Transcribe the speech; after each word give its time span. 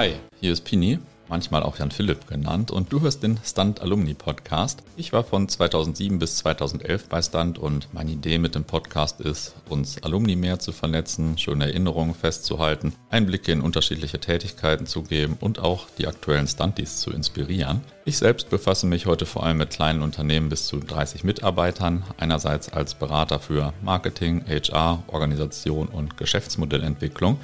Hi, 0.00 0.14
hier 0.40 0.54
ist 0.54 0.64
Pini 0.64 0.98
manchmal 1.28 1.62
auch 1.62 1.78
Jan 1.78 1.90
Philipp 1.90 2.26
genannt, 2.26 2.70
und 2.70 2.90
du 2.90 3.02
hörst 3.02 3.22
den 3.22 3.38
Stunt 3.44 3.82
Alumni 3.82 4.14
Podcast. 4.14 4.82
Ich 4.96 5.12
war 5.12 5.24
von 5.24 5.46
2007 5.46 6.18
bis 6.18 6.38
2011 6.38 7.08
bei 7.10 7.20
Stunt 7.20 7.58
und 7.58 7.92
meine 7.92 8.12
Idee 8.12 8.38
mit 8.38 8.54
dem 8.54 8.64
Podcast 8.64 9.20
ist, 9.20 9.54
uns 9.68 10.02
Alumni 10.02 10.36
mehr 10.36 10.58
zu 10.58 10.72
vernetzen, 10.72 11.36
schöne 11.36 11.66
Erinnerungen 11.66 12.14
festzuhalten, 12.14 12.94
Einblicke 13.10 13.52
in 13.52 13.60
unterschiedliche 13.60 14.18
Tätigkeiten 14.18 14.86
zu 14.86 15.02
geben 15.02 15.36
und 15.38 15.58
auch 15.58 15.86
die 15.98 16.06
aktuellen 16.06 16.48
Stunties 16.48 16.98
zu 17.00 17.10
inspirieren. 17.10 17.82
Ich 18.06 18.16
selbst 18.16 18.48
befasse 18.48 18.86
mich 18.86 19.04
heute 19.04 19.26
vor 19.26 19.44
allem 19.44 19.58
mit 19.58 19.68
kleinen 19.68 20.00
Unternehmen 20.00 20.48
bis 20.48 20.66
zu 20.66 20.80
30 20.80 21.24
Mitarbeitern, 21.24 22.04
einerseits 22.16 22.72
als 22.72 22.94
Berater 22.94 23.38
für 23.38 23.74
Marketing, 23.82 24.46
HR, 24.48 25.02
Organisation 25.08 25.88
und 25.88 26.16
Geschäftsmodellentwicklung 26.16 27.38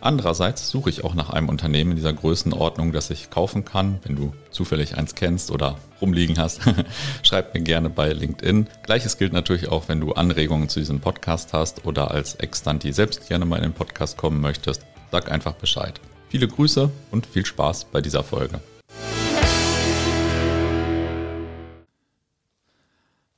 Andererseits 0.00 0.70
suche 0.70 0.88
ich 0.88 1.04
auch 1.04 1.14
nach 1.14 1.30
einem 1.30 1.48
Unternehmen 1.48 1.90
in 1.90 1.96
dieser 1.96 2.12
Größenordnung, 2.12 2.92
das 2.92 3.10
ich 3.10 3.28
kaufen 3.28 3.64
kann. 3.64 3.98
Wenn 4.04 4.16
du 4.16 4.32
zufällig 4.50 4.96
eins 4.96 5.14
kennst 5.14 5.50
oder 5.50 5.76
rumliegen 6.00 6.38
hast, 6.38 6.60
schreib 7.22 7.54
mir 7.54 7.60
gerne 7.60 7.90
bei 7.90 8.12
LinkedIn. 8.12 8.68
Gleiches 8.82 9.18
gilt 9.18 9.34
natürlich 9.34 9.68
auch, 9.68 9.88
wenn 9.88 10.00
du 10.00 10.12
Anregungen 10.12 10.68
zu 10.68 10.80
diesem 10.80 11.00
Podcast 11.00 11.52
hast 11.52 11.84
oder 11.84 12.10
als 12.10 12.34
Extanti 12.36 12.92
selbst 12.92 13.28
gerne 13.28 13.44
mal 13.44 13.56
in 13.56 13.64
den 13.64 13.72
Podcast 13.74 14.16
kommen 14.16 14.40
möchtest. 14.40 14.82
Sag 15.12 15.30
einfach 15.30 15.54
Bescheid. 15.54 16.00
Viele 16.30 16.48
Grüße 16.48 16.90
und 17.10 17.26
viel 17.26 17.44
Spaß 17.44 17.86
bei 17.86 18.00
dieser 18.00 18.22
Folge. 18.22 18.60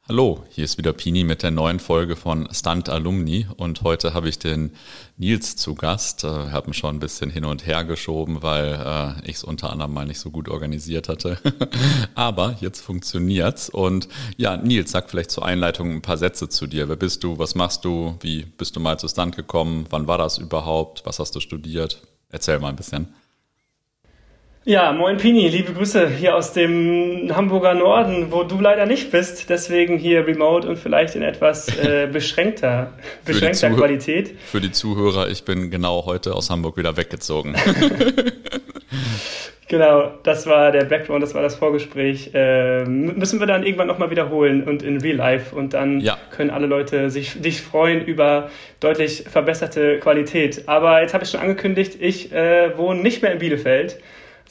Hallo, 0.08 0.42
hier 0.50 0.64
ist 0.64 0.78
wieder 0.78 0.92
Pini 0.92 1.22
mit 1.22 1.44
der 1.44 1.52
neuen 1.52 1.78
Folge 1.78 2.16
von 2.16 2.48
Stunt 2.52 2.88
Alumni 2.88 3.46
und 3.56 3.82
heute 3.82 4.14
habe 4.14 4.28
ich 4.28 4.36
den 4.36 4.72
Nils 5.16 5.54
zu 5.54 5.76
Gast. 5.76 6.24
Ich 6.24 6.28
habe 6.28 6.66
ihn 6.66 6.74
schon 6.74 6.96
ein 6.96 6.98
bisschen 6.98 7.30
hin 7.30 7.44
und 7.44 7.66
her 7.66 7.84
geschoben, 7.84 8.42
weil 8.42 8.82
äh, 8.84 9.30
ich 9.30 9.36
es 9.36 9.44
unter 9.44 9.70
anderem 9.70 9.94
mal 9.94 10.04
nicht 10.04 10.18
so 10.18 10.32
gut 10.32 10.48
organisiert 10.48 11.08
hatte. 11.08 11.38
Aber 12.16 12.56
jetzt 12.60 12.80
funktioniert's 12.80 13.70
und 13.70 14.08
ja, 14.36 14.56
Nils, 14.56 14.90
sag 14.90 15.08
vielleicht 15.08 15.30
zur 15.30 15.46
Einleitung 15.46 15.92
ein 15.92 16.02
paar 16.02 16.18
Sätze 16.18 16.48
zu 16.48 16.66
dir. 16.66 16.88
Wer 16.88 16.96
bist 16.96 17.22
du? 17.22 17.38
Was 17.38 17.54
machst 17.54 17.84
du? 17.84 18.16
Wie 18.20 18.44
bist 18.44 18.74
du 18.74 18.80
mal 18.80 18.98
zu 18.98 19.06
Stunt 19.06 19.36
gekommen? 19.36 19.86
Wann 19.90 20.08
war 20.08 20.18
das 20.18 20.36
überhaupt? 20.36 21.06
Was 21.06 21.20
hast 21.20 21.36
du 21.36 21.38
studiert? 21.38 22.02
Erzähl 22.28 22.58
mal 22.58 22.70
ein 22.70 22.76
bisschen. 22.76 23.14
Ja, 24.64 24.92
moin 24.92 25.16
Pini, 25.16 25.48
liebe 25.48 25.72
Grüße 25.72 26.08
hier 26.08 26.36
aus 26.36 26.52
dem 26.52 27.32
Hamburger 27.34 27.74
Norden, 27.74 28.30
wo 28.30 28.44
du 28.44 28.60
leider 28.60 28.86
nicht 28.86 29.10
bist, 29.10 29.50
deswegen 29.50 29.98
hier 29.98 30.24
remote 30.24 30.68
und 30.68 30.78
vielleicht 30.78 31.16
in 31.16 31.22
etwas 31.22 31.66
äh, 31.78 32.06
beschränkter, 32.06 32.92
beschränkter 33.24 33.70
für 33.70 33.76
Qualität. 33.76 34.38
Für 34.38 34.60
die 34.60 34.70
Zuhörer, 34.70 35.28
ich 35.28 35.44
bin 35.44 35.72
genau 35.72 36.06
heute 36.06 36.32
aus 36.32 36.48
Hamburg 36.48 36.76
wieder 36.76 36.96
weggezogen. 36.96 37.56
genau, 39.68 40.12
das 40.22 40.46
war 40.46 40.70
der 40.70 40.84
Background, 40.84 41.24
das 41.24 41.34
war 41.34 41.42
das 41.42 41.56
Vorgespräch. 41.56 42.30
Äh, 42.32 42.84
müssen 42.84 43.40
wir 43.40 43.48
dann 43.48 43.64
irgendwann 43.64 43.88
nochmal 43.88 44.12
wiederholen 44.12 44.62
und 44.62 44.84
in 44.84 45.00
Real 45.00 45.16
Life 45.16 45.56
und 45.56 45.74
dann 45.74 45.98
ja. 45.98 46.16
können 46.30 46.50
alle 46.50 46.68
Leute 46.68 47.10
sich 47.10 47.42
dich 47.42 47.62
freuen 47.62 48.04
über 48.04 48.48
deutlich 48.78 49.24
verbesserte 49.28 49.98
Qualität. 49.98 50.68
Aber 50.68 51.02
jetzt 51.02 51.14
habe 51.14 51.24
ich 51.24 51.30
schon 51.30 51.40
angekündigt, 51.40 51.96
ich 51.98 52.30
äh, 52.30 52.78
wohne 52.78 53.02
nicht 53.02 53.22
mehr 53.22 53.32
in 53.32 53.40
Bielefeld 53.40 53.98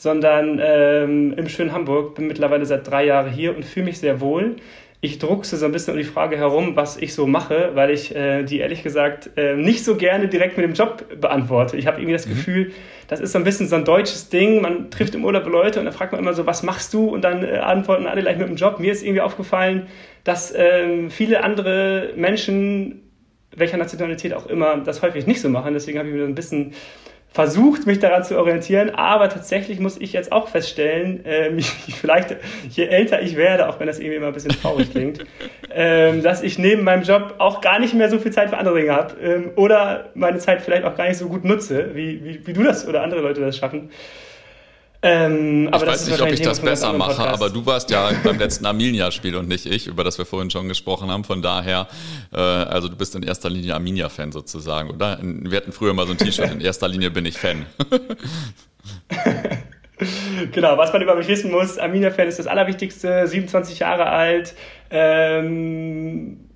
sondern 0.02 0.60
ähm, 0.60 1.32
im 1.38 1.48
schönen 1.48 1.74
Hamburg. 1.74 2.16
Bin 2.16 2.26
mittlerweile 2.26 2.66
seit 2.66 2.90
drei 2.90 3.06
Jahren 3.06 3.32
hier 3.32 3.56
und 3.56 3.64
fühle 3.64 3.86
mich 3.86 4.00
sehr 4.00 4.20
wohl. 4.20 4.56
Ich 5.00 5.20
druckse 5.20 5.58
so 5.58 5.68
ein 5.68 5.72
bisschen 5.72 5.94
um 5.94 6.00
die 6.00 6.04
Frage 6.04 6.38
herum, 6.38 6.76
was 6.76 6.98
ich 6.98 7.14
so 7.14 7.28
mache, 7.28 7.72
weil 7.76 7.92
ich 7.92 8.16
äh, 8.16 8.42
die 8.42 8.58
ehrlich 8.58 8.82
gesagt 8.82 9.30
äh, 9.38 9.56
nicht 9.56 9.86
so 9.86 9.98
gerne 9.98 10.28
direkt 10.28 10.58
mit 10.58 10.66
dem 10.66 10.74
Job 10.74 11.06
beantworte. 11.22 11.78
Ich 11.78 11.86
habe 11.86 11.98
irgendwie 12.00 12.14
das 12.14 12.26
mhm. 12.26 12.32
Gefühl, 12.32 12.72
das 13.10 13.20
ist 13.20 13.32
so 13.32 13.38
ein 13.38 13.44
bisschen 13.44 13.68
so 13.68 13.76
ein 13.76 13.86
deutsches 13.86 14.30
Ding. 14.30 14.60
Man 14.60 14.90
trifft 14.90 15.14
im 15.14 15.24
Urlaub 15.24 15.46
Leute 15.46 15.78
und 15.78 15.86
dann 15.86 15.94
fragt 15.94 16.14
man 16.14 16.20
immer 16.20 16.34
so, 16.34 16.48
was 16.48 16.64
machst 16.64 16.96
du? 16.96 17.08
Und 17.08 17.22
dann 17.22 17.44
äh, 17.44 17.58
antworten 17.58 18.08
alle 18.08 18.22
gleich 18.22 18.40
mit 18.40 18.48
dem 18.48 18.56
Job. 18.56 18.80
Mir 18.80 18.92
ist 18.92 19.04
irgendwie 19.04 19.22
aufgefallen, 19.22 19.86
dass 20.24 20.52
ähm, 20.58 21.12
viele 21.12 21.44
andere 21.44 22.14
Menschen, 22.16 23.04
welcher 23.56 23.78
Nationalität 23.78 24.34
auch 24.34 24.48
immer, 24.48 24.78
das 24.78 25.04
häufig 25.04 25.28
nicht 25.28 25.42
so 25.42 25.50
machen. 25.50 25.76
Deswegen 25.76 26.00
habe 26.00 26.10
ich 26.10 26.16
mir 26.16 26.22
so 26.22 26.28
ein 26.28 26.34
bisschen 26.34 26.74
versucht, 27.34 27.88
mich 27.88 28.00
daran 28.00 28.26
zu 28.26 28.38
orientieren, 28.38 28.90
aber 28.90 29.30
tatsächlich 29.30 29.80
muss 29.80 29.98
ich 29.98 30.12
jetzt 30.12 30.32
auch 30.32 30.50
feststellen, 30.50 31.22
ähm, 31.26 31.60
vielleicht 32.02 32.36
je 32.70 32.86
älter 32.86 33.22
ich 33.22 33.38
werde, 33.38 33.70
auch 33.70 33.80
wenn 33.80 33.88
das 33.88 34.00
irgendwie 34.00 34.18
immer 34.18 34.28
ein 34.28 34.34
bisschen 34.34 34.52
traurig 34.52 34.92
klingt, 34.92 35.20
ähm, 35.74 36.22
dass 36.24 36.44
ich 36.44 36.60
neben 36.60 36.84
meinem 36.84 37.04
Job 37.04 37.36
auch 37.38 37.62
gar 37.62 37.80
nicht 37.80 37.94
mehr 37.94 38.10
so 38.10 38.20
viel 38.20 38.32
Zeit 38.34 38.50
für 38.50 38.58
andere 38.58 38.76
Dinge 38.80 38.92
habe 38.94 39.16
ähm, 39.22 39.52
oder 39.56 40.10
meine 40.14 40.40
Zeit 40.40 40.62
vielleicht 40.62 40.84
auch 40.84 40.96
gar 40.96 41.08
nicht 41.08 41.18
so 41.18 41.30
gut 41.30 41.46
nutze, 41.46 41.96
wie, 41.96 42.24
wie, 42.24 42.46
wie 42.46 42.54
du 42.54 42.64
das 42.64 42.86
oder 42.88 43.02
andere 43.02 43.22
Leute 43.22 43.40
das 43.40 43.58
schaffen. 43.58 43.92
Ähm, 45.04 45.70
ich 45.74 45.82
weiß 45.82 46.08
nicht, 46.08 46.22
ob 46.22 46.32
ich 46.32 46.42
das 46.42 46.60
besser 46.60 46.94
mache, 46.94 47.28
aber 47.28 47.50
du 47.50 47.66
warst 47.66 47.90
ja 47.90 48.12
beim 48.24 48.38
letzten 48.38 48.68
Arminia-Spiel 48.68 49.36
und 49.36 49.48
nicht 49.48 49.66
ich, 49.66 49.88
über 49.88 50.04
das 50.04 50.20
wir 50.20 50.26
vorhin 50.26 50.52
schon 50.52 50.68
gesprochen 50.68 51.10
haben. 51.10 51.24
Von 51.24 51.42
daher, 51.42 51.88
äh, 52.32 52.38
also 52.38 52.88
du 52.88 52.96
bist 52.96 53.16
in 53.16 53.24
erster 53.24 53.50
Linie 53.50 53.74
Arminia-Fan 53.74 54.32
sozusagen, 54.32 54.92
oder? 54.92 55.18
Wir 55.22 55.58
hatten 55.58 55.72
früher 55.72 55.94
mal 55.94 56.06
so 56.06 56.12
ein 56.12 56.20
T-Shirt, 56.20 56.52
in 56.52 56.62
erster 56.62 56.88
Linie 56.88 57.10
bin 57.10 57.26
ich 57.26 57.38
Fan. 57.38 57.66
genau, 60.52 60.78
was 60.78 60.94
man 60.94 61.02
über 61.02 61.16
mich 61.16 61.28
wissen 61.28 61.52
muss, 61.52 61.78
Arminia-Fan 61.78 62.28
ist 62.28 62.40
das 62.40 62.48
Allerwichtigste, 62.48 63.28
27 63.28 63.80
Jahre 63.80 64.08
alt, 64.08 64.56
ähm, 64.90 66.50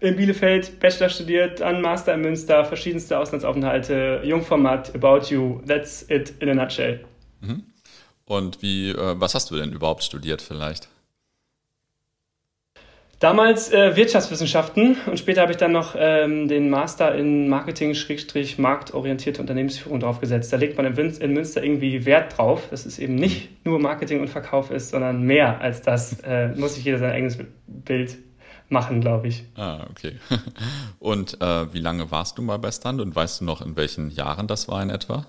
in 0.00 0.16
Bielefeld 0.16 0.80
Bachelor 0.80 1.08
studiert, 1.08 1.60
dann 1.60 1.80
Master 1.80 2.14
in 2.14 2.22
Münster, 2.22 2.64
verschiedenste 2.64 3.18
Auslandsaufenthalte, 3.18 4.22
Jungformat, 4.24 4.94
About 4.94 5.26
You, 5.28 5.60
that's 5.66 6.04
it 6.08 6.34
in 6.40 6.48
a 6.48 6.54
nutshell. 6.54 7.04
Mhm. 7.40 7.62
Und 8.24 8.62
wie, 8.62 8.90
äh, 8.90 9.14
was 9.18 9.34
hast 9.34 9.50
du 9.50 9.56
denn 9.56 9.72
überhaupt 9.72 10.04
studiert 10.04 10.42
vielleicht? 10.42 10.88
Damals 13.22 13.72
äh, 13.72 13.94
Wirtschaftswissenschaften 13.94 14.96
und 15.06 15.16
später 15.16 15.42
habe 15.42 15.52
ich 15.52 15.56
dann 15.56 15.70
noch 15.70 15.94
ähm, 15.96 16.48
den 16.48 16.70
Master 16.70 17.14
in 17.14 17.48
Marketing-marktorientierte 17.48 19.40
Unternehmensführung 19.40 20.00
draufgesetzt. 20.00 20.52
Da 20.52 20.56
legt 20.56 20.76
man 20.76 20.86
in, 20.86 20.96
in, 20.96 21.32
Münster 21.32 21.62
irgendwie 21.62 22.04
Wert 22.04 22.36
drauf, 22.36 22.66
dass 22.70 22.84
es 22.84 22.98
eben 22.98 23.14
nicht 23.14 23.64
nur 23.64 23.78
Marketing 23.78 24.22
und 24.22 24.28
Verkauf 24.28 24.72
ist, 24.72 24.90
sondern 24.90 25.22
mehr 25.22 25.60
als 25.60 25.82
das. 25.82 26.18
Äh, 26.24 26.48
muss 26.56 26.74
sich 26.74 26.84
jeder 26.84 26.98
sein 26.98 27.12
eigenes 27.12 27.38
Bild 27.68 28.16
machen, 28.68 29.00
glaube 29.00 29.28
ich. 29.28 29.44
Ah, 29.54 29.86
okay. 29.88 30.18
Und 30.98 31.40
äh, 31.40 31.72
wie 31.72 31.78
lange 31.78 32.10
warst 32.10 32.38
du 32.38 32.42
mal 32.42 32.58
bei 32.58 32.72
Stand 32.72 33.00
und 33.00 33.14
weißt 33.14 33.42
du 33.42 33.44
noch, 33.44 33.60
in 33.60 33.76
welchen 33.76 34.10
Jahren 34.10 34.48
das 34.48 34.66
war 34.66 34.82
in 34.82 34.90
etwa? 34.90 35.26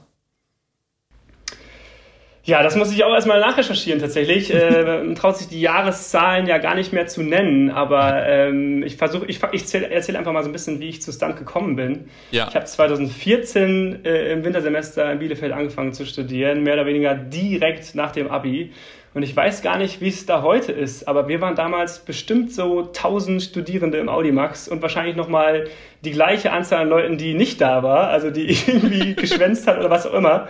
Ja, 2.45 2.61
das 2.61 2.75
muss 2.75 2.91
ich 2.91 3.05
auch 3.05 3.13
erstmal 3.13 3.39
nachrecherchieren 3.39 4.01
tatsächlich. 4.01 4.53
äh, 4.53 5.13
traut 5.13 5.37
sich 5.37 5.47
die 5.47 5.61
Jahreszahlen 5.61 6.45
ja 6.45 6.57
gar 6.57 6.75
nicht 6.75 6.91
mehr 6.91 7.07
zu 7.07 7.23
nennen, 7.23 7.71
aber 7.71 8.25
ähm, 8.27 8.83
ich 8.83 8.97
versuche, 8.97 9.25
ich, 9.27 9.39
ich 9.53 9.73
erzähle 9.73 10.17
einfach 10.17 10.33
mal 10.33 10.43
so 10.43 10.49
ein 10.49 10.53
bisschen, 10.53 10.79
wie 10.81 10.89
ich 10.89 11.01
zu 11.01 11.13
Stunt 11.13 11.37
gekommen 11.37 11.77
bin. 11.77 12.09
Ja. 12.31 12.47
Ich 12.49 12.55
habe 12.55 12.65
2014 12.65 14.03
äh, 14.03 14.33
im 14.33 14.43
Wintersemester 14.43 15.09
in 15.11 15.19
Bielefeld 15.19 15.53
angefangen 15.53 15.93
zu 15.93 16.05
studieren, 16.05 16.63
mehr 16.63 16.73
oder 16.73 16.85
weniger 16.85 17.15
direkt 17.15 17.95
nach 17.95 18.11
dem 18.11 18.29
Abi. 18.29 18.73
Und 19.13 19.21
ich 19.21 19.35
weiß 19.35 19.61
gar 19.61 19.77
nicht, 19.77 20.01
wie 20.01 20.09
es 20.09 20.25
da 20.25 20.41
heute 20.41 20.71
ist, 20.71 21.07
aber 21.07 21.27
wir 21.27 21.39
waren 21.39 21.55
damals 21.55 21.99
bestimmt 21.99 22.51
so 22.51 22.87
1000 22.87 23.43
Studierende 23.43 23.99
im 23.99 24.09
Audimax 24.09 24.67
und 24.67 24.81
wahrscheinlich 24.81 25.15
nochmal 25.15 25.67
die 26.03 26.11
gleiche 26.11 26.51
Anzahl 26.51 26.81
an 26.81 26.89
Leuten, 26.89 27.17
die 27.17 27.35
nicht 27.35 27.61
da 27.61 27.83
war, 27.83 28.09
also 28.09 28.31
die 28.31 28.47
irgendwie 28.67 29.13
geschwänzt 29.15 29.67
hat 29.67 29.77
oder 29.77 29.89
was 29.89 30.07
auch 30.07 30.13
immer. 30.13 30.47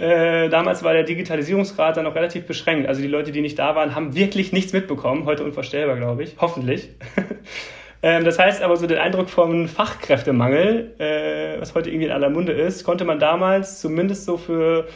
Äh, 0.00 0.48
damals 0.48 0.82
war 0.82 0.94
der 0.94 1.02
Digitalisierungsgrad 1.02 1.98
dann 1.98 2.04
noch 2.04 2.14
relativ 2.14 2.46
beschränkt. 2.46 2.88
Also 2.88 3.02
die 3.02 3.08
Leute, 3.08 3.32
die 3.32 3.42
nicht 3.42 3.58
da 3.58 3.74
waren, 3.74 3.94
haben 3.94 4.14
wirklich 4.14 4.50
nichts 4.50 4.72
mitbekommen. 4.72 5.26
Heute 5.26 5.44
unvorstellbar, 5.44 5.96
glaube 5.96 6.22
ich. 6.22 6.36
Hoffentlich. 6.40 6.88
ähm, 8.02 8.24
das 8.24 8.38
heißt 8.38 8.62
aber 8.62 8.78
so 8.78 8.86
den 8.86 8.96
Eindruck 8.96 9.28
vom 9.28 9.68
Fachkräftemangel, 9.68 10.94
äh, 10.98 11.60
was 11.60 11.74
heute 11.74 11.90
irgendwie 11.90 12.06
in 12.06 12.12
aller 12.12 12.30
Munde 12.30 12.52
ist, 12.52 12.82
konnte 12.84 13.04
man 13.04 13.18
damals 13.18 13.80
zumindest 13.80 14.24
so 14.24 14.38
für 14.38 14.88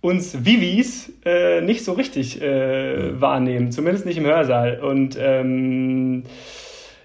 uns 0.00 0.44
Vivis 0.44 1.12
äh, 1.24 1.60
nicht 1.60 1.84
so 1.84 1.92
richtig 1.92 2.42
äh, 2.42 3.20
wahrnehmen. 3.20 3.70
Zumindest 3.70 4.06
nicht 4.06 4.18
im 4.18 4.26
Hörsaal. 4.26 4.80
Und 4.80 5.16
ähm, 5.20 6.24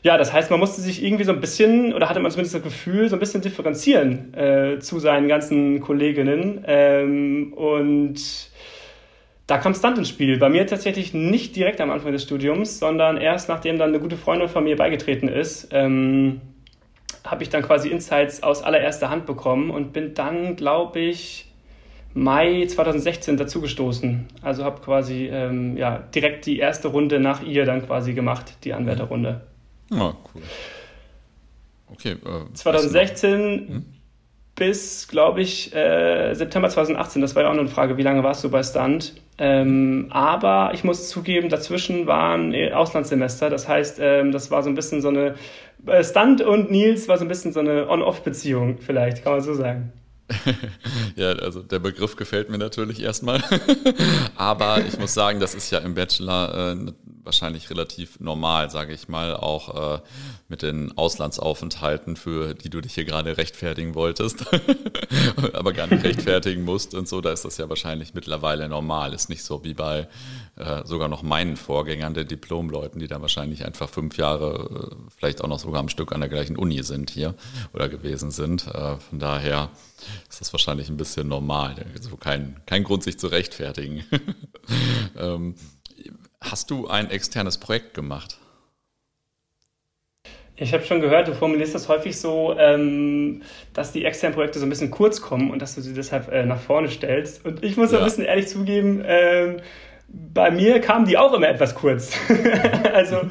ja, 0.04 0.18
das 0.18 0.34
heißt, 0.34 0.52
man 0.52 0.60
musste 0.60 0.82
sich 0.82 1.02
irgendwie 1.02 1.24
so 1.24 1.32
ein 1.32 1.40
bisschen, 1.40 1.94
oder 1.94 2.10
hatte 2.10 2.20
man 2.20 2.30
zumindest 2.30 2.56
das 2.56 2.62
Gefühl, 2.62 3.08
so 3.08 3.16
ein 3.16 3.20
bisschen 3.20 3.42
differenzieren 3.42 4.34
äh, 4.34 4.80
zu 4.80 5.00
seinen 5.00 5.30
ganzen 5.30 5.80
Kolleginnen. 5.80 6.64
Ähm, 6.68 7.54
und 7.54 8.22
da 9.48 9.58
kam 9.60 9.74
Stunt 9.74 9.98
ins 9.98 10.10
Spiel. 10.10 10.38
Bei 10.40 10.50
mir 10.50 10.68
tatsächlich 10.68 11.14
nicht 11.14 11.56
direkt 11.56 11.80
am 11.80 11.90
Anfang 11.90 12.12
des 12.12 12.24
Studiums, 12.24 12.80
sondern 12.80 13.16
erst 13.16 13.48
nachdem 13.48 13.78
dann 13.78 13.90
eine 13.90 14.00
gute 14.00 14.18
Freundin 14.18 14.50
von 14.50 14.66
mir 14.66 14.76
beigetreten 14.76 15.30
ist, 15.30 15.70
ähm, 15.72 16.42
habe 17.24 17.44
ich 17.44 17.50
dann 17.50 17.62
quasi 17.62 17.88
Insights 17.88 18.44
aus 18.44 18.62
allererster 18.62 19.10
Hand 19.10 19.26
bekommen 19.26 19.70
und 19.70 19.94
bin 19.94 20.14
dann, 20.14 20.58
glaube 20.58 21.00
ich, 21.00 21.46
Mai 22.14 22.66
2016 22.68 23.38
dazugestoßen. 23.38 24.28
Also 24.42 24.66
habe 24.66 24.82
quasi 24.82 25.30
ähm, 25.32 25.78
ja, 25.78 26.00
direkt 26.14 26.46
die 26.46 26.60
erste 26.60 26.90
Runde 26.90 27.22
nach 27.22 27.42
ihr 27.42 27.64
dann 27.64 27.86
quasi 27.86 28.14
gemacht, 28.14 28.58
die 28.66 28.74
Anwärterrunde. 28.74 29.42
Ah, 29.92 30.14
cool. 30.34 30.42
Okay. 31.88 32.12
Äh, 32.12 32.54
2016. 32.54 33.68
Hm? 33.68 33.86
bis, 34.56 35.08
glaube 35.08 35.42
ich, 35.42 35.74
äh, 35.74 36.34
September 36.36 36.70
2018. 36.70 37.22
Das 37.22 37.36
war 37.36 37.44
ja 37.44 37.50
auch 37.50 37.58
eine 37.58 37.68
Frage, 37.68 37.98
wie 37.98 38.04
lange 38.04 38.24
warst 38.24 38.44
du 38.44 38.50
bei 38.50 38.62
Stunt? 38.62 39.16
Ähm, 39.40 40.08
aber 40.12 40.72
ich 40.74 40.84
muss 40.84 41.10
zugeben, 41.10 41.50
dazwischen 41.50 42.06
waren 42.06 42.54
Auslandssemester. 42.72 43.50
Das 43.50 43.68
heißt, 43.68 43.98
ähm, 44.00 44.32
das 44.32 44.52
war 44.52 44.62
so 44.62 44.70
ein 44.70 44.76
bisschen 44.76 45.02
so 45.02 45.08
eine 45.08 45.36
äh, 45.88 46.04
Stunt 46.04 46.42
und 46.42 46.70
Nils 46.70 47.08
war 47.08 47.18
so 47.18 47.26
ein 47.26 47.28
bisschen 47.28 47.52
so 47.52 47.62
eine 47.62 47.90
On-Off-Beziehung, 47.90 48.78
vielleicht, 48.80 49.24
kann 49.24 49.34
man 49.34 49.42
so 49.42 49.56
sagen. 49.56 49.92
ja, 51.16 51.32
also 51.32 51.62
der 51.62 51.80
Begriff 51.80 52.16
gefällt 52.16 52.50
mir 52.50 52.60
natürlich 52.60 53.02
erstmal. 53.02 53.44
Aber 54.36 54.82
ich 54.88 54.98
muss 55.00 55.14
sagen, 55.14 55.40
das 55.40 55.56
ist 55.56 55.72
ja 55.72 55.80
im 55.80 55.96
Bachelor 55.96 56.74
äh, 56.74 56.92
wahrscheinlich 57.24 57.70
relativ 57.70 58.20
normal, 58.20 58.70
sage 58.70 58.94
ich 58.94 59.08
mal, 59.08 59.36
auch 59.36 59.96
äh, 59.96 60.02
mit 60.48 60.62
den 60.62 60.98
Auslandsaufenthalten, 60.98 62.16
für 62.16 62.54
die 62.54 62.70
du 62.70 62.82
dich 62.82 62.94
hier 62.94 63.06
gerade 63.06 63.38
rechtfertigen 63.38 63.96
wolltest, 63.96 64.46
aber 65.54 65.74
gar 65.74 65.88
nicht 65.88 66.04
rechtfertigen 66.04 66.64
musst 66.64 66.94
und 66.94 67.08
so. 67.08 67.22
Da 67.22 67.32
ist 67.32 67.46
das 67.46 67.58
ja 67.58 67.70
wahrscheinlich 67.70 68.14
mittlerweile 68.14 68.68
normal. 68.68 69.14
Ist 69.14 69.30
nicht 69.30 69.44
so 69.44 69.64
wie 69.64 69.74
bei 69.74 70.08
äh, 70.56 70.86
sogar 70.86 71.08
noch 71.08 71.24
meinen 71.24 71.58
Vorgängern, 71.58 72.14
der 72.14 72.26
Diplomleuten, 72.26 73.00
die 73.00 73.08
dann 73.08 73.22
wahrscheinlich 73.22 73.66
einfach 73.66 73.90
fünf 73.90 74.18
Jahre, 74.18 74.92
äh, 74.92 74.96
vielleicht 75.18 75.44
auch 75.44 75.48
noch 75.48 75.60
sogar 75.60 75.80
am 75.80 75.90
Stück 75.90 76.12
an 76.12 76.20
der 76.20 76.30
gleichen 76.30 76.58
Uni 76.58 76.84
sind 76.84 77.10
hier 77.10 77.36
oder 77.74 77.90
gewesen 77.90 78.32
sind. 78.32 78.68
Äh, 78.68 78.98
von 78.98 79.20
daher 79.20 79.70
ist 80.30 80.42
das 80.42 80.54
wahrscheinlich 80.54 80.90
ein 80.90 80.98
bisschen 80.98 81.28
normal. 81.28 81.76
Also 81.96 82.18
kein, 82.18 82.62
kein 82.66 82.84
Grund, 82.84 83.04
sich 83.04 83.18
zu 83.18 83.28
rechtfertigen. 83.28 84.04
ähm, 85.18 85.56
hast 86.44 86.72
du 86.72 86.88
ein 86.88 87.10
externes 87.10 87.58
Projekt 87.58 87.94
gemacht? 87.94 88.38
Ich 90.56 90.74
habe 90.74 90.84
schon 90.84 91.02
gehört, 91.02 91.28
du 91.28 91.34
formulierst 91.34 91.74
das 91.74 91.90
häufig 91.90 92.20
so, 92.20 92.56
ähm, 92.58 93.42
dass 93.74 93.92
die 93.92 94.06
externen 94.06 94.36
Projekte 94.36 94.60
so 94.60 94.66
ein 94.66 94.70
bisschen 94.70 94.92
kurz 94.92 95.20
kommen 95.20 95.50
und 95.50 95.62
dass 95.62 95.74
du 95.76 95.82
sie 95.82 95.94
deshalb 95.94 96.32
äh, 96.32 96.46
nach 96.46 96.60
vorne 96.60 96.90
stellst. 96.90 97.44
Und 97.44 97.64
ich 97.64 97.76
muss 97.76 97.92
ja. 97.92 97.98
ein 97.98 98.04
bisschen 98.04 98.26
ehrlich 98.26 98.48
zugeben, 98.48 99.04
ähm, 99.06 99.58
bei 100.08 100.52
mir 100.52 100.80
kamen 100.80 101.06
die 101.06 101.18
auch 101.18 101.34
immer 101.34 101.48
etwas 101.48 101.74
kurz. 101.74 102.16
also 102.94 103.22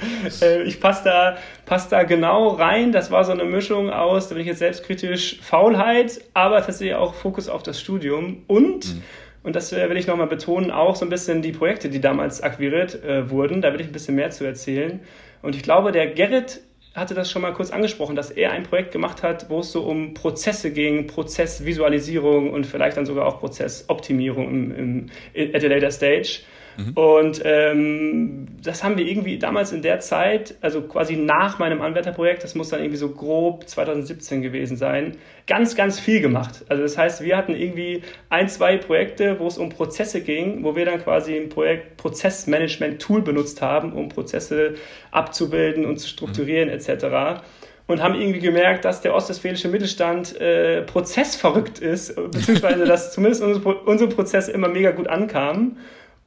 äh, 0.43 0.63
ich 0.65 0.81
passe 0.81 1.05
da, 1.05 1.37
pass 1.65 1.89
da 1.89 2.03
genau 2.03 2.49
rein. 2.49 2.91
Das 2.91 3.13
war 3.13 3.25
so 3.25 3.31
eine 3.31 3.45
Mischung 3.45 3.91
aus, 3.91 4.29
da 4.29 4.35
bin 4.35 4.43
ich 4.43 4.49
jetzt 4.49 4.59
selbstkritisch, 4.59 5.39
Faulheit, 5.43 6.21
aber 6.35 6.57
tatsächlich 6.65 6.97
auch 6.97 7.15
Fokus 7.15 7.49
auf 7.49 7.63
das 7.63 7.81
Studium 7.81 8.43
und 8.49 8.95
mhm. 8.95 9.03
Und 9.43 9.57
das 9.57 9.73
äh, 9.73 9.89
will 9.89 9.97
ich 9.97 10.07
nochmal 10.07 10.27
betonen, 10.29 10.71
auch 10.71 10.97
so 10.97 11.05
ein 11.05 11.09
bisschen 11.09 11.43
die 11.43 11.53
Projekte, 11.53 11.89
die 11.89 12.01
damals 12.01 12.43
akquiriert 12.43 13.03
äh, 13.03 13.31
wurden. 13.31 13.61
Da 13.61 13.73
will 13.73 13.81
ich 13.81 13.89
ein 13.89 13.93
bisschen 13.93 14.15
mehr 14.15 14.31
zu 14.31 14.45
erzählen. 14.45 15.01
Und 15.43 15.57
ich 15.57 15.63
glaube, 15.63 15.93
der 15.93 16.07
Gerrit 16.09 16.61
hatte 16.95 17.15
das 17.15 17.31
schon 17.31 17.43
mal 17.43 17.53
kurz 17.53 17.71
angesprochen, 17.71 18.17
dass 18.17 18.31
er 18.31 18.53
ein 18.53 18.65
Projekt 18.65 18.93
gemacht 18.93 19.23
hat, 19.23 19.49
wo 19.49 19.61
es 19.61 19.73
so 19.73 19.83
um 19.83 20.15
Prozesse 20.15 20.73
ging, 20.73 21.07
Prozessvisualisierung 21.07 22.51
und 22.51 22.67
vielleicht 22.67 22.97
dann 22.99 23.07
sogar 23.07 23.27
auch 23.27 23.41
Prozessoptimierung 23.41 24.49
im, 24.49 25.11
im, 25.35 25.55
at 25.55 25.65
a 25.65 25.69
later 25.69 25.91
stage. 25.91 26.41
Mhm. 26.77 26.93
Und 26.95 27.43
ähm, 27.45 28.47
das 28.63 28.83
haben 28.83 28.97
wir 28.97 29.07
irgendwie 29.07 29.39
damals 29.39 29.73
in 29.73 29.83
der 29.83 30.01
Zeit, 30.01 30.55
also 30.61 30.83
quasi 30.83 31.17
nach 31.17 31.59
meinem 31.59 31.83
Anwärterprojekt, 31.83 32.45
das 32.45 32.55
muss 32.55 32.71
dann 32.71 32.81
irgendwie 32.81 32.97
so 32.97 33.11
grob 33.11 33.69
2017 33.69 34.43
gewesen 34.43 34.77
sein, 34.77 35.17
ganz, 35.47 35.77
ganz 35.77 35.99
viel 35.99 36.21
gemacht. 36.21 36.65
Also 36.69 36.83
das 36.83 36.97
heißt, 36.97 37.23
wir 37.23 37.37
hatten 37.37 37.55
irgendwie 37.55 38.03
ein, 38.29 38.49
zwei 38.49 38.77
Projekte, 38.77 39.39
wo 39.39 39.47
es 39.47 39.59
um 39.59 39.69
Prozesse 39.69 40.21
ging, 40.21 40.65
wo 40.65 40.77
wir 40.77 40.85
dann 40.85 41.03
quasi 41.03 41.37
ein 41.37 41.49
Projekt 41.49 41.97
Prozessmanagement-Tool 41.97 43.23
benutzt 43.23 43.61
haben, 43.63 43.93
um 43.93 44.09
Prozesse 44.09 44.75
abzubilden 45.11 45.85
und 45.85 45.99
zu 45.99 46.09
strukturieren 46.09 46.69
mhm. 46.69 46.75
etc 46.75 47.43
und 47.87 48.03
haben 48.03 48.15
irgendwie 48.15 48.41
gemerkt, 48.41 48.85
dass 48.85 49.01
der 49.01 49.15
ostwestfälische 49.15 49.69
Mittelstand 49.69 50.41
äh, 50.41 50.83
prozessverrückt 50.83 51.79
ist, 51.79 52.15
beziehungsweise 52.17 52.85
dass 52.85 53.13
zumindest 53.13 53.43
unsere, 53.43 53.75
unsere 53.75 54.11
Prozesse 54.11 54.53
immer 54.53 54.69
mega 54.69 54.93
gut 54.93 55.09
ankamen. 55.09 55.79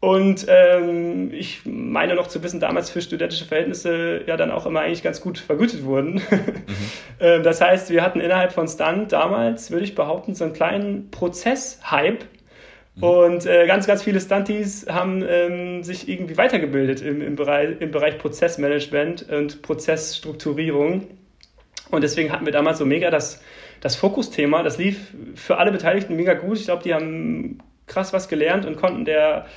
Und 0.06 0.46
ähm, 0.50 1.34
ich 1.34 1.62
meine 1.66 2.14
noch 2.14 2.28
zu 2.28 2.44
wissen, 2.44 2.60
damals 2.60 2.92
für 2.92 3.02
studentische 3.02 3.46
Verhältnisse 3.46 4.22
ja 4.28 4.38
dann 4.38 4.52
auch 4.52 4.68
immer 4.68 4.82
eigentlich 4.82 5.02
ganz 5.02 5.20
gut 5.20 5.40
vergütet 5.40 5.84
wurden. 5.84 6.22
Mhm. 7.20 7.42
das 7.44 7.60
heißt, 7.60 7.90
wir 7.90 8.04
hatten 8.04 8.20
innerhalb 8.20 8.52
von 8.54 8.68
Stunt 8.68 9.14
damals, 9.14 9.72
würde 9.72 9.84
ich 9.84 9.96
behaupten, 9.96 10.36
so 10.36 10.44
einen 10.44 10.54
kleinen 10.54 11.10
Prozess-Hype. 11.10 12.24
Mhm. 12.98 13.04
Und 13.04 13.46
äh, 13.48 13.66
ganz, 13.66 13.88
ganz 13.88 14.04
viele 14.04 14.22
Stunties 14.22 14.86
haben 14.88 15.26
ähm, 15.28 15.82
sich 15.82 16.08
irgendwie 16.08 16.38
weitergebildet 16.38 17.02
im, 17.02 17.24
im, 17.24 17.36
Bereich, 17.36 17.82
im 17.82 17.90
Bereich 17.90 18.20
Prozessmanagement 18.20 19.28
und 19.32 19.64
Prozessstrukturierung. 19.64 21.08
Und 21.90 22.04
deswegen 22.04 22.32
hatten 22.32 22.46
wir 22.46 22.54
damals 22.54 22.78
so 22.78 22.86
mega 22.86 23.10
das, 23.10 23.42
das 23.82 23.96
Fokusthema. 23.96 24.62
Das 24.62 24.78
lief 24.78 25.16
für 25.34 25.58
alle 25.58 25.72
Beteiligten 25.72 26.16
mega 26.16 26.36
gut. 26.36 26.60
Ich 26.60 26.66
glaube, 26.66 26.84
die 26.84 26.94
haben 26.94 27.58
krass 27.88 28.14
was 28.14 28.28
gelernt 28.28 28.66
und 28.66 28.78
konnten 28.78 29.04
der 29.06 29.48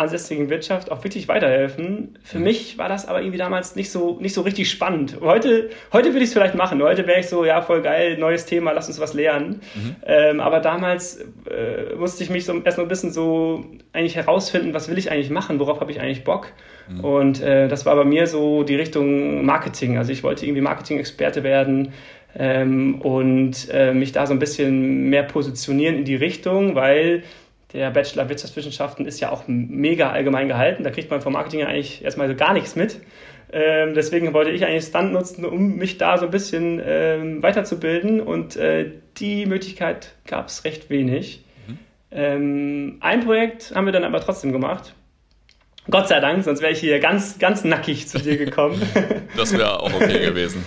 ansässigen 0.00 0.48
Wirtschaft 0.48 0.90
auch 0.90 1.04
wirklich 1.04 1.28
weiterhelfen. 1.28 2.18
Für 2.22 2.38
mich 2.38 2.78
war 2.78 2.88
das 2.88 3.06
aber 3.06 3.20
irgendwie 3.20 3.38
damals 3.38 3.76
nicht 3.76 3.90
so, 3.90 4.18
nicht 4.18 4.32
so 4.32 4.40
richtig 4.40 4.70
spannend. 4.70 5.18
Heute, 5.20 5.70
heute 5.92 6.08
würde 6.08 6.20
ich 6.20 6.28
es 6.28 6.32
vielleicht 6.32 6.54
machen. 6.54 6.82
Heute 6.82 7.06
wäre 7.06 7.20
ich 7.20 7.28
so, 7.28 7.44
ja, 7.44 7.60
voll 7.60 7.82
geil, 7.82 8.16
neues 8.16 8.46
Thema, 8.46 8.72
lass 8.72 8.88
uns 8.88 8.98
was 8.98 9.12
lernen. 9.12 9.60
Mhm. 9.74 9.96
Ähm, 10.06 10.40
aber 10.40 10.60
damals 10.60 11.20
äh, 11.50 11.94
musste 11.96 12.24
ich 12.24 12.30
mich 12.30 12.46
so 12.46 12.58
erst 12.64 12.78
noch 12.78 12.84
ein 12.86 12.88
bisschen 12.88 13.12
so 13.12 13.64
eigentlich 13.92 14.16
herausfinden, 14.16 14.72
was 14.72 14.88
will 14.88 14.96
ich 14.96 15.10
eigentlich 15.12 15.30
machen, 15.30 15.60
worauf 15.60 15.80
habe 15.80 15.92
ich 15.92 16.00
eigentlich 16.00 16.24
Bock. 16.24 16.48
Mhm. 16.88 17.04
Und 17.04 17.42
äh, 17.42 17.68
das 17.68 17.84
war 17.84 17.94
bei 17.94 18.04
mir 18.04 18.26
so 18.26 18.62
die 18.62 18.76
Richtung 18.76 19.44
Marketing. 19.44 19.98
Also 19.98 20.12
ich 20.12 20.22
wollte 20.22 20.46
irgendwie 20.46 20.62
Marketing-Experte 20.62 21.42
werden. 21.42 21.92
Ähm, 22.38 23.00
und 23.02 23.68
äh, 23.72 23.92
mich 23.92 24.12
da 24.12 24.24
so 24.24 24.32
ein 24.32 24.38
bisschen 24.38 25.10
mehr 25.10 25.24
positionieren 25.24 25.96
in 25.96 26.04
die 26.04 26.14
Richtung, 26.14 26.76
weil 26.76 27.24
der 27.72 27.90
Bachelor 27.90 28.28
Wirtschaftswissenschaften 28.28 29.06
ist 29.06 29.20
ja 29.20 29.30
auch 29.30 29.44
mega 29.46 30.10
allgemein 30.10 30.48
gehalten. 30.48 30.82
Da 30.82 30.90
kriegt 30.90 31.10
man 31.10 31.20
vom 31.20 31.34
Marketing 31.34 31.62
eigentlich 31.62 32.04
erstmal 32.04 32.28
so 32.28 32.34
gar 32.34 32.52
nichts 32.52 32.74
mit. 32.74 33.00
Ähm, 33.52 33.94
deswegen 33.94 34.32
wollte 34.32 34.50
ich 34.50 34.64
eigentlich 34.64 34.84
Stunt 34.84 35.12
nutzen, 35.12 35.44
um 35.44 35.76
mich 35.76 35.98
da 35.98 36.18
so 36.18 36.26
ein 36.26 36.30
bisschen 36.30 36.80
ähm, 36.84 37.42
weiterzubilden. 37.42 38.20
Und 38.20 38.56
äh, 38.56 38.90
die 39.18 39.46
Möglichkeit 39.46 40.14
gab 40.26 40.48
es 40.48 40.64
recht 40.64 40.90
wenig. 40.90 41.44
Mhm. 41.66 41.78
Ähm, 42.10 42.96
ein 43.00 43.24
Projekt 43.24 43.72
haben 43.74 43.86
wir 43.86 43.92
dann 43.92 44.04
aber 44.04 44.20
trotzdem 44.20 44.52
gemacht. 44.52 44.94
Gott 45.88 46.08
sei 46.08 46.20
Dank, 46.20 46.44
sonst 46.44 46.60
wäre 46.60 46.72
ich 46.72 46.78
hier 46.78 47.00
ganz, 47.00 47.38
ganz 47.38 47.64
nackig 47.64 48.06
zu 48.08 48.18
dir 48.18 48.36
gekommen. 48.36 48.80
Das 49.36 49.52
wäre 49.52 49.80
auch 49.80 49.94
okay 49.94 50.18
gewesen. 50.26 50.64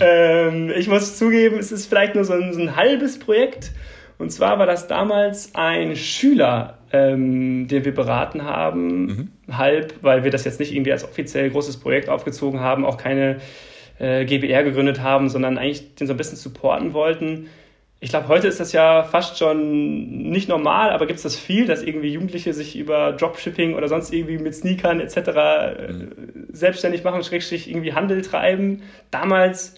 ähm, 0.00 0.72
ich 0.74 0.88
muss 0.88 1.18
zugeben, 1.18 1.58
es 1.58 1.72
ist 1.72 1.86
vielleicht 1.86 2.14
nur 2.14 2.24
so 2.24 2.32
ein, 2.32 2.54
so 2.54 2.60
ein 2.60 2.76
halbes 2.76 3.18
Projekt. 3.18 3.72
Und 4.18 4.30
zwar 4.30 4.58
war 4.58 4.66
das 4.66 4.88
damals 4.88 5.54
ein 5.54 5.94
Schüler, 5.94 6.78
ähm, 6.92 7.68
den 7.68 7.84
wir 7.84 7.94
beraten 7.94 8.44
haben, 8.44 9.06
mhm. 9.06 9.28
halb, 9.56 9.94
weil 10.02 10.24
wir 10.24 10.30
das 10.30 10.44
jetzt 10.44 10.58
nicht 10.58 10.74
irgendwie 10.74 10.92
als 10.92 11.04
offiziell 11.04 11.50
großes 11.50 11.78
Projekt 11.78 12.08
aufgezogen 12.08 12.60
haben, 12.60 12.84
auch 12.84 12.96
keine 12.96 13.38
äh, 13.98 14.24
GBR 14.24 14.64
gegründet 14.64 15.00
haben, 15.00 15.28
sondern 15.28 15.56
eigentlich 15.56 15.94
den 15.94 16.06
so 16.08 16.14
ein 16.14 16.16
bisschen 16.16 16.36
supporten 16.36 16.92
wollten. 16.92 17.48
Ich 18.00 18.10
glaube, 18.10 18.28
heute 18.28 18.46
ist 18.46 18.60
das 18.60 18.72
ja 18.72 19.02
fast 19.02 19.38
schon 19.38 20.30
nicht 20.30 20.48
normal, 20.48 20.90
aber 20.90 21.06
gibt 21.06 21.16
es 21.16 21.24
das 21.24 21.34
viel, 21.36 21.66
dass 21.66 21.82
irgendwie 21.82 22.12
Jugendliche 22.12 22.54
sich 22.54 22.76
über 22.76 23.12
Dropshipping 23.12 23.74
oder 23.74 23.88
sonst 23.88 24.12
irgendwie 24.12 24.38
mit 24.38 24.54
Sneakern 24.54 25.00
etc. 25.00 25.16
Äh, 25.16 25.92
mhm. 25.92 26.12
selbstständig 26.50 27.04
machen, 27.04 27.22
schrägstrich 27.22 27.68
irgendwie 27.68 27.92
Handel 27.92 28.22
treiben. 28.22 28.82
Damals 29.10 29.74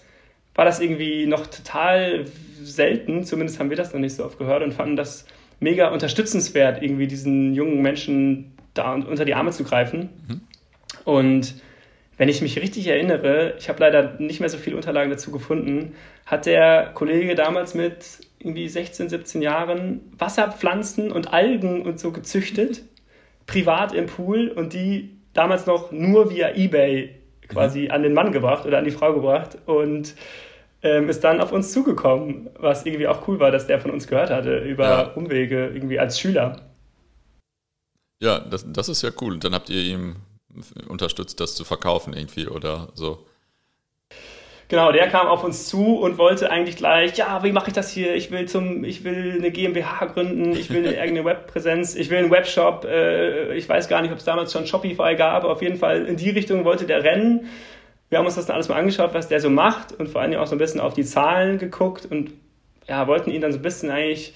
war 0.55 0.65
das 0.65 0.79
irgendwie 0.79 1.25
noch 1.25 1.47
total 1.47 2.25
selten, 2.61 3.23
zumindest 3.23 3.59
haben 3.59 3.69
wir 3.69 3.77
das 3.77 3.93
noch 3.93 3.99
nicht 3.99 4.15
so 4.15 4.25
oft 4.25 4.37
gehört 4.37 4.63
und 4.63 4.73
fanden 4.73 4.95
das 4.95 5.25
mega 5.59 5.89
unterstützenswert, 5.89 6.81
irgendwie 6.81 7.07
diesen 7.07 7.53
jungen 7.53 7.81
Menschen 7.81 8.53
da 8.73 8.93
unter 8.93 9.25
die 9.25 9.33
Arme 9.33 9.51
zu 9.51 9.63
greifen. 9.63 10.09
Mhm. 10.27 10.41
Und 11.05 11.55
wenn 12.17 12.29
ich 12.29 12.41
mich 12.41 12.61
richtig 12.61 12.87
erinnere, 12.87 13.55
ich 13.57 13.69
habe 13.69 13.79
leider 13.79 14.19
nicht 14.19 14.39
mehr 14.39 14.49
so 14.49 14.57
viele 14.57 14.75
Unterlagen 14.75 15.09
dazu 15.09 15.31
gefunden, 15.31 15.95
hat 16.25 16.45
der 16.45 16.91
Kollege 16.93 17.35
damals 17.35 17.73
mit 17.73 18.19
irgendwie 18.39 18.67
16, 18.67 19.09
17 19.09 19.41
Jahren 19.41 20.01
Wasserpflanzen 20.17 21.11
und 21.11 21.33
Algen 21.33 21.81
und 21.83 21.99
so 21.99 22.11
gezüchtet, 22.11 22.83
privat 23.47 23.93
im 23.93 24.07
Pool 24.07 24.49
und 24.49 24.73
die 24.73 25.17
damals 25.33 25.65
noch 25.65 25.91
nur 25.91 26.29
via 26.31 26.55
eBay 26.55 27.20
quasi 27.51 27.83
mhm. 27.83 27.91
an 27.91 28.03
den 28.03 28.13
Mann 28.13 28.31
gebracht 28.31 28.65
oder 28.65 28.77
an 28.77 28.85
die 28.85 28.91
Frau 28.91 29.13
gebracht 29.13 29.57
und 29.65 30.15
ähm, 30.83 31.09
ist 31.09 31.23
dann 31.23 31.41
auf 31.41 31.51
uns 31.51 31.71
zugekommen, 31.71 32.49
was 32.57 32.85
irgendwie 32.85 33.07
auch 33.07 33.27
cool 33.27 33.39
war, 33.39 33.51
dass 33.51 33.67
der 33.67 33.79
von 33.79 33.91
uns 33.91 34.07
gehört 34.07 34.29
hatte 34.29 34.57
über 34.59 34.83
ja. 34.83 35.01
Umwege 35.13 35.67
irgendwie 35.67 35.99
als 35.99 36.19
Schüler. 36.19 36.71
Ja, 38.21 38.39
das, 38.39 38.65
das 38.71 38.89
ist 38.89 39.01
ja 39.01 39.11
cool. 39.21 39.33
Und 39.33 39.43
dann 39.43 39.53
habt 39.53 39.69
ihr 39.69 39.81
ihm 39.81 40.17
unterstützt, 40.87 41.39
das 41.39 41.55
zu 41.55 41.63
verkaufen 41.63 42.13
irgendwie 42.13 42.47
oder 42.47 42.89
so. 42.93 43.25
Genau, 44.71 44.91
der 44.91 45.07
kam 45.09 45.27
auf 45.27 45.43
uns 45.43 45.67
zu 45.67 45.97
und 45.97 46.17
wollte 46.17 46.49
eigentlich 46.49 46.77
gleich, 46.77 47.15
ja, 47.17 47.43
wie 47.43 47.51
mache 47.51 47.67
ich 47.67 47.73
das 47.73 47.91
hier? 47.91 48.15
Ich 48.15 48.31
will 48.31 48.47
zum, 48.47 48.83
ich 48.83 49.03
will 49.03 49.35
eine 49.37 49.51
GmbH 49.51 50.05
gründen, 50.05 50.53
ich 50.53 50.69
will 50.71 50.87
eine 50.87 50.97
eigene 51.01 51.23
Webpräsenz, 51.23 51.93
ich 51.93 52.09
will 52.09 52.17
einen 52.17 52.31
Webshop. 52.31 52.85
Äh, 52.85 53.53
ich 53.55 53.69
weiß 53.69 53.87
gar 53.87 54.01
nicht, 54.01 54.11
ob 54.11 54.17
es 54.17 54.23
damals 54.23 54.51
schon 54.51 54.65
Shopify 54.65 55.15
gab. 55.15 55.43
Auf 55.43 55.61
jeden 55.61 55.77
Fall 55.77 56.05
in 56.05 56.17
die 56.17 56.31
Richtung 56.31 56.65
wollte 56.65 56.85
der 56.85 57.03
rennen 57.03 57.49
wir 58.11 58.17
haben 58.17 58.25
uns 58.25 58.35
das 58.35 58.45
dann 58.45 58.55
alles 58.55 58.67
mal 58.67 58.75
angeschaut, 58.75 59.13
was 59.13 59.29
der 59.29 59.39
so 59.39 59.49
macht 59.49 59.93
und 59.93 60.09
vor 60.09 60.19
allem 60.19 60.37
auch 60.37 60.45
so 60.45 60.55
ein 60.55 60.59
bisschen 60.59 60.81
auf 60.81 60.93
die 60.93 61.05
Zahlen 61.05 61.57
geguckt 61.57 62.05
und 62.05 62.31
ja, 62.87 63.07
wollten 63.07 63.31
ihn 63.31 63.39
dann 63.39 63.53
so 63.53 63.59
ein 63.59 63.61
bisschen 63.61 63.89
eigentlich 63.89 64.33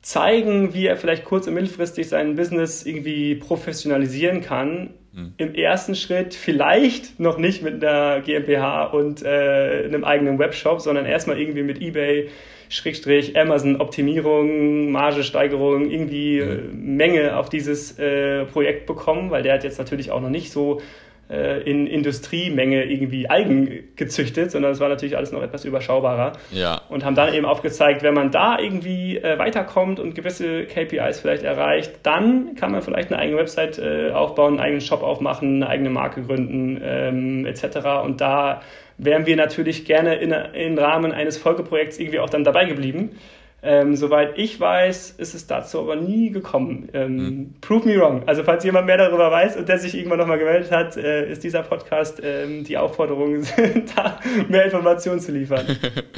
zeigen, 0.00 0.72
wie 0.72 0.86
er 0.86 0.96
vielleicht 0.96 1.26
kurz- 1.26 1.46
und 1.46 1.52
mittelfristig 1.52 2.08
sein 2.08 2.34
Business 2.34 2.86
irgendwie 2.86 3.34
professionalisieren 3.34 4.40
kann. 4.40 4.94
Mhm. 5.14 5.34
Im 5.36 5.54
ersten 5.54 5.94
Schritt 5.94 6.34
vielleicht 6.34 7.20
noch 7.20 7.38
nicht 7.38 7.62
mit 7.62 7.84
einer 7.84 8.20
GmbH 8.20 8.86
und 8.86 9.22
äh, 9.22 9.84
einem 9.84 10.04
eigenen 10.04 10.38
Webshop, 10.38 10.80
sondern 10.80 11.06
erstmal 11.06 11.40
irgendwie 11.40 11.62
mit 11.62 11.80
eBay, 11.80 12.30
Schrägstrich, 12.68 13.38
Amazon, 13.38 13.80
Optimierung, 13.80 14.90
Margesteigerung, 14.90 15.88
irgendwie 15.88 16.40
mhm. 16.40 16.96
Menge 16.96 17.36
auf 17.36 17.48
dieses 17.48 17.96
äh, 17.98 18.44
Projekt 18.46 18.86
bekommen, 18.86 19.30
weil 19.30 19.44
der 19.44 19.54
hat 19.54 19.62
jetzt 19.64 19.78
natürlich 19.78 20.10
auch 20.10 20.20
noch 20.20 20.30
nicht 20.30 20.50
so 20.50 20.80
in 21.28 21.86
Industriemenge 21.86 22.84
irgendwie 22.84 23.28
Algen 23.28 23.84
gezüchtet, 23.96 24.50
sondern 24.50 24.72
es 24.72 24.80
war 24.80 24.88
natürlich 24.88 25.16
alles 25.16 25.32
noch 25.32 25.42
etwas 25.42 25.64
überschaubarer. 25.64 26.32
Ja. 26.50 26.82
Und 26.88 27.04
haben 27.04 27.14
dann 27.14 27.32
eben 27.32 27.46
aufgezeigt, 27.46 28.02
wenn 28.02 28.14
man 28.14 28.30
da 28.30 28.58
irgendwie 28.58 29.16
äh, 29.16 29.38
weiterkommt 29.38 30.00
und 30.00 30.14
gewisse 30.14 30.64
KPIs 30.64 31.20
vielleicht 31.20 31.42
erreicht, 31.42 32.00
dann 32.02 32.54
kann 32.56 32.72
man 32.72 32.82
vielleicht 32.82 33.12
eine 33.12 33.20
eigene 33.20 33.38
Website 33.38 33.78
äh, 33.78 34.10
aufbauen, 34.10 34.54
einen 34.54 34.60
eigenen 34.60 34.80
Shop 34.80 35.02
aufmachen, 35.02 35.62
eine 35.62 35.68
eigene 35.68 35.90
Marke 35.90 36.22
gründen 36.22 36.80
ähm, 36.82 37.46
etc. 37.46 38.04
Und 38.04 38.20
da 38.20 38.62
wären 38.98 39.26
wir 39.26 39.36
natürlich 39.36 39.84
gerne 39.84 40.16
in, 40.16 40.32
im 40.32 40.78
Rahmen 40.78 41.12
eines 41.12 41.38
Folgeprojekts 41.38 41.98
irgendwie 41.98 42.20
auch 42.20 42.30
dann 42.30 42.44
dabei 42.44 42.66
geblieben. 42.66 43.18
Ähm, 43.66 43.96
soweit 43.96 44.38
ich 44.38 44.60
weiß, 44.60 45.14
ist 45.16 45.34
es 45.34 45.46
dazu 45.46 45.80
aber 45.80 45.96
nie 45.96 46.30
gekommen. 46.30 46.90
Ähm, 46.92 47.16
mhm. 47.16 47.54
Prove 47.62 47.88
me 47.88 47.98
wrong. 47.98 48.22
Also 48.26 48.44
falls 48.44 48.62
jemand 48.62 48.86
mehr 48.86 48.98
darüber 48.98 49.30
weiß 49.30 49.56
und 49.56 49.70
der 49.70 49.78
sich 49.78 49.94
irgendwann 49.94 50.18
nochmal 50.18 50.38
gemeldet 50.38 50.70
hat, 50.70 50.98
äh, 50.98 51.32
ist 51.32 51.44
dieser 51.44 51.62
Podcast 51.62 52.20
ähm, 52.22 52.64
die 52.64 52.76
Aufforderung, 52.76 53.46
da 53.96 54.20
mehr 54.48 54.66
Informationen 54.66 55.20
zu 55.20 55.32
liefern. 55.32 55.64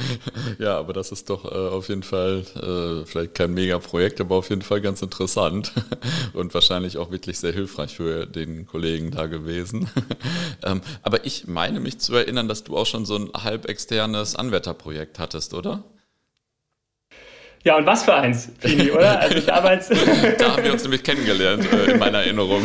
ja, 0.59 0.77
aber 0.77 0.91
das 0.91 1.13
ist 1.13 1.29
doch 1.29 1.45
äh, 1.45 1.55
auf 1.55 1.87
jeden 1.87 2.03
Fall 2.03 2.43
äh, 2.55 3.05
vielleicht 3.05 3.35
kein 3.35 3.53
Mega-Projekt, 3.53 4.19
aber 4.19 4.35
auf 4.35 4.49
jeden 4.49 4.61
Fall 4.61 4.81
ganz 4.81 5.01
interessant 5.01 5.71
und 6.33 6.53
wahrscheinlich 6.53 6.97
auch 6.97 7.11
wirklich 7.11 7.39
sehr 7.39 7.53
hilfreich 7.53 7.95
für 7.95 8.25
den 8.25 8.67
Kollegen 8.67 9.11
da 9.11 9.27
gewesen. 9.27 9.89
Ähm, 10.65 10.81
aber 11.01 11.25
ich 11.25 11.47
meine 11.47 11.79
mich 11.79 11.99
zu 11.99 12.13
erinnern, 12.13 12.49
dass 12.49 12.65
du 12.65 12.75
auch 12.75 12.85
schon 12.85 13.05
so 13.05 13.15
ein 13.15 13.29
halb 13.33 13.69
externes 13.69 14.35
Anwärterprojekt 14.35 15.17
hattest, 15.17 15.53
oder? 15.53 15.83
Ja, 17.63 17.77
und 17.77 17.85
was 17.85 18.03
für 18.03 18.13
eins, 18.13 18.51
Fini, 18.59 18.91
oder? 18.91 19.19
Also 19.19 19.39
damals. 19.41 19.89
da 20.37 20.53
haben 20.53 20.63
wir 20.63 20.71
uns 20.71 20.83
nämlich 20.83 21.03
kennengelernt, 21.03 21.67
äh, 21.71 21.91
in 21.91 21.99
meiner 21.99 22.19
Erinnerung. 22.19 22.63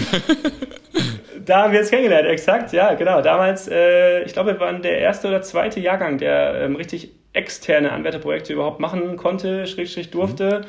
da 1.44 1.62
haben 1.62 1.72
wir 1.72 1.80
uns 1.80 1.90
kennengelernt, 1.90 2.28
exakt, 2.28 2.72
ja, 2.72 2.94
genau. 2.94 3.20
Damals, 3.20 3.68
äh, 3.68 4.22
ich 4.22 4.32
glaube, 4.32 4.52
wir 4.52 4.60
waren 4.60 4.82
der 4.82 4.98
erste 4.98 5.28
oder 5.28 5.42
zweite 5.42 5.80
Jahrgang, 5.80 6.18
der 6.18 6.62
ähm, 6.62 6.76
richtig 6.76 7.12
externe 7.32 7.92
Anwärterprojekte 7.92 8.52
überhaupt 8.52 8.80
machen 8.80 9.16
konnte, 9.16 9.66
Schrägstrich 9.66 10.10
durfte. 10.10 10.60
Mhm. 10.60 10.66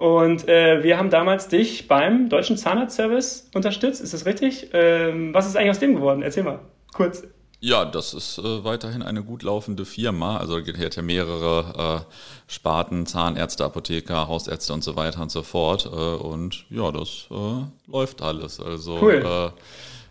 Und 0.00 0.48
äh, 0.48 0.82
wir 0.82 0.96
haben 0.96 1.10
damals 1.10 1.48
dich 1.48 1.86
beim 1.86 2.30
Deutschen 2.30 2.56
Zahnarztservice 2.56 3.50
unterstützt. 3.54 4.00
Ist 4.00 4.14
das 4.14 4.24
richtig? 4.24 4.70
Ähm, 4.72 5.34
was 5.34 5.46
ist 5.46 5.56
eigentlich 5.56 5.72
aus 5.72 5.78
dem 5.78 5.94
geworden? 5.96 6.22
Erzähl 6.22 6.42
mal 6.42 6.60
kurz. 6.94 7.22
Ja, 7.62 7.84
das 7.84 8.14
ist 8.14 8.38
äh, 8.38 8.64
weiterhin 8.64 9.02
eine 9.02 9.22
gut 9.22 9.42
laufende 9.42 9.84
Firma. 9.84 10.38
Also 10.38 10.58
hier 10.58 10.86
hat 10.86 10.96
ja 10.96 11.02
mehrere 11.02 12.06
äh, 12.06 12.50
Sparten, 12.50 13.04
Zahnärzte, 13.04 13.64
Apotheker, 13.66 14.28
Hausärzte 14.28 14.72
und 14.72 14.82
so 14.82 14.96
weiter 14.96 15.20
und 15.20 15.30
so 15.30 15.42
fort. 15.42 15.84
Äh, 15.84 15.88
und 15.88 16.64
ja, 16.70 16.90
das 16.90 17.26
äh, 17.30 17.64
läuft 17.86 18.22
alles. 18.22 18.60
Also 18.60 18.98
cool. 19.02 19.52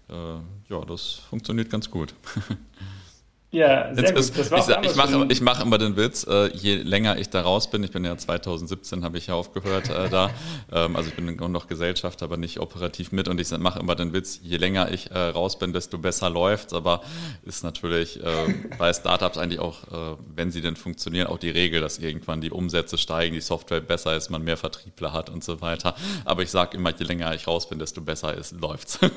Äh, 0.10 0.14
äh, 0.14 0.40
ja, 0.70 0.86
das 0.86 1.22
funktioniert 1.30 1.72
ganz 1.72 1.90
gut. 1.90 2.14
Ja, 3.52 3.94
sehr 3.96 4.04
Jetzt 4.04 4.36
gut. 4.36 4.46
Ist, 4.46 4.70
ich, 4.70 4.92
ich 4.92 4.96
mache 4.96 5.26
ich 5.30 5.42
mach 5.42 5.60
immer 5.64 5.80
den 5.80 5.98
Witz, 5.98 6.24
äh, 6.28 6.56
je 6.56 6.76
länger 6.76 7.18
ich 7.18 7.30
da 7.30 7.42
raus 7.42 7.72
bin, 7.72 7.84
ich 7.84 7.90
bin 7.90 8.06
ja 8.06 8.16
2017, 8.16 9.04
habe 9.04 9.18
ich 9.18 9.26
ja 9.26 9.34
aufgehört 9.34 9.90
äh, 9.90 10.08
da, 10.08 10.30
ähm, 10.72 10.96
also 10.96 11.10
ich 11.10 11.16
bin 11.16 11.36
noch 11.52 11.68
Gesellschafter, 11.68 12.26
aber 12.26 12.38
nicht 12.38 12.60
operativ 12.60 13.12
mit 13.12 13.28
und 13.28 13.42
ich 13.42 13.50
mache 13.58 13.80
immer 13.80 13.96
den 13.96 14.14
Witz, 14.14 14.40
je 14.44 14.58
länger 14.58 14.92
ich 14.92 15.10
äh, 15.10 15.18
raus 15.18 15.58
bin, 15.58 15.74
desto 15.74 15.98
besser 15.98 16.30
läuft's, 16.30 16.74
aber 16.74 17.02
ist 17.42 17.64
natürlich 17.64 18.24
äh, 18.24 18.54
bei 18.78 18.94
Startups 18.94 19.40
eigentlich 19.40 19.60
auch, 19.60 19.84
äh, 19.88 20.18
wenn 20.36 20.52
sie 20.52 20.62
denn 20.62 20.76
funktionieren, 20.76 21.26
auch 21.26 21.40
die 21.40 21.50
Regel, 21.50 21.82
dass 21.82 21.98
irgendwann 21.98 22.42
die 22.42 22.52
Umsätze 22.52 23.00
steigen, 23.00 23.34
die 23.34 23.42
Software 23.42 23.82
besser 23.82 24.16
ist, 24.16 24.30
man 24.30 24.44
mehr 24.44 24.58
Vertriebler 24.58 25.12
hat 25.12 25.32
und 25.32 25.44
so 25.44 25.60
weiter. 25.60 25.96
Aber 26.24 26.44
ich 26.44 26.52
sage 26.52 26.78
immer, 26.78 26.94
je 26.96 27.04
länger 27.04 27.34
ich 27.34 27.48
raus 27.48 27.68
bin, 27.68 27.80
desto 27.80 28.02
besser 28.02 28.36
ist, 28.36 28.52
läuft's. 28.62 29.00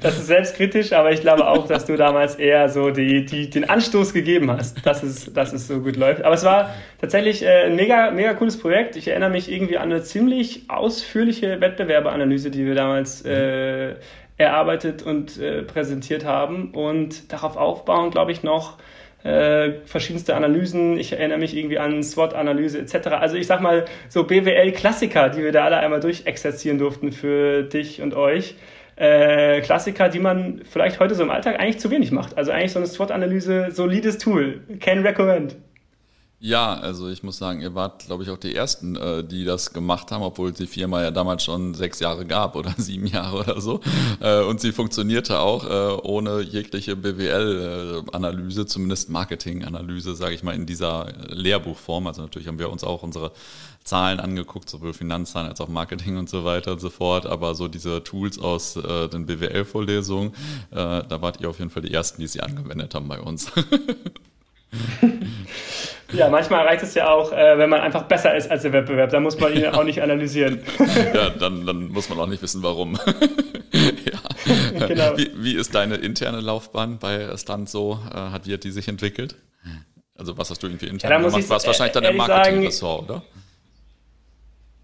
das 0.00 0.18
ist 0.18 0.26
selbstkritisch, 0.26 0.92
aber 0.92 1.12
ich 1.12 1.20
glaube 1.20 1.48
auch, 1.48 1.66
dass 1.66 1.86
du 1.86 1.96
damals 1.96 2.36
eher 2.36 2.68
so 2.68 2.90
die, 2.90 3.24
die, 3.24 3.48
den 3.48 3.68
Anstoß 3.68 4.12
gegeben 4.12 4.50
hast, 4.50 4.84
dass 4.84 5.02
es, 5.02 5.32
dass 5.32 5.52
es 5.52 5.66
so 5.66 5.80
gut 5.80 5.96
läuft. 5.96 6.22
Aber 6.22 6.34
es 6.34 6.44
war 6.44 6.74
tatsächlich 7.00 7.42
äh, 7.42 7.64
ein 7.64 7.76
mega, 7.76 8.10
mega 8.10 8.34
cooles 8.34 8.58
Projekt. 8.58 8.96
Ich 8.96 9.08
erinnere 9.08 9.30
mich 9.30 9.50
irgendwie 9.50 9.78
an 9.78 9.90
eine 9.90 10.02
ziemlich 10.02 10.68
ausführliche 10.68 11.60
Wettbewerberanalyse, 11.60 12.50
die 12.50 12.66
wir 12.66 12.74
damals 12.74 13.24
äh, 13.24 13.94
erarbeitet 14.36 15.02
und 15.02 15.38
äh, 15.38 15.62
präsentiert 15.62 16.24
haben. 16.24 16.72
Und 16.72 17.32
darauf 17.32 17.56
aufbauen, 17.56 18.10
glaube 18.10 18.32
ich, 18.32 18.42
noch 18.42 18.78
äh, 19.24 19.80
verschiedenste 19.86 20.36
Analysen. 20.36 20.98
Ich 20.98 21.12
erinnere 21.12 21.38
mich 21.38 21.56
irgendwie 21.56 21.78
an 21.78 22.02
SWOT-Analyse 22.02 22.78
etc. 22.78 23.08
Also 23.08 23.36
ich 23.36 23.46
sag 23.46 23.60
mal 23.60 23.86
so 24.08 24.24
BWL-Klassiker, 24.24 25.30
die 25.30 25.42
wir 25.42 25.52
da 25.52 25.64
alle 25.64 25.78
einmal 25.78 26.00
durchexerzieren 26.00 26.78
durften 26.78 27.12
für 27.12 27.62
dich 27.62 28.02
und 28.02 28.14
euch 28.14 28.54
äh, 28.96 29.60
Klassiker, 29.60 30.08
die 30.08 30.18
man 30.18 30.62
vielleicht 30.64 31.00
heute 31.00 31.14
so 31.14 31.22
im 31.22 31.30
Alltag 31.30 31.60
eigentlich 31.60 31.78
zu 31.78 31.90
wenig 31.90 32.12
macht. 32.12 32.36
Also 32.36 32.50
eigentlich 32.50 32.72
so 32.72 32.78
eine 32.78 32.86
SWOT-Analyse, 32.86 33.70
solides 33.70 34.18
Tool. 34.18 34.60
Can 34.80 35.00
recommend. 35.00 35.56
Ja, 36.38 36.74
also 36.74 37.08
ich 37.08 37.22
muss 37.22 37.38
sagen, 37.38 37.62
ihr 37.62 37.74
wart, 37.74 38.04
glaube 38.04 38.22
ich, 38.22 38.28
auch 38.28 38.36
die 38.36 38.54
Ersten, 38.54 38.94
äh, 38.94 39.24
die 39.24 39.46
das 39.46 39.72
gemacht 39.72 40.10
haben, 40.10 40.22
obwohl 40.22 40.52
die 40.52 40.66
Firma 40.66 41.02
ja 41.02 41.10
damals 41.10 41.42
schon 41.42 41.72
sechs 41.72 41.98
Jahre 41.98 42.26
gab 42.26 42.56
oder 42.56 42.74
sieben 42.76 43.06
Jahre 43.06 43.38
oder 43.38 43.58
so. 43.62 43.80
Äh, 44.20 44.42
und 44.42 44.60
sie 44.60 44.72
funktionierte 44.72 45.40
auch 45.40 45.64
äh, 45.64 46.00
ohne 46.02 46.42
jegliche 46.42 46.94
BWL-Analyse, 46.94 48.66
zumindest 48.66 49.08
Marketing-Analyse, 49.08 50.14
sage 50.14 50.34
ich 50.34 50.42
mal, 50.42 50.54
in 50.54 50.66
dieser 50.66 51.10
Lehrbuchform. 51.30 52.06
Also 52.06 52.20
natürlich 52.20 52.48
haben 52.48 52.58
wir 52.58 52.68
uns 52.70 52.84
auch 52.84 53.02
unsere 53.02 53.32
Zahlen 53.82 54.20
angeguckt, 54.20 54.68
sowohl 54.68 54.92
Finanzzahlen 54.92 55.48
als 55.48 55.62
auch 55.62 55.68
Marketing 55.68 56.18
und 56.18 56.28
so 56.28 56.44
weiter 56.44 56.72
und 56.72 56.82
so 56.82 56.90
fort. 56.90 57.24
Aber 57.24 57.54
so 57.54 57.66
diese 57.66 58.04
Tools 58.04 58.38
aus 58.38 58.74
den 58.74 59.26
BWL-Vorlesungen, 59.26 60.32
da 60.70 61.22
wart 61.22 61.40
ihr 61.40 61.48
auf 61.48 61.60
jeden 61.60 61.70
Fall 61.70 61.82
die 61.82 61.94
Ersten, 61.94 62.20
die 62.20 62.26
sie 62.26 62.40
angewendet 62.40 62.94
haben 62.96 63.06
bei 63.06 63.20
uns. 63.20 63.52
Ja, 66.12 66.28
manchmal 66.28 66.64
reicht 66.66 66.82
es 66.82 66.94
ja 66.94 67.10
auch, 67.10 67.32
äh, 67.32 67.58
wenn 67.58 67.68
man 67.68 67.80
einfach 67.80 68.04
besser 68.04 68.36
ist 68.36 68.50
als 68.50 68.62
der 68.62 68.72
Wettbewerb. 68.72 69.10
Da 69.10 69.18
muss 69.18 69.38
man 69.40 69.52
ihn 69.52 69.66
auch 69.66 69.82
nicht 69.82 70.00
analysieren. 70.00 70.60
ja, 71.14 71.30
dann, 71.30 71.66
dann 71.66 71.88
muss 71.88 72.08
man 72.08 72.18
auch 72.20 72.28
nicht 72.28 72.42
wissen, 72.42 72.62
warum. 72.62 72.94
ja. 73.72 74.86
Genau. 74.86 75.16
Wie, 75.18 75.30
wie, 75.34 75.54
ist 75.54 75.74
deine 75.74 75.96
interne 75.96 76.40
Laufbahn 76.40 76.98
bei 76.98 77.36
Stunt 77.36 77.68
so? 77.68 77.98
Äh, 78.12 78.16
hat 78.16 78.46
wie 78.46 78.56
die 78.56 78.70
sich 78.70 78.86
entwickelt? 78.86 79.34
Also 80.16 80.38
was 80.38 80.48
hast 80.50 80.62
du 80.62 80.68
irgendwie 80.68 80.86
intern 80.86 81.10
ja, 81.10 81.18
gemacht? 81.18 81.48
War 81.48 81.56
es 81.56 81.66
wahrscheinlich 81.66 81.92
dann 81.92 82.04
im 82.04 82.16
Marketing-Ressort, 82.16 83.10
oder? 83.10 83.22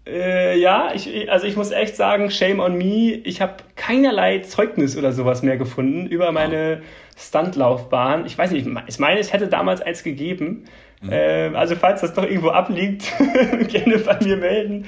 Äh, 0.05 0.59
ja, 0.59 0.91
ich, 0.93 1.31
also 1.31 1.47
ich 1.47 1.55
muss 1.55 1.71
echt 1.71 1.95
sagen, 1.95 2.29
shame 2.29 2.59
on 2.59 2.77
me. 2.77 3.13
Ich 3.23 3.41
habe 3.41 3.55
keinerlei 3.85 4.39
Zeugnis 4.39 4.97
oder 4.97 5.11
sowas 5.11 5.43
mehr 5.43 5.57
gefunden 5.57 6.07
über 6.07 6.31
meine 6.31 6.81
ah. 6.81 7.19
Stuntlaufbahn. 7.19 8.25
Ich 8.25 8.37
weiß 8.37 8.51
nicht, 8.51 8.67
ich 8.87 8.99
meine, 8.99 9.19
es 9.19 9.33
hätte 9.33 9.47
damals 9.47 9.81
eins 9.81 10.03
gegeben. 10.03 10.65
Mhm. 11.01 11.09
Ähm, 11.11 11.55
also 11.55 11.75
falls 11.75 12.01
das 12.01 12.13
doch 12.13 12.23
irgendwo 12.23 12.49
abliegt, 12.49 13.11
gerne 13.67 13.97
bei 13.99 14.17
mir 14.23 14.37
melden. 14.37 14.85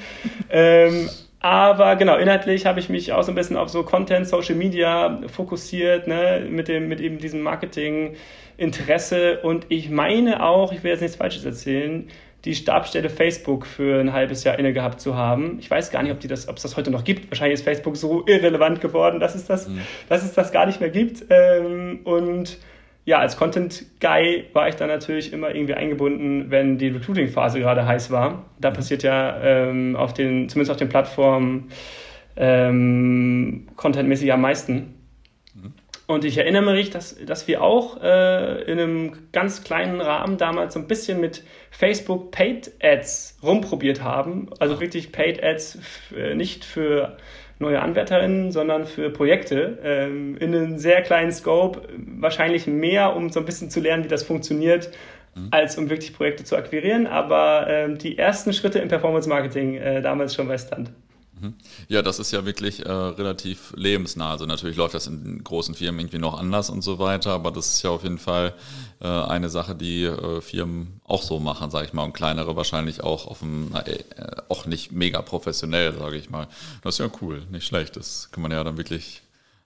Ähm, 0.48 1.10
aber 1.40 1.96
genau, 1.96 2.16
inhaltlich 2.16 2.64
habe 2.64 2.80
ich 2.80 2.88
mich 2.88 3.12
auch 3.12 3.22
so 3.22 3.32
ein 3.32 3.34
bisschen 3.34 3.58
auf 3.58 3.68
so 3.68 3.82
Content, 3.82 4.26
Social 4.26 4.54
Media 4.54 5.20
fokussiert, 5.28 6.06
ne, 6.06 6.46
mit 6.48 6.68
dem, 6.68 6.88
mit 6.88 7.00
eben 7.00 7.18
diesem 7.18 7.42
Marketing-Interesse. 7.42 9.40
Und 9.42 9.66
ich 9.68 9.90
meine 9.90 10.42
auch, 10.42 10.72
ich 10.72 10.82
will 10.82 10.90
jetzt 10.92 11.02
nichts 11.02 11.16
Falsches 11.16 11.44
erzählen, 11.44 12.08
die 12.46 12.54
Stabstelle 12.54 13.10
Facebook 13.10 13.66
für 13.66 14.00
ein 14.00 14.12
halbes 14.12 14.44
Jahr 14.44 14.58
inne 14.58 14.72
gehabt 14.72 15.00
zu 15.00 15.16
haben. 15.16 15.58
Ich 15.58 15.70
weiß 15.70 15.90
gar 15.90 16.02
nicht, 16.02 16.12
ob, 16.12 16.20
die 16.20 16.28
das, 16.28 16.48
ob 16.48 16.56
es 16.56 16.62
das 16.62 16.76
heute 16.76 16.92
noch 16.92 17.02
gibt. 17.02 17.30
Wahrscheinlich 17.30 17.58
ist 17.58 17.64
Facebook 17.64 17.96
so 17.96 18.24
irrelevant 18.26 18.80
geworden, 18.80 19.18
dass 19.18 19.34
es 19.34 19.46
das, 19.46 19.68
mhm. 19.68 19.80
dass 20.08 20.24
es 20.24 20.32
das 20.32 20.52
gar 20.52 20.64
nicht 20.64 20.80
mehr 20.80 20.90
gibt. 20.90 21.26
Ähm, 21.28 22.00
und 22.04 22.58
ja, 23.04 23.18
als 23.18 23.36
Content 23.36 23.84
Guy 24.00 24.44
war 24.52 24.68
ich 24.68 24.76
dann 24.76 24.88
natürlich 24.88 25.32
immer 25.32 25.54
irgendwie 25.54 25.74
eingebunden, 25.74 26.50
wenn 26.50 26.78
die 26.78 26.88
Recruiting-Phase 26.88 27.58
gerade 27.58 27.84
heiß 27.84 28.10
war. 28.10 28.44
Da 28.60 28.70
passiert 28.70 29.02
ja 29.02 29.40
ähm, 29.42 29.96
auf 29.96 30.14
den, 30.14 30.48
zumindest 30.48 30.70
auf 30.70 30.76
den 30.76 30.88
Plattformen 30.88 31.68
ähm, 32.36 33.68
contentmäßig 33.76 34.32
am 34.32 34.40
meisten. 34.40 34.95
Und 36.06 36.24
ich 36.24 36.38
erinnere 36.38 36.72
mich, 36.72 36.90
dass, 36.90 37.16
dass 37.24 37.48
wir 37.48 37.62
auch 37.62 38.00
äh, 38.00 38.62
in 38.62 38.78
einem 38.78 39.12
ganz 39.32 39.64
kleinen 39.64 40.00
Rahmen 40.00 40.38
damals 40.38 40.74
so 40.74 40.80
ein 40.80 40.86
bisschen 40.86 41.20
mit 41.20 41.42
Facebook 41.70 42.30
Paid 42.30 42.72
Ads 42.80 43.38
rumprobiert 43.42 44.02
haben. 44.02 44.48
Also 44.60 44.80
wirklich 44.80 45.10
Paid 45.10 45.42
Ads 45.42 45.78
nicht 46.34 46.64
für 46.64 47.16
neue 47.58 47.80
AnwärterInnen, 47.80 48.52
sondern 48.52 48.84
für 48.84 49.10
Projekte 49.10 49.78
ähm, 49.82 50.36
in 50.36 50.54
einem 50.54 50.78
sehr 50.78 51.02
kleinen 51.02 51.32
Scope, 51.32 51.82
wahrscheinlich 51.96 52.66
mehr, 52.66 53.16
um 53.16 53.30
so 53.30 53.40
ein 53.40 53.46
bisschen 53.46 53.70
zu 53.70 53.80
lernen, 53.80 54.04
wie 54.04 54.08
das 54.08 54.22
funktioniert, 54.22 54.90
mhm. 55.34 55.48
als 55.50 55.78
um 55.78 55.88
wirklich 55.88 56.14
Projekte 56.14 56.44
zu 56.44 56.56
akquirieren. 56.56 57.06
Aber 57.06 57.66
ähm, 57.68 57.98
die 57.98 58.18
ersten 58.18 58.52
Schritte 58.52 58.78
im 58.78 58.88
Performance 58.88 59.28
Marketing 59.28 59.76
äh, 59.76 60.02
damals 60.02 60.34
schon 60.34 60.48
bei 60.48 60.58
Stand. 60.58 60.92
Mhm. 61.46 61.54
Ja, 61.88 62.02
das 62.02 62.18
ist 62.18 62.32
ja 62.32 62.44
wirklich 62.44 62.84
äh, 62.84 62.90
relativ 62.90 63.72
lebensnah. 63.76 64.30
Also 64.30 64.46
natürlich 64.46 64.76
läuft 64.76 64.94
das 64.94 65.06
in 65.06 65.42
großen 65.42 65.74
Firmen 65.74 66.00
irgendwie 66.00 66.18
noch 66.18 66.38
anders 66.38 66.70
und 66.70 66.82
so 66.82 66.98
weiter, 66.98 67.32
aber 67.32 67.50
das 67.50 67.66
ist 67.66 67.82
ja 67.82 67.90
auf 67.90 68.02
jeden 68.02 68.18
Fall 68.18 68.54
äh, 69.00 69.06
eine 69.06 69.48
Sache, 69.48 69.74
die 69.74 70.04
äh, 70.04 70.40
Firmen 70.40 71.00
auch 71.04 71.22
so 71.22 71.38
machen, 71.38 71.70
sage 71.70 71.86
ich 71.86 71.92
mal, 71.92 72.04
und 72.04 72.12
kleinere 72.12 72.56
wahrscheinlich 72.56 73.02
auch 73.02 73.26
auf 73.26 73.40
dem, 73.40 73.74
äh, 73.74 74.02
auch 74.48 74.66
nicht 74.66 74.92
mega 74.92 75.22
professionell, 75.22 75.94
sage 75.98 76.16
ich 76.16 76.30
mal. 76.30 76.48
Das 76.82 76.94
ist 76.94 76.98
ja 76.98 77.10
cool, 77.20 77.42
nicht 77.50 77.66
schlecht. 77.66 77.96
Das 77.96 78.30
kann 78.30 78.42
man 78.42 78.52
ja 78.52 78.62
dann 78.64 78.76
wirklich 78.76 79.22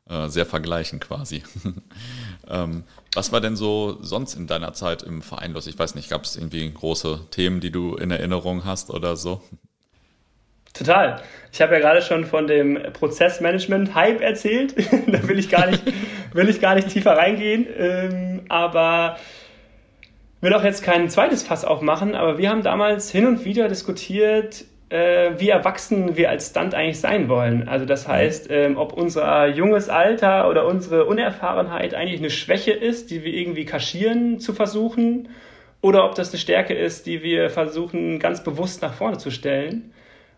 äh, 0.08 0.28
sehr 0.28 0.46
vergleichen 0.46 1.00
quasi. 1.00 1.42
ähm, 2.48 2.84
was 3.14 3.32
war 3.32 3.40
denn 3.40 3.56
so 3.56 3.98
sonst 4.02 4.34
in 4.34 4.46
deiner 4.46 4.72
Zeit 4.72 5.02
im 5.02 5.22
Verein 5.22 5.52
los? 5.52 5.66
Ich 5.66 5.78
weiß 5.78 5.94
nicht, 5.94 6.10
gab 6.10 6.24
es 6.24 6.36
irgendwie 6.36 6.70
große 6.70 7.26
Themen, 7.30 7.60
die 7.60 7.70
du 7.70 7.94
in 7.94 8.10
Erinnerung 8.10 8.64
hast 8.64 8.90
oder 8.90 9.16
so? 9.16 9.42
Total. 10.72 11.20
Ich 11.52 11.60
habe 11.60 11.74
ja 11.74 11.80
gerade 11.80 12.00
schon 12.02 12.24
von 12.24 12.46
dem 12.46 12.78
Prozessmanagement-Hype 12.92 14.20
erzählt. 14.20 14.74
da 15.06 15.28
will 15.28 15.38
ich 15.38 15.50
gar 15.50 15.66
nicht, 15.66 15.82
will 16.32 16.48
ich 16.48 16.60
gar 16.60 16.74
nicht 16.74 16.88
tiefer 16.88 17.16
reingehen. 17.16 17.66
Ähm, 17.76 18.42
aber 18.48 19.16
will 20.40 20.54
auch 20.54 20.64
jetzt 20.64 20.82
kein 20.82 21.08
zweites 21.10 21.42
Fass 21.42 21.64
aufmachen. 21.64 22.14
Aber 22.14 22.38
wir 22.38 22.50
haben 22.50 22.62
damals 22.62 23.10
hin 23.10 23.26
und 23.26 23.44
wieder 23.44 23.68
diskutiert, 23.68 24.64
äh, 24.90 25.32
wie 25.38 25.48
erwachsen 25.48 26.16
wir 26.16 26.30
als 26.30 26.50
Stunt 26.50 26.74
eigentlich 26.74 27.00
sein 27.00 27.28
wollen. 27.28 27.68
Also 27.68 27.84
das 27.84 28.06
heißt, 28.06 28.48
ähm, 28.50 28.76
ob 28.76 28.92
unser 28.92 29.46
junges 29.48 29.88
Alter 29.88 30.48
oder 30.48 30.66
unsere 30.66 31.04
Unerfahrenheit 31.06 31.94
eigentlich 31.94 32.20
eine 32.20 32.30
Schwäche 32.30 32.72
ist, 32.72 33.10
die 33.10 33.24
wir 33.24 33.32
irgendwie 33.32 33.64
kaschieren 33.64 34.40
zu 34.40 34.52
versuchen, 34.52 35.28
oder 35.82 36.04
ob 36.04 36.14
das 36.14 36.30
eine 36.30 36.38
Stärke 36.38 36.74
ist, 36.74 37.06
die 37.06 37.22
wir 37.22 37.48
versuchen 37.48 38.18
ganz 38.18 38.44
bewusst 38.44 38.82
nach 38.82 38.92
vorne 38.92 39.16
zu 39.16 39.30
stellen. 39.30 39.92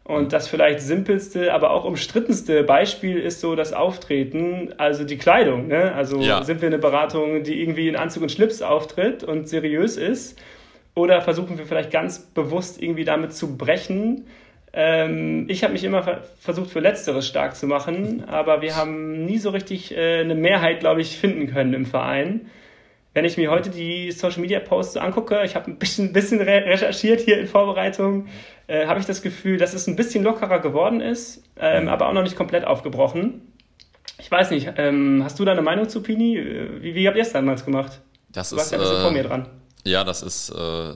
Und 0.05 0.33
das 0.33 0.49
vielleicht 0.49 0.81
simpelste, 0.81 1.55
aber 1.55 1.71
auch 1.71 1.85
umstrittenste 1.85 2.65
Beispiel 2.65 3.19
ist 3.19 3.41
so 3.41 3.55
das 3.55 3.73
Auftreten, 3.73 4.75
also 4.77 5.05
die 5.05 5.17
Kleidung. 5.17 5.69
Ne? 5.69 5.93
Also 5.95 6.21
ja. 6.21 6.43
sind 6.43 6.61
wir 6.61 6.67
eine 6.67 6.79
Beratung, 6.79 7.45
die 7.45 7.61
irgendwie 7.61 7.89
in 7.89 7.95
Anzug 7.95 8.25
und 8.25 8.33
Schlips 8.33 8.63
auftritt 8.63 9.23
und 9.23 9.49
seriös 9.49 9.97
ist? 9.97 10.41
Oder 10.95 11.21
versuchen 11.21 11.57
wir 11.57 11.67
vielleicht 11.67 11.93
ganz 11.93 12.19
bewusst 12.19 12.83
irgendwie 12.83 13.05
damit 13.05 13.33
zu 13.33 13.57
brechen? 13.57 14.27
Ähm, 14.73 15.47
ich 15.49 15.63
habe 15.63 15.73
mich 15.73 15.85
immer 15.85 16.23
versucht, 16.41 16.71
für 16.71 16.81
Letzteres 16.81 17.27
stark 17.27 17.55
zu 17.55 17.67
machen, 17.67 18.25
aber 18.27 18.61
wir 18.61 18.75
haben 18.75 19.25
nie 19.25 19.39
so 19.39 19.51
richtig 19.51 19.97
äh, 19.97 20.21
eine 20.21 20.35
Mehrheit, 20.35 20.81
glaube 20.81 21.01
ich, 21.01 21.17
finden 21.17 21.47
können 21.47 21.75
im 21.75 21.87
Verein. 21.87 22.51
Wenn 23.15 23.25
ich 23.25 23.37
mir 23.37 23.51
heute 23.51 23.69
die 23.69 24.11
Social 24.11 24.41
Media 24.41 24.59
Posts 24.59 24.97
angucke, 24.97 25.43
ich 25.45 25.55
habe 25.55 25.71
ein 25.71 25.79
bisschen, 25.79 26.13
bisschen 26.13 26.41
recherchiert 26.41 27.21
hier 27.21 27.39
in 27.39 27.47
Vorbereitung, 27.47 28.29
äh, 28.67 28.87
habe 28.87 29.01
ich 29.01 29.07
das 29.07 29.21
Gefühl, 29.21 29.59
dass 29.59 29.75
es 29.75 29.87
ein 29.87 29.97
bisschen 29.97 30.25
lockerer 30.25 30.61
geworden 30.61 31.01
ist, 31.01 31.43
ähm, 31.59 31.89
aber 31.89 32.09
auch 32.09 32.15
noch 32.15 32.23
nicht 32.23 32.37
komplett 32.37 32.65
aufgebrochen. 32.65 33.53
Ich 34.19 34.31
weiß 34.31 34.51
nicht, 34.51 34.73
ähm, 34.77 35.21
hast 35.25 35.39
du 35.39 35.45
da 35.45 35.53
eine 35.53 35.63
Meinung 35.63 35.89
zu 35.89 36.03
Pini? 36.03 36.39
Wie, 36.81 36.95
wie 36.95 37.07
habt 37.07 37.17
ihr 37.17 37.23
es 37.23 37.33
damals 37.33 37.65
gemacht? 37.65 38.01
Das 38.31 38.51
du 38.51 38.57
ist, 38.57 38.61
warst 38.61 38.73
ja 38.73 38.79
ein 38.79 38.83
bisschen 38.83 38.99
äh, 38.99 39.03
vor 39.03 39.11
mir 39.11 39.25
dran. 39.25 39.49
Ja, 39.85 40.05
das 40.05 40.23
ist 40.23 40.51
äh, 40.51 40.95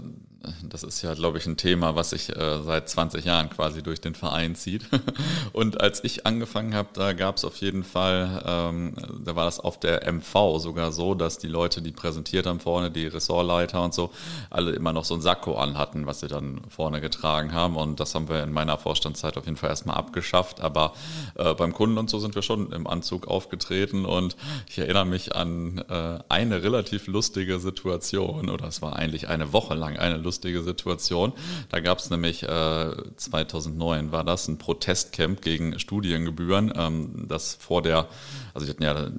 das 0.63 0.83
ist 0.83 1.03
ja, 1.03 1.15
glaube 1.15 1.39
ich, 1.39 1.47
ein 1.47 1.57
Thema, 1.57 1.95
was 1.95 2.11
sich 2.11 2.35
äh, 2.35 2.63
seit 2.63 2.89
20 2.89 3.25
Jahren 3.25 3.51
quasi 3.51 3.83
durch 3.83 4.01
den 4.01 4.15
Verein 4.15 4.55
zieht. 4.55 4.85
Und 5.53 5.81
als 5.81 6.05
ich 6.05 6.27
angefangen 6.27 6.75
habe, 6.75 6.89
da 6.93 7.13
gab 7.13 7.37
es 7.37 7.45
auf 7.45 7.57
jeden 7.59 7.85
Fall, 7.85 8.43
ähm, 8.47 8.95
da 9.25 9.37
war 9.37 9.45
das 9.45 9.61
auf 9.61 9.79
der 9.79 10.11
MV 10.11 10.59
sogar 10.59 10.93
so, 10.93 11.15
dass 11.15 11.39
die 11.39 11.49
Leute, 11.49 11.83
die 11.83 11.93
präsentiert 11.93 12.47
haben 12.47 12.61
vorne, 12.61 12.91
die 12.91 13.07
Ressortleiter 13.07 13.83
und 13.83 13.95
so, 13.95 14.11
alle 14.51 14.73
immer 14.73 14.93
noch 14.93 15.05
so 15.05 15.15
ein 15.15 15.21
Sakko 15.21 15.57
anhatten, 15.57 16.07
was 16.07 16.21
sie 16.21 16.29
dann 16.29 16.61
vorne 16.69 17.01
getragen 17.01 17.53
haben. 17.53 17.77
Und 17.77 18.01
das 18.01 18.15
haben 18.15 18.29
wir 18.29 18.43
in 18.43 18.53
meiner 18.53 18.79
Vorstandszeit 18.79 19.37
auf 19.37 19.45
jeden 19.45 19.57
Fall 19.57 19.71
erstmal 19.71 19.97
abgeschafft. 19.97 20.61
Aber 20.61 20.95
äh, 21.35 21.55
beim 21.55 21.73
Kunden 21.73 21.99
und 21.99 22.11
so 22.11 22.19
sind 22.19 22.35
wir 22.35 22.43
schon 22.43 22.73
im 22.73 22.87
Anzug 22.87 23.29
aufgetreten. 23.29 24.05
Und 24.05 24.37
ich 24.69 24.79
erinnere 24.79 25.07
mich 25.07 25.35
an 25.35 25.79
äh, 25.89 26.19
eine 26.29 26.63
relativ 26.63 27.07
lustige 27.07 27.59
Situation, 27.59 28.49
oder 28.49 28.67
es 28.67 28.83
war 28.83 28.97
eigentlich 28.97 29.29
eine 29.29 29.53
Woche 29.53 29.75
lang 29.75 29.97
eine 29.97 30.17
lustige 30.17 30.36
lustige 30.37 30.63
Situation. 30.63 31.33
Da 31.71 31.81
gab 31.81 31.99
es 31.99 32.11
nämlich 32.11 32.43
äh, 32.43 32.93
2009 33.17 34.13
war 34.13 34.25
das 34.25 34.49
ein 34.49 34.59
Protestcamp 34.59 35.41
gegen 35.41 35.79
Studiengebühren, 35.79 36.73
ähm, 36.77 37.27
das 37.29 37.55
vor 37.55 37.81
der, 37.83 38.07
also 38.53 38.67
die 38.67 38.71
hatten 38.71 38.83
ja 38.83 39.11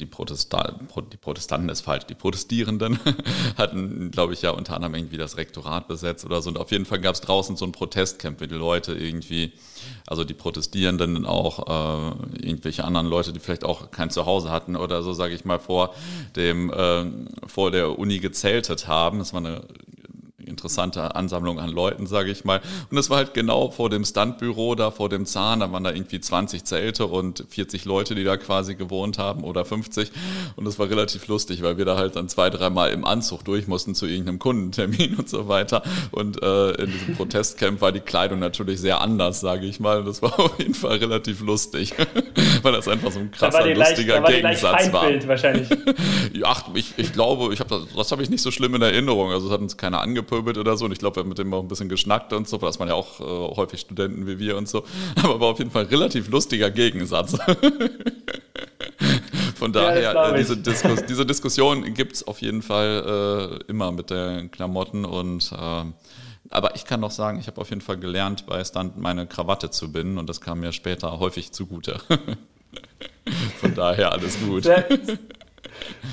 die, 0.00 0.06
Protesta 0.06 0.78
die 1.12 1.16
Protestanten 1.16 1.68
ist 1.68 1.80
falsch, 1.80 2.06
die 2.06 2.14
Protestierenden 2.14 2.98
hatten, 3.56 4.10
glaube 4.10 4.32
ich, 4.32 4.42
ja 4.42 4.50
unter 4.50 4.74
anderem 4.74 4.94
irgendwie 4.94 5.16
das 5.16 5.36
Rektorat 5.36 5.88
besetzt 5.88 6.24
oder 6.24 6.40
so. 6.40 6.50
Und 6.50 6.58
auf 6.58 6.70
jeden 6.70 6.84
Fall 6.84 7.00
gab 7.00 7.14
es 7.14 7.20
draußen 7.20 7.56
so 7.56 7.64
ein 7.64 7.72
Protestcamp, 7.72 8.40
wie 8.40 8.46
die 8.46 8.54
Leute 8.54 8.94
irgendwie, 8.94 9.52
also 10.06 10.24
die 10.24 10.34
Protestierenden 10.34 11.26
auch 11.26 11.66
äh, 11.66 12.46
irgendwelche 12.46 12.84
anderen 12.84 13.08
Leute, 13.08 13.32
die 13.32 13.40
vielleicht 13.40 13.64
auch 13.64 13.90
kein 13.90 14.10
Zuhause 14.10 14.50
hatten 14.50 14.76
oder 14.76 15.02
so, 15.02 15.12
sage 15.12 15.34
ich 15.34 15.44
mal, 15.44 15.58
vor 15.58 15.94
dem 16.36 16.72
äh, 16.72 17.06
vor 17.46 17.70
der 17.70 17.98
Uni 17.98 18.18
gezeltet 18.18 18.86
haben. 18.86 19.18
Das 19.18 19.32
war 19.32 19.40
eine 19.40 19.62
interessante 20.48 21.14
Ansammlung 21.14 21.60
an 21.60 21.70
Leuten, 21.70 22.06
sage 22.06 22.30
ich 22.30 22.44
mal. 22.44 22.60
Und 22.90 22.96
das 22.96 23.10
war 23.10 23.18
halt 23.18 23.34
genau 23.34 23.70
vor 23.70 23.90
dem 23.90 24.04
Standbüro 24.04 24.74
da, 24.74 24.90
vor 24.90 25.08
dem 25.08 25.26
Zahn. 25.26 25.60
Da 25.60 25.70
waren 25.72 25.84
da 25.84 25.92
irgendwie 25.92 26.20
20 26.20 26.64
Zelte 26.64 27.06
und 27.06 27.44
40 27.48 27.84
Leute, 27.84 28.14
die 28.14 28.24
da 28.24 28.36
quasi 28.36 28.74
gewohnt 28.74 29.18
haben 29.18 29.44
oder 29.44 29.64
50. 29.64 30.10
Und 30.56 30.64
das 30.64 30.78
war 30.78 30.88
relativ 30.90 31.26
lustig, 31.28 31.62
weil 31.62 31.78
wir 31.78 31.84
da 31.84 31.96
halt 31.96 32.16
dann 32.16 32.28
zwei, 32.28 32.50
dreimal 32.50 32.90
im 32.90 33.04
Anzug 33.04 33.44
durch 33.44 33.68
mussten 33.68 33.94
zu 33.94 34.06
irgendeinem 34.06 34.38
Kundentermin 34.38 35.14
und 35.18 35.28
so 35.28 35.48
weiter. 35.48 35.82
Und 36.10 36.42
äh, 36.42 36.70
in 36.82 36.90
diesem 36.90 37.16
Protestcamp 37.16 37.80
war 37.80 37.92
die 37.92 38.00
Kleidung 38.00 38.38
natürlich 38.38 38.80
sehr 38.80 39.00
anders, 39.00 39.40
sage 39.40 39.66
ich 39.66 39.80
mal. 39.80 40.00
Und 40.00 40.06
das 40.06 40.22
war 40.22 40.38
auf 40.40 40.58
jeden 40.58 40.74
Fall 40.74 40.96
relativ 40.96 41.40
lustig, 41.40 41.94
weil 42.62 42.72
das 42.72 42.88
einfach 42.88 43.12
so 43.12 43.20
ein 43.20 43.30
krasser, 43.30 43.66
lustiger 43.74 44.20
leicht, 44.20 44.42
Gegensatz 44.42 44.92
war. 44.92 45.08
wahrscheinlich. 45.26 45.68
ja, 46.32 46.56
ich, 46.74 46.94
ich 46.96 47.12
glaube, 47.12 47.52
ich 47.52 47.60
hab 47.60 47.68
das, 47.68 47.82
das 47.94 48.12
habe 48.12 48.22
ich 48.22 48.30
nicht 48.30 48.42
so 48.42 48.50
schlimm 48.50 48.74
in 48.74 48.82
Erinnerung. 48.82 49.30
Also 49.32 49.46
es 49.46 49.52
hat 49.52 49.60
uns 49.60 49.76
keiner 49.76 50.00
angepöbelt 50.00 50.37
gepöbelt 50.38 50.58
oder 50.58 50.76
so. 50.76 50.84
Und 50.84 50.92
ich 50.92 50.98
glaube, 50.98 51.16
wir 51.16 51.22
haben 51.22 51.28
mit 51.28 51.38
dem 51.38 51.52
auch 51.52 51.62
ein 51.62 51.68
bisschen 51.68 51.88
geschnackt 51.88 52.32
und 52.32 52.48
so. 52.48 52.58
Das 52.58 52.78
waren 52.78 52.88
ja 52.88 52.94
auch 52.94 53.20
äh, 53.20 53.24
häufig 53.56 53.80
Studenten 53.80 54.26
wie 54.26 54.38
wir 54.38 54.56
und 54.56 54.68
so. 54.68 54.84
Aber 55.22 55.40
war 55.40 55.48
auf 55.48 55.58
jeden 55.58 55.70
Fall 55.70 55.84
ein 55.84 55.88
relativ 55.88 56.28
lustiger 56.28 56.70
Gegensatz. 56.70 57.36
Von 59.56 59.72
daher, 59.72 60.00
ja, 60.00 60.30
äh, 60.30 60.38
diese, 60.38 60.56
Diskus 60.56 61.04
diese, 61.06 61.26
Diskussion 61.26 61.92
gibt 61.94 62.12
es 62.14 62.26
auf 62.26 62.40
jeden 62.40 62.62
Fall 62.62 63.58
äh, 63.66 63.70
immer 63.70 63.90
mit 63.90 64.10
den 64.10 64.52
Klamotten 64.52 65.04
und 65.04 65.50
äh, 65.52 65.84
aber 66.50 66.76
ich 66.76 66.86
kann 66.86 67.02
doch 67.02 67.10
sagen, 67.10 67.40
ich 67.40 67.46
habe 67.48 67.60
auf 67.60 67.68
jeden 67.68 67.82
Fall 67.82 67.98
gelernt, 67.98 68.46
bei 68.46 68.64
Stunt 68.64 68.96
meine 68.96 69.26
Krawatte 69.26 69.70
zu 69.70 69.92
binden 69.92 70.16
und 70.16 70.28
das 70.28 70.40
kam 70.40 70.60
mir 70.60 70.72
später 70.72 71.18
häufig 71.18 71.52
zugute. 71.52 72.00
Von 73.60 73.74
daher 73.74 74.12
alles 74.12 74.38
gut. 74.38 74.64
Sehr, 74.64 74.88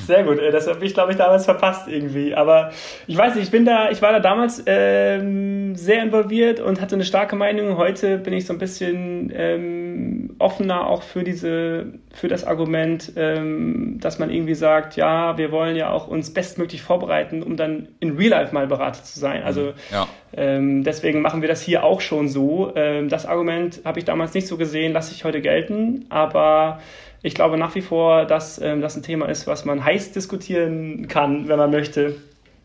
sehr 0.05 0.23
gut, 0.23 0.39
äh, 0.39 0.51
das 0.51 0.67
habe 0.67 0.85
ich, 0.85 0.93
glaube 0.93 1.11
ich, 1.11 1.17
damals 1.17 1.45
verpasst 1.45 1.87
irgendwie. 1.87 2.35
Aber 2.35 2.71
ich 3.07 3.17
weiß 3.17 3.35
nicht, 3.35 3.45
ich 3.45 3.51
bin 3.51 3.65
da, 3.65 3.89
ich 3.89 4.01
war 4.01 4.11
da 4.11 4.19
damals 4.19 4.63
ähm, 4.65 5.75
sehr 5.75 6.01
involviert 6.03 6.59
und 6.59 6.81
hatte 6.81 6.95
eine 6.95 7.05
starke 7.05 7.35
Meinung. 7.35 7.77
Heute 7.77 8.17
bin 8.17 8.33
ich 8.33 8.45
so 8.45 8.53
ein 8.53 8.59
bisschen 8.59 9.31
ähm, 9.35 10.35
offener 10.39 10.87
auch 10.87 11.03
für 11.03 11.23
diese, 11.23 11.93
für 12.13 12.27
das 12.27 12.45
Argument, 12.45 13.13
ähm, 13.15 13.97
dass 13.99 14.19
man 14.19 14.29
irgendwie 14.29 14.55
sagt, 14.55 14.95
ja, 14.95 15.37
wir 15.37 15.51
wollen 15.51 15.75
ja 15.75 15.89
auch 15.89 16.07
uns 16.07 16.33
bestmöglich 16.33 16.81
vorbereiten, 16.81 17.43
um 17.43 17.57
dann 17.57 17.87
in 17.99 18.17
Real 18.17 18.29
Life 18.31 18.53
mal 18.53 18.67
Berater 18.67 19.03
zu 19.03 19.19
sein. 19.19 19.43
Also 19.43 19.73
ja. 19.91 20.07
ähm, 20.35 20.83
deswegen 20.83 21.21
machen 21.21 21.41
wir 21.41 21.49
das 21.49 21.61
hier 21.61 21.83
auch 21.83 22.01
schon 22.01 22.27
so. 22.27 22.73
Ähm, 22.75 23.09
das 23.09 23.25
Argument 23.25 23.81
habe 23.85 23.99
ich 23.99 24.05
damals 24.05 24.33
nicht 24.33 24.47
so 24.47 24.57
gesehen, 24.57 24.93
lasse 24.93 25.13
ich 25.13 25.23
heute 25.23 25.41
gelten, 25.41 26.05
aber 26.09 26.79
ich 27.25 27.33
glaube 27.33 27.57
nach 27.57 27.73
wie 27.73 27.81
vor, 27.81 28.25
dass 28.25 28.61
ähm, 28.61 28.81
das 28.81 28.95
ein 28.95 29.01
Thema 29.01 29.25
ist, 29.25 29.47
was 29.47 29.65
man 29.65 29.83
heiß 29.83 30.11
diskutieren 30.11 31.07
kann, 31.07 31.47
wenn 31.47 31.57
man 31.57 31.71
möchte. 31.71 32.17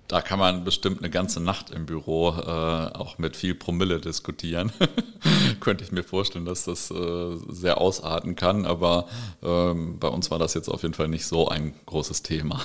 Da 0.07 0.21
kann 0.21 0.39
man 0.39 0.65
bestimmt 0.65 0.99
eine 0.99 1.09
ganze 1.09 1.41
Nacht 1.41 1.71
im 1.71 1.87
Büro 1.87 2.31
äh, 2.31 2.43
auch 2.43 3.17
mit 3.17 3.37
viel 3.37 3.55
Promille 3.55 4.01
diskutieren. 4.01 4.71
Könnte 5.61 5.85
ich 5.85 5.93
mir 5.93 6.03
vorstellen, 6.03 6.45
dass 6.45 6.65
das 6.65 6.91
äh, 6.91 7.37
sehr 7.49 7.81
ausarten 7.81 8.37
kann, 8.37 8.67
aber 8.67 9.07
ähm, 9.43 9.99
bei 9.99 10.09
uns 10.09 10.31
war 10.31 10.39
das 10.39 10.53
jetzt 10.53 10.69
auf 10.69 10.83
jeden 10.83 10.95
Fall 10.95 11.09
nicht 11.09 11.27
so 11.27 11.49
ein 11.49 11.73
großes 11.87 12.23
Thema. 12.23 12.61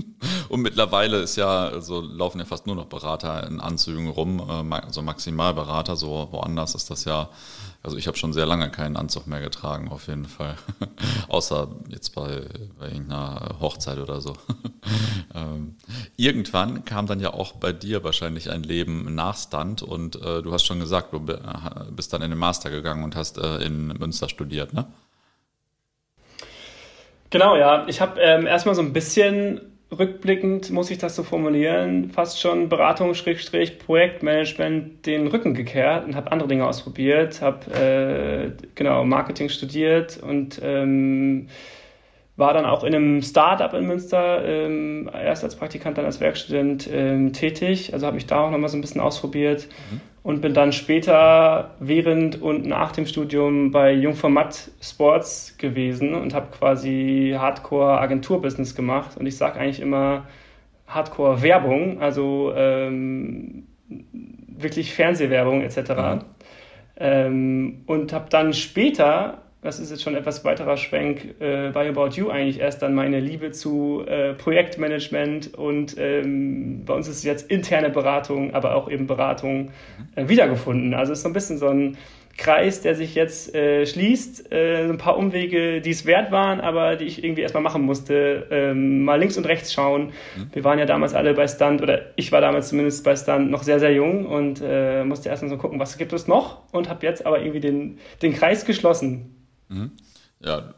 Und 0.50 0.60
mittlerweile 0.60 1.18
ist 1.18 1.36
ja, 1.36 1.70
so 1.70 1.74
also 1.74 2.00
laufen 2.02 2.38
ja 2.38 2.44
fast 2.44 2.66
nur 2.66 2.76
noch 2.76 2.86
Berater 2.86 3.46
in 3.46 3.60
Anzügen 3.60 4.08
rum, 4.08 4.70
also 4.70 5.02
Maximalberater, 5.02 5.96
so 5.96 6.28
woanders 6.30 6.74
ist 6.74 6.90
das 6.90 7.04
ja 7.06 7.30
also 7.82 7.96
ich 7.96 8.06
habe 8.06 8.16
schon 8.16 8.32
sehr 8.32 8.44
lange 8.44 8.70
keinen 8.70 8.96
Anzug 8.96 9.26
mehr 9.26 9.40
getragen, 9.40 9.88
auf 9.88 10.06
jeden 10.08 10.26
Fall. 10.26 10.56
Außer 11.28 11.68
jetzt 11.88 12.14
bei, 12.14 12.42
bei 12.78 12.88
irgendeiner 12.88 13.56
Hochzeit 13.60 13.98
oder 13.98 14.20
so. 14.20 14.34
ähm, 15.34 15.76
irgendwann 16.16 16.84
kam 16.84 17.06
dann 17.06 17.20
ja 17.20 17.32
auch 17.32 17.52
bei 17.52 17.72
dir 17.72 18.04
wahrscheinlich 18.04 18.50
ein 18.50 18.62
Leben 18.62 19.14
nach 19.14 19.36
Stunt 19.36 19.82
und 19.82 20.16
äh, 20.16 20.42
du 20.42 20.52
hast 20.52 20.64
schon 20.64 20.80
gesagt, 20.80 21.14
du 21.14 21.20
bist 21.90 22.12
dann 22.12 22.20
in 22.20 22.30
den 22.30 22.38
Master 22.38 22.70
gegangen 22.70 23.02
und 23.02 23.16
hast 23.16 23.38
äh, 23.38 23.64
in 23.64 23.88
Münster 23.88 24.28
studiert, 24.28 24.74
ne? 24.74 24.86
Genau, 27.30 27.56
ja. 27.56 27.86
Ich 27.86 28.00
habe 28.00 28.20
ähm, 28.20 28.46
erstmal 28.46 28.74
so 28.74 28.82
ein 28.82 28.92
bisschen 28.92 29.60
rückblickend, 29.96 30.70
muss 30.70 30.90
ich 30.90 30.98
das 30.98 31.16
so 31.16 31.22
formulieren, 31.22 32.10
fast 32.10 32.40
schon 32.40 32.68
Beratung, 32.68 33.14
Schrägstrich, 33.14 33.78
Projektmanagement 33.78 35.04
den 35.06 35.26
Rücken 35.26 35.54
gekehrt 35.54 36.06
und 36.06 36.14
habe 36.14 36.30
andere 36.30 36.48
Dinge 36.48 36.66
ausprobiert, 36.66 37.42
habe 37.42 37.74
äh, 37.74 38.50
genau 38.74 39.04
Marketing 39.04 39.48
studiert 39.48 40.18
und 40.18 40.60
ähm, 40.62 41.48
war 42.36 42.54
dann 42.54 42.64
auch 42.64 42.84
in 42.84 42.94
einem 42.94 43.22
Startup 43.22 43.72
in 43.74 43.86
Münster, 43.86 44.44
ähm, 44.44 45.10
erst 45.12 45.44
als 45.44 45.56
Praktikant, 45.56 45.98
dann 45.98 46.06
als 46.06 46.20
Werkstudent 46.20 46.88
ähm, 46.90 47.32
tätig. 47.32 47.92
Also 47.92 48.06
habe 48.06 48.14
mich 48.14 48.26
da 48.26 48.46
auch 48.46 48.50
nochmal 48.50 48.70
so 48.70 48.78
ein 48.78 48.80
bisschen 48.80 49.00
ausprobiert. 49.00 49.68
Mhm 49.90 50.00
und 50.22 50.42
bin 50.42 50.52
dann 50.52 50.72
später 50.72 51.74
während 51.80 52.40
und 52.40 52.66
nach 52.66 52.92
dem 52.92 53.06
Studium 53.06 53.70
bei 53.70 53.92
Jungformat 53.92 54.70
Sports 54.80 55.56
gewesen 55.56 56.14
und 56.14 56.34
habe 56.34 56.48
quasi 56.50 57.34
Hardcore-Agenturbusiness 57.38 58.74
gemacht. 58.74 59.16
Und 59.16 59.26
ich 59.26 59.36
sage 59.36 59.58
eigentlich 59.58 59.80
immer 59.80 60.26
Hardcore-Werbung, 60.86 62.02
also 62.02 62.52
ähm, 62.54 63.66
wirklich 64.46 64.92
Fernsehwerbung 64.94 65.62
etc. 65.62 65.78
Mhm. 65.90 66.20
Ähm, 66.96 67.82
und 67.86 68.12
habe 68.12 68.26
dann 68.28 68.52
später 68.52 69.49
das 69.62 69.78
ist 69.78 69.90
jetzt 69.90 70.02
schon 70.02 70.14
etwas 70.14 70.44
weiterer 70.44 70.76
Schwenk, 70.76 71.34
äh, 71.40 71.70
bei 71.70 71.88
About 71.88 72.10
You 72.14 72.30
eigentlich 72.30 72.60
erst 72.60 72.80
dann 72.80 72.94
meine 72.94 73.20
Liebe 73.20 73.50
zu 73.50 74.04
äh, 74.06 74.32
Projektmanagement 74.32 75.54
und 75.54 75.96
ähm, 75.98 76.84
bei 76.86 76.94
uns 76.94 77.08
ist 77.08 77.24
jetzt 77.24 77.50
interne 77.50 77.90
Beratung, 77.90 78.54
aber 78.54 78.74
auch 78.74 78.90
eben 78.90 79.06
Beratung 79.06 79.70
äh, 80.16 80.28
wiedergefunden. 80.28 80.94
Also 80.94 81.12
es 81.12 81.18
ist 81.18 81.22
so 81.24 81.28
ein 81.28 81.34
bisschen 81.34 81.58
so 81.58 81.68
ein 81.68 81.98
Kreis, 82.38 82.80
der 82.80 82.94
sich 82.94 83.14
jetzt 83.14 83.54
äh, 83.54 83.84
schließt, 83.84 84.50
äh, 84.50 84.88
ein 84.88 84.96
paar 84.96 85.18
Umwege, 85.18 85.82
die 85.82 85.90
es 85.90 86.06
wert 86.06 86.32
waren, 86.32 86.62
aber 86.62 86.96
die 86.96 87.04
ich 87.04 87.22
irgendwie 87.22 87.42
erstmal 87.42 87.62
machen 87.62 87.82
musste, 87.82 88.46
ähm, 88.50 89.04
mal 89.04 89.20
links 89.20 89.36
und 89.36 89.46
rechts 89.46 89.74
schauen. 89.74 90.06
Mhm. 90.06 90.48
Wir 90.52 90.64
waren 90.64 90.78
ja 90.78 90.86
damals 90.86 91.12
alle 91.12 91.34
bei 91.34 91.46
Stunt, 91.46 91.82
oder 91.82 92.00
ich 92.16 92.32
war 92.32 92.40
damals 92.40 92.70
zumindest 92.70 93.04
bei 93.04 93.14
Stunt 93.14 93.50
noch 93.50 93.62
sehr, 93.62 93.78
sehr 93.78 93.92
jung 93.92 94.24
und 94.24 94.62
äh, 94.64 95.04
musste 95.04 95.28
erstmal 95.28 95.50
so 95.50 95.58
gucken, 95.58 95.78
was 95.78 95.98
gibt 95.98 96.14
es 96.14 96.28
noch 96.28 96.62
und 96.72 96.88
habe 96.88 97.04
jetzt 97.04 97.26
aber 97.26 97.40
irgendwie 97.40 97.60
den, 97.60 97.98
den 98.22 98.32
Kreis 98.32 98.64
geschlossen. 98.64 99.39
Mhm. 99.70 99.92
Ja, 100.42 100.74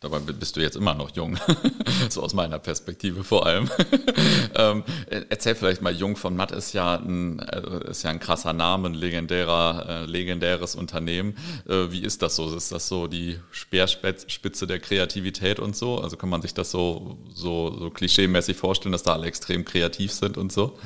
dabei 0.00 0.18
bist 0.20 0.56
du 0.56 0.60
jetzt 0.60 0.76
immer 0.76 0.94
noch 0.94 1.14
jung, 1.14 1.38
so 2.08 2.22
aus 2.22 2.34
meiner 2.34 2.58
Perspektive 2.58 3.24
vor 3.24 3.46
allem. 3.46 3.68
ähm, 4.54 4.84
erzähl 5.08 5.54
vielleicht 5.54 5.82
mal, 5.82 5.94
Jung 5.94 6.16
von 6.16 6.36
Matt 6.36 6.52
ist 6.52 6.72
ja 6.72 6.96
ein, 6.96 7.40
äh, 7.40 7.90
ist 7.90 8.04
ja 8.04 8.10
ein 8.10 8.20
krasser 8.20 8.52
Name, 8.52 8.88
ein 8.88 8.94
legendärer, 8.94 9.86
äh, 9.88 10.04
legendäres 10.06 10.74
Unternehmen. 10.74 11.36
Äh, 11.68 11.90
wie 11.90 12.02
ist 12.02 12.22
das 12.22 12.36
so? 12.36 12.54
Ist 12.54 12.70
das 12.70 12.88
so 12.88 13.06
die 13.06 13.38
Speerspitze 13.50 14.66
der 14.66 14.78
Kreativität 14.78 15.58
und 15.58 15.76
so? 15.76 16.00
Also 16.00 16.16
kann 16.16 16.28
man 16.28 16.42
sich 16.42 16.54
das 16.54 16.70
so, 16.70 17.18
so, 17.32 17.76
so 17.76 17.90
klischeemäßig 17.90 18.56
vorstellen, 18.56 18.92
dass 18.92 19.02
da 19.02 19.14
alle 19.14 19.26
extrem 19.26 19.64
kreativ 19.64 20.12
sind 20.12 20.36
und 20.36 20.52
so? 20.52 20.78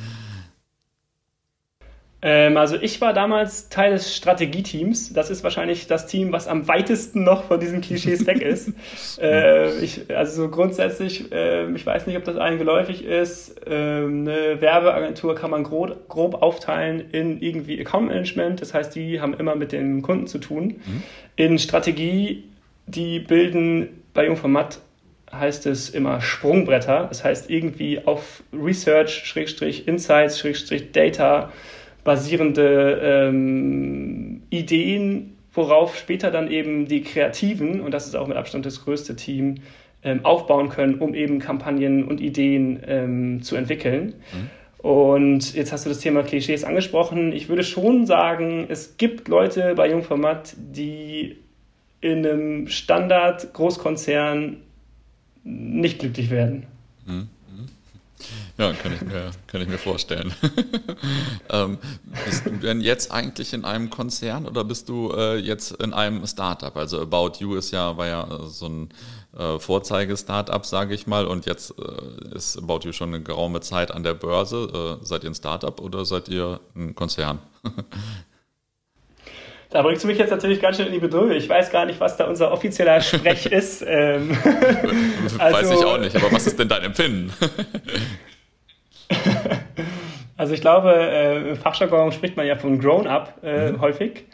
Ähm, 2.24 2.56
also 2.56 2.76
ich 2.80 3.00
war 3.00 3.12
damals 3.12 3.68
Teil 3.68 3.90
des 3.90 4.16
Strategieteams. 4.16 5.12
Das 5.12 5.28
ist 5.28 5.42
wahrscheinlich 5.42 5.88
das 5.88 6.06
Team, 6.06 6.32
was 6.32 6.46
am 6.46 6.68
weitesten 6.68 7.24
noch 7.24 7.44
von 7.44 7.58
diesen 7.58 7.80
Klischees 7.80 8.26
weg 8.26 8.40
ist. 8.40 8.72
äh, 9.20 9.76
ich, 9.80 10.16
also 10.16 10.42
so 10.42 10.48
grundsätzlich, 10.48 11.32
äh, 11.32 11.68
ich 11.72 11.84
weiß 11.84 12.06
nicht, 12.06 12.16
ob 12.16 12.24
das 12.24 12.36
allen 12.36 12.58
geläufig 12.58 13.04
ist. 13.04 13.66
Äh, 13.66 13.70
eine 13.70 14.60
Werbeagentur 14.60 15.34
kann 15.34 15.50
man 15.50 15.64
grob, 15.64 16.08
grob, 16.08 16.40
aufteilen 16.42 17.10
in 17.10 17.40
irgendwie 17.42 17.80
Account 17.80 18.08
Management. 18.08 18.60
Das 18.60 18.72
heißt, 18.72 18.94
die 18.94 19.20
haben 19.20 19.34
immer 19.34 19.56
mit 19.56 19.72
dem 19.72 20.02
Kunden 20.02 20.28
zu 20.28 20.38
tun. 20.38 20.80
Mhm. 20.86 21.02
In 21.34 21.58
Strategie, 21.58 22.44
die 22.86 23.18
bilden 23.18 24.02
bei 24.14 24.26
Jungformat 24.26 24.78
heißt 25.32 25.66
es 25.66 25.90
immer 25.90 26.20
Sprungbretter. 26.20 27.06
Das 27.08 27.24
heißt 27.24 27.50
irgendwie 27.50 28.04
auf 28.04 28.42
Research, 28.52 29.24
Schrägstrich, 29.24 29.88
Insights, 29.88 30.38
Schrägstrich, 30.38 30.92
Data 30.92 31.50
basierende 32.04 33.00
ähm, 33.02 34.42
Ideen, 34.50 35.36
worauf 35.52 35.96
später 35.96 36.30
dann 36.30 36.50
eben 36.50 36.86
die 36.86 37.02
Kreativen, 37.02 37.80
und 37.80 37.92
das 37.92 38.06
ist 38.06 38.16
auch 38.16 38.26
mit 38.26 38.36
Abstand 38.36 38.66
das 38.66 38.84
größte 38.84 39.16
Team, 39.16 39.56
ähm, 40.02 40.24
aufbauen 40.24 40.68
können, 40.68 40.96
um 40.96 41.14
eben 41.14 41.38
Kampagnen 41.38 42.04
und 42.04 42.20
Ideen 42.20 42.80
ähm, 42.86 43.42
zu 43.42 43.56
entwickeln. 43.56 44.14
Mhm. 44.32 44.50
Und 44.78 45.54
jetzt 45.54 45.70
hast 45.70 45.84
du 45.84 45.90
das 45.90 46.00
Thema 46.00 46.24
Klischees 46.24 46.64
angesprochen. 46.64 47.32
Ich 47.32 47.48
würde 47.48 47.62
schon 47.62 48.04
sagen, 48.04 48.66
es 48.68 48.96
gibt 48.96 49.28
Leute 49.28 49.74
bei 49.76 49.88
Jungformat, 49.88 50.56
die 50.56 51.36
in 52.00 52.26
einem 52.26 52.66
Standard-Großkonzern 52.66 54.56
nicht 55.44 56.00
glücklich 56.00 56.30
werden. 56.30 56.66
Mhm. 57.06 57.28
Ja, 58.58 58.72
kann 58.72 58.92
ich 58.92 59.02
mir, 59.02 59.30
kann 59.46 59.60
ich 59.60 59.68
mir 59.68 59.78
vorstellen. 59.78 60.34
ähm, 61.50 61.78
bist 62.24 62.46
du 62.46 62.50
denn 62.50 62.80
jetzt 62.80 63.10
eigentlich 63.10 63.52
in 63.52 63.64
einem 63.64 63.90
Konzern 63.90 64.46
oder 64.46 64.64
bist 64.64 64.88
du 64.88 65.12
äh, 65.12 65.36
jetzt 65.36 65.72
in 65.72 65.92
einem 65.92 66.26
Startup? 66.26 66.76
Also 66.76 67.00
About 67.00 67.32
You 67.38 67.54
ist 67.54 67.70
ja, 67.70 67.96
war 67.96 68.06
ja 68.06 68.22
äh, 68.24 68.46
so 68.48 68.66
ein 68.66 68.88
äh, 69.36 69.58
Vorzeige-Startup, 69.58 70.64
sage 70.64 70.94
ich 70.94 71.06
mal, 71.06 71.26
und 71.26 71.46
jetzt 71.46 71.74
äh, 71.78 72.34
ist 72.36 72.58
About 72.58 72.80
You 72.82 72.92
schon 72.92 73.08
eine 73.14 73.22
geraume 73.22 73.60
Zeit 73.60 73.90
an 73.90 74.02
der 74.02 74.14
Börse. 74.14 74.98
Äh, 75.02 75.04
seid 75.04 75.24
ihr 75.24 75.30
ein 75.30 75.34
Startup 75.34 75.80
oder 75.80 76.04
seid 76.04 76.28
ihr 76.28 76.60
ein 76.74 76.94
Konzern? 76.94 77.38
Da 79.72 79.80
bringst 79.80 80.04
du 80.04 80.08
mich 80.08 80.18
jetzt 80.18 80.30
natürlich 80.30 80.60
ganz 80.60 80.76
schön 80.76 80.86
in 80.86 80.92
die 80.92 80.98
Bedrohung. 80.98 81.30
Ich 81.30 81.48
weiß 81.48 81.70
gar 81.70 81.86
nicht, 81.86 81.98
was 81.98 82.18
da 82.18 82.26
unser 82.26 82.52
offizieller 82.52 83.00
Sprech 83.00 83.46
ist. 83.50 83.82
Ähm, 83.86 84.36
also, 85.38 85.56
weiß 85.56 85.70
ich 85.70 85.84
auch 85.84 85.98
nicht, 85.98 86.14
aber 86.14 86.30
was 86.30 86.46
ist 86.46 86.58
denn 86.58 86.68
dein 86.68 86.82
Empfinden? 86.82 87.32
also 90.36 90.52
ich 90.52 90.60
glaube, 90.60 90.92
äh, 90.94 91.50
im 91.50 91.56
Fachjargon 91.56 92.12
spricht 92.12 92.36
man 92.36 92.46
ja 92.46 92.56
von 92.56 92.78
Grown-up 92.78 93.38
äh, 93.42 93.72
mhm. 93.72 93.80
häufig. 93.80 94.26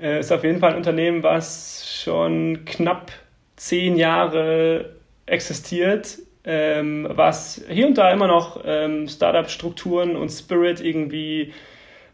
Äh, 0.00 0.20
ist 0.20 0.32
auf 0.32 0.42
jeden 0.42 0.58
Fall 0.58 0.72
ein 0.72 0.78
Unternehmen, 0.78 1.22
was 1.22 2.02
schon 2.02 2.64
knapp 2.64 3.12
zehn 3.54 3.96
Jahre 3.96 4.96
existiert, 5.26 6.18
ähm, 6.42 7.06
was 7.08 7.62
hier 7.68 7.86
und 7.86 7.96
da 7.96 8.10
immer 8.10 8.26
noch 8.26 8.62
ähm, 8.64 9.06
Startup-Strukturen 9.06 10.16
und 10.16 10.30
Spirit 10.30 10.80
irgendwie 10.80 11.52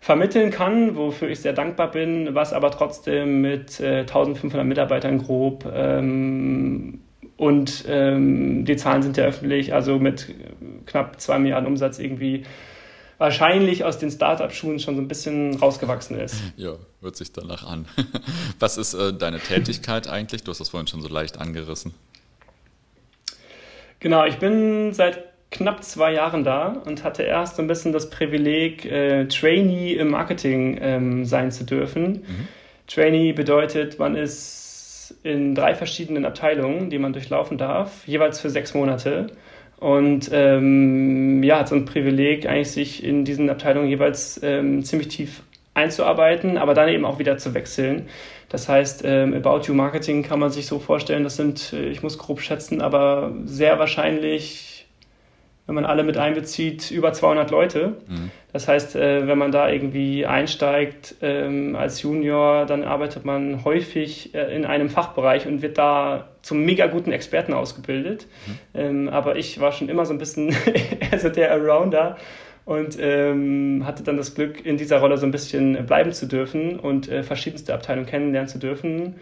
vermitteln 0.00 0.50
kann, 0.50 0.96
wofür 0.96 1.28
ich 1.28 1.40
sehr 1.40 1.52
dankbar 1.52 1.90
bin, 1.90 2.34
was 2.34 2.52
aber 2.52 2.70
trotzdem 2.70 3.40
mit 3.40 3.80
äh, 3.80 4.00
1500 4.00 4.66
Mitarbeitern 4.66 5.18
grob 5.18 5.70
ähm, 5.72 7.00
und 7.36 7.84
ähm, 7.86 8.64
die 8.64 8.76
Zahlen 8.76 9.02
sind 9.02 9.16
ja 9.16 9.24
öffentlich, 9.24 9.74
also 9.74 9.98
mit 9.98 10.34
knapp 10.86 11.20
2 11.20 11.38
Milliarden 11.38 11.66
Umsatz 11.66 11.98
irgendwie 11.98 12.44
wahrscheinlich 13.18 13.84
aus 13.84 13.98
den 13.98 14.10
Startup-Schuhen 14.10 14.78
schon 14.78 14.96
so 14.96 15.02
ein 15.02 15.08
bisschen 15.08 15.56
rausgewachsen 15.56 16.18
ist. 16.18 16.36
Ja, 16.56 16.72
hört 17.00 17.16
sich 17.16 17.32
danach 17.32 17.66
an. 17.66 17.86
Was 18.58 18.78
ist 18.78 18.94
äh, 18.94 19.12
deine 19.12 19.38
Tätigkeit 19.38 20.08
eigentlich? 20.08 20.44
Du 20.44 20.50
hast 20.50 20.60
das 20.60 20.70
vorhin 20.70 20.86
schon 20.86 21.02
so 21.02 21.08
leicht 21.08 21.38
angerissen. 21.38 21.94
Genau, 24.00 24.24
ich 24.24 24.38
bin 24.38 24.92
seit 24.92 25.24
knapp 25.56 25.82
zwei 25.82 26.12
Jahren 26.12 26.44
da 26.44 26.82
und 26.84 27.04
hatte 27.04 27.22
erst 27.22 27.56
so 27.56 27.62
ein 27.62 27.68
bisschen 27.68 27.92
das 27.92 28.10
Privileg, 28.10 28.84
äh, 28.84 29.26
Trainee 29.26 29.94
im 29.94 30.10
Marketing 30.10 30.78
ähm, 30.80 31.24
sein 31.24 31.50
zu 31.50 31.64
dürfen. 31.64 32.12
Mhm. 32.12 32.48
Trainee 32.86 33.32
bedeutet, 33.32 33.98
man 33.98 34.16
ist 34.16 35.14
in 35.22 35.54
drei 35.54 35.74
verschiedenen 35.74 36.24
Abteilungen, 36.24 36.90
die 36.90 36.98
man 36.98 37.12
durchlaufen 37.12 37.58
darf, 37.58 38.06
jeweils 38.06 38.40
für 38.40 38.50
sechs 38.50 38.74
Monate. 38.74 39.28
Und 39.78 40.30
ähm, 40.32 41.42
ja, 41.42 41.60
hat 41.60 41.68
so 41.68 41.74
ein 41.74 41.84
Privileg, 41.84 42.46
eigentlich 42.48 42.70
sich 42.70 43.04
in 43.04 43.24
diesen 43.24 43.50
Abteilungen 43.50 43.88
jeweils 43.88 44.40
ähm, 44.42 44.82
ziemlich 44.82 45.08
tief 45.08 45.42
einzuarbeiten, 45.74 46.56
aber 46.56 46.74
dann 46.74 46.88
eben 46.88 47.04
auch 47.04 47.18
wieder 47.18 47.36
zu 47.36 47.54
wechseln. 47.54 48.08
Das 48.48 48.68
heißt, 48.68 49.02
ähm, 49.04 49.34
About 49.34 49.66
You 49.66 49.74
Marketing 49.74 50.22
kann 50.22 50.38
man 50.38 50.50
sich 50.50 50.66
so 50.66 50.78
vorstellen, 50.78 51.24
das 51.24 51.36
sind, 51.36 51.72
äh, 51.72 51.88
ich 51.88 52.02
muss 52.02 52.16
grob 52.18 52.40
schätzen, 52.40 52.80
aber 52.80 53.32
sehr 53.44 53.78
wahrscheinlich 53.78 54.75
wenn 55.66 55.74
man 55.74 55.84
alle 55.84 56.04
mit 56.04 56.16
einbezieht, 56.16 56.90
über 56.90 57.12
200 57.12 57.50
Leute. 57.50 57.96
Mhm. 58.06 58.30
Das 58.52 58.68
heißt, 58.68 58.96
äh, 58.96 59.26
wenn 59.26 59.36
man 59.36 59.52
da 59.52 59.68
irgendwie 59.68 60.24
einsteigt 60.24 61.16
ähm, 61.20 61.74
als 61.76 62.02
Junior, 62.02 62.66
dann 62.66 62.84
arbeitet 62.84 63.24
man 63.24 63.64
häufig 63.64 64.34
äh, 64.34 64.54
in 64.54 64.64
einem 64.64 64.88
Fachbereich 64.88 65.46
und 65.46 65.62
wird 65.62 65.76
da 65.76 66.28
zum 66.42 66.64
mega 66.64 66.86
guten 66.86 67.12
Experten 67.12 67.52
ausgebildet. 67.52 68.26
Mhm. 68.46 68.58
Ähm, 68.74 69.08
aber 69.08 69.36
ich 69.36 69.60
war 69.60 69.72
schon 69.72 69.88
immer 69.88 70.06
so 70.06 70.14
ein 70.14 70.18
bisschen 70.18 70.54
also 71.10 71.28
der 71.28 71.52
Arounder 71.52 72.16
und 72.64 72.96
ähm, 73.00 73.82
hatte 73.84 74.02
dann 74.02 74.16
das 74.16 74.34
Glück, 74.34 74.64
in 74.64 74.76
dieser 74.76 74.98
Rolle 74.98 75.18
so 75.18 75.26
ein 75.26 75.32
bisschen 75.32 75.84
bleiben 75.86 76.12
zu 76.12 76.26
dürfen 76.26 76.78
und 76.78 77.08
äh, 77.08 77.22
verschiedenste 77.22 77.74
Abteilungen 77.74 78.06
kennenlernen 78.06 78.48
zu 78.48 78.58
dürfen. 78.58 79.16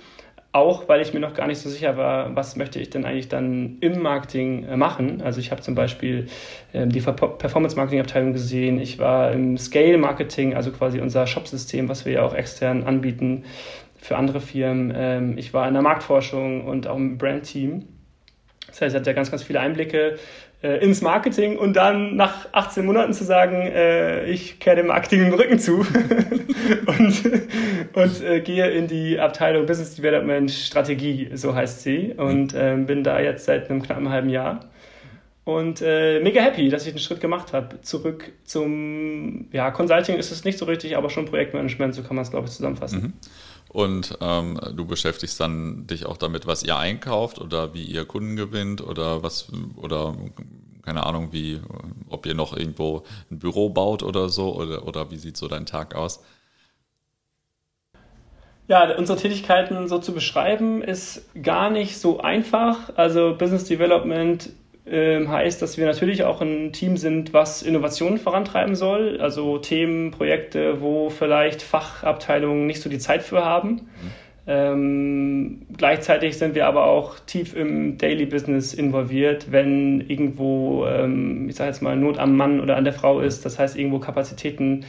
Auch 0.55 0.89
weil 0.89 1.01
ich 1.01 1.13
mir 1.13 1.19
noch 1.19 1.35
gar 1.35 1.49
nicht 1.49 1.59
so 1.59 1.69
sicher 1.69 1.97
war, 1.97 2.37
was 2.37 2.55
möchte 2.55 2.79
ich 2.79 2.89
denn 2.89 3.05
eigentlich 3.05 3.27
dann 3.27 3.79
im 3.81 4.01
Marketing 4.01 4.63
äh, 4.63 4.77
machen. 4.77 5.21
Also 5.21 5.41
ich 5.41 5.51
habe 5.51 5.63
zum 5.63 5.75
Beispiel 5.75 6.29
ähm, 6.73 6.91
die 6.91 7.01
Performance-Marketing-Abteilung 7.01 8.33
gesehen, 8.33 8.79
ich 8.81 9.01
war 9.01 9.33
im 9.33 9.59
Scale-Marketing, 9.59 10.55
also 10.55 10.71
quasi 10.71 11.01
unser 11.01 11.27
Shop-System, 11.27 11.89
was 11.89 12.05
wir 12.05 12.13
ja 12.13 12.23
auch 12.23 12.35
extern 12.35 12.85
anbieten 12.85 13.47
für 13.97 14.17
andere 14.17 14.41
Firmen. 14.41 14.93
Ähm, 14.97 15.39
ich 15.39 15.53
war 15.53 15.67
in 15.67 15.75
der 15.75 15.83
Marktforschung 15.83 16.65
und 16.69 16.87
auch 16.87 16.99
im 16.99 17.19
Brand-Team. 17.19 17.89
Das 18.69 18.81
heißt, 18.81 18.95
ich 18.95 19.01
hatte 19.01 19.11
ja 19.11 19.15
ganz, 19.17 19.33
ganz 19.33 19.43
viele 19.43 19.59
Einblicke 19.59 20.21
ins 20.79 21.03
Marketing 21.03 21.59
und 21.59 21.75
dann 21.75 22.17
nach 22.17 22.49
18 22.53 22.87
Monaten 22.87 23.13
zu 23.13 23.25
sagen, 23.25 23.57
äh, 23.57 24.25
ich 24.27 24.59
kehre 24.61 24.77
dem 24.77 24.87
Marketing 24.87 25.21
den 25.21 25.35
Rücken 25.35 25.59
zu 25.59 25.79
und, 26.87 27.23
und 27.93 28.25
äh, 28.25 28.41
gehe 28.41 28.71
in 28.71 28.87
die 28.87 29.19
Abteilung 29.19 29.67
Business 29.67 29.95
Development 29.97 30.51
Strategie, 30.51 31.31
so 31.35 31.55
heißt 31.55 31.83
sie, 31.83 32.15
und 32.17 32.55
ähm, 32.57 32.87
bin 32.87 33.05
da 33.05 33.21
jetzt 33.21 33.45
seit 33.45 33.71
einem 33.71 33.83
knappen 33.83 34.09
halben 34.09 34.31
Jahr. 34.31 34.61
Und 35.45 35.83
äh, 35.83 36.21
mega 36.21 36.41
happy, 36.41 36.71
dass 36.71 36.87
ich 36.87 36.95
den 36.95 36.99
Schritt 36.99 37.21
gemacht 37.21 37.53
habe. 37.53 37.81
Zurück 37.83 38.33
zum, 38.45 39.47
ja, 39.53 39.71
Consulting 39.71 40.17
ist 40.17 40.33
es 40.33 40.45
nicht 40.45 40.57
so 40.57 40.65
richtig, 40.65 40.97
aber 40.97 41.11
schon 41.11 41.27
Projektmanagement, 41.27 41.95
so 41.95 42.03
kann 42.03 42.17
man 42.17 42.23
es, 42.23 42.31
glaube 42.31 42.47
ich, 42.47 42.55
zusammenfassen. 42.55 43.03
Mhm. 43.03 43.13
Und 43.75 44.19
ähm, 44.21 44.61
du 44.77 44.85
beschäftigst 44.85 45.41
dann 45.41 45.89
dich 45.89 46.07
auch 46.07 46.17
damit, 46.17 46.47
was 46.47 46.63
ihr 46.63 46.77
einkauft 46.77 47.41
oder 47.41 47.75
wie 47.75 47.83
ihr 47.83 48.05
Kunden 48.05 48.37
gewinnt 48.37 48.81
oder 48.81 49.25
was 49.25 49.51
oder 49.75 50.15
keine 50.85 51.05
Ahnung, 51.05 51.33
wie, 51.33 51.61
ob 52.09 52.25
ihr 52.25 52.35
noch 52.35 52.57
irgendwo 52.57 53.03
ein 53.33 53.41
Büro 53.41 53.71
baut 53.71 54.05
oder 54.05 54.29
so 54.29 54.55
oder, 54.55 54.87
oder 54.87 55.11
wie 55.11 55.17
sieht 55.17 55.37
so 55.37 55.49
dein 55.49 55.67
Tag 55.67 55.97
aus? 55.97 56.23
Ja, 58.69 58.97
unsere 58.97 59.19
Tätigkeiten 59.19 59.89
so 59.89 59.99
zu 59.99 60.15
beschreiben 60.15 60.81
ist 60.81 61.29
gar 61.43 61.69
nicht 61.69 61.99
so 61.99 62.21
einfach. 62.21 62.95
Also 62.95 63.35
Business 63.37 63.65
Development 63.65 64.51
heißt, 64.87 65.63
dass 65.63 65.79
wir 65.79 65.87
natürlich 65.87 66.25
auch 66.25 66.43
ein 66.43 66.73
Team 66.73 66.97
sind, 66.97 67.33
was 67.33 67.63
Innovationen 67.63 68.19
vorantreiben 68.19 68.75
soll. 68.75 69.19
Also 69.21 69.59
Themen, 69.59 70.11
Projekte, 70.11 70.83
wo 70.83 71.09
vielleicht 71.09 71.63
Fachabteilungen 71.63 72.67
nicht 72.67 72.83
so 72.83 72.91
die 72.91 72.99
Zeit 72.99 73.23
für 73.23 73.45
haben. 73.45 73.89
Ähm, 74.47 75.63
gleichzeitig 75.77 76.37
sind 76.37 76.55
wir 76.55 76.67
aber 76.67 76.85
auch 76.85 77.19
tief 77.19 77.57
im 77.57 77.97
Daily 77.97 78.27
Business 78.27 78.75
involviert, 78.75 79.51
wenn 79.51 80.03
irgendwo, 80.03 80.85
ähm, 80.87 81.49
ich 81.49 81.57
sage 81.57 81.71
jetzt 81.71 81.81
mal, 81.81 81.97
Not 81.97 82.19
am 82.19 82.37
Mann 82.37 82.61
oder 82.61 82.77
an 82.77 82.85
der 82.85 82.93
Frau 82.93 83.21
ist. 83.21 83.47
Das 83.47 83.59
heißt, 83.59 83.79
irgendwo 83.79 84.01
Kapazitäten 84.01 84.85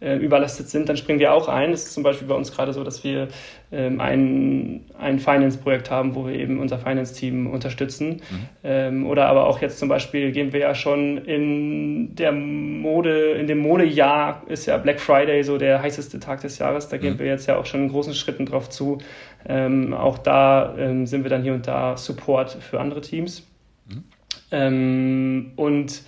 äh, 0.00 0.16
überlastet 0.16 0.68
sind, 0.68 0.88
dann 0.88 0.96
springen 0.96 1.18
wir 1.18 1.32
auch 1.32 1.48
ein. 1.48 1.72
Das 1.72 1.84
ist 1.84 1.94
zum 1.94 2.02
Beispiel 2.02 2.26
bei 2.26 2.34
uns 2.34 2.52
gerade 2.52 2.72
so, 2.72 2.82
dass 2.84 3.04
wir 3.04 3.28
ähm, 3.70 4.00
ein, 4.00 4.86
ein 4.98 5.18
Finance-Projekt 5.18 5.90
haben, 5.90 6.14
wo 6.14 6.26
wir 6.26 6.34
eben 6.34 6.58
unser 6.58 6.78
Finance-Team 6.78 7.46
unterstützen. 7.46 8.22
Mhm. 8.30 8.48
Ähm, 8.64 9.06
oder 9.06 9.26
aber 9.26 9.46
auch 9.46 9.60
jetzt 9.60 9.78
zum 9.78 9.88
Beispiel 9.88 10.32
gehen 10.32 10.52
wir 10.52 10.60
ja 10.60 10.74
schon 10.74 11.18
in 11.18 12.14
der 12.14 12.32
Mode, 12.32 13.32
in 13.32 13.46
dem 13.46 13.58
Modejahr 13.58 14.42
ist 14.48 14.66
ja 14.66 14.78
Black 14.78 15.00
Friday 15.00 15.42
so 15.44 15.58
der 15.58 15.82
heißeste 15.82 16.18
Tag 16.18 16.40
des 16.40 16.58
Jahres. 16.58 16.88
Da 16.88 16.96
gehen 16.96 17.14
mhm. 17.14 17.18
wir 17.18 17.26
jetzt 17.26 17.46
ja 17.46 17.56
auch 17.56 17.66
schon 17.66 17.82
in 17.82 17.88
großen 17.90 18.14
Schritten 18.14 18.46
drauf 18.46 18.70
zu. 18.70 18.98
Ähm, 19.46 19.92
auch 19.92 20.18
da 20.18 20.74
ähm, 20.78 21.06
sind 21.06 21.24
wir 21.24 21.30
dann 21.30 21.42
hier 21.42 21.52
und 21.52 21.66
da 21.66 21.96
Support 21.96 22.52
für 22.60 22.80
andere 22.80 23.02
Teams. 23.02 23.46
Mhm. 23.86 24.04
Ähm, 24.50 25.52
und 25.56 26.02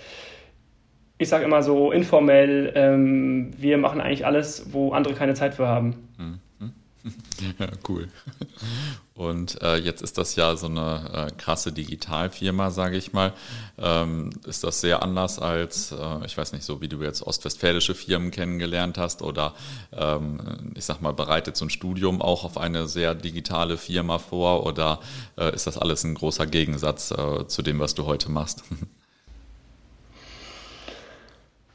ich 1.23 1.29
sage 1.29 1.45
immer 1.45 1.63
so 1.63 1.91
informell, 1.91 2.71
ähm, 2.75 3.51
wir 3.57 3.77
machen 3.77 3.99
eigentlich 3.99 4.25
alles, 4.25 4.67
wo 4.71 4.91
andere 4.91 5.13
keine 5.15 5.33
Zeit 5.33 5.55
für 5.55 5.67
haben. 5.67 5.95
Mhm. 6.17 6.39
Ja, 7.59 7.67
cool. 7.89 8.07
Und 9.13 9.61
äh, 9.61 9.75
jetzt 9.75 10.01
ist 10.01 10.17
das 10.17 10.35
ja 10.35 10.55
so 10.55 10.67
eine 10.67 11.27
äh, 11.29 11.31
krasse 11.37 11.71
Digitalfirma, 11.71 12.71
sage 12.71 12.97
ich 12.97 13.13
mal. 13.13 13.33
Ähm, 13.77 14.31
ist 14.45 14.63
das 14.63 14.81
sehr 14.81 15.03
anders 15.03 15.37
als, 15.39 15.91
äh, 15.91 16.25
ich 16.25 16.37
weiß 16.37 16.53
nicht, 16.53 16.63
so 16.63 16.81
wie 16.81 16.87
du 16.87 17.01
jetzt 17.03 17.21
ostwestfälische 17.21 17.93
Firmen 17.93 18.31
kennengelernt 18.31 18.97
hast 18.97 19.21
oder 19.21 19.53
ähm, 19.91 20.71
ich 20.75 20.85
sag 20.85 21.01
mal, 21.01 21.13
bereitet 21.13 21.57
so 21.57 21.65
ein 21.65 21.69
Studium 21.69 22.21
auch 22.21 22.43
auf 22.43 22.57
eine 22.57 22.87
sehr 22.87 23.13
digitale 23.13 23.77
Firma 23.77 24.17
vor 24.17 24.65
oder 24.65 24.99
äh, 25.37 25.53
ist 25.53 25.67
das 25.67 25.77
alles 25.77 26.03
ein 26.03 26.15
großer 26.15 26.47
Gegensatz 26.47 27.11
äh, 27.11 27.47
zu 27.47 27.61
dem, 27.61 27.79
was 27.79 27.93
du 27.95 28.05
heute 28.05 28.31
machst? 28.31 28.63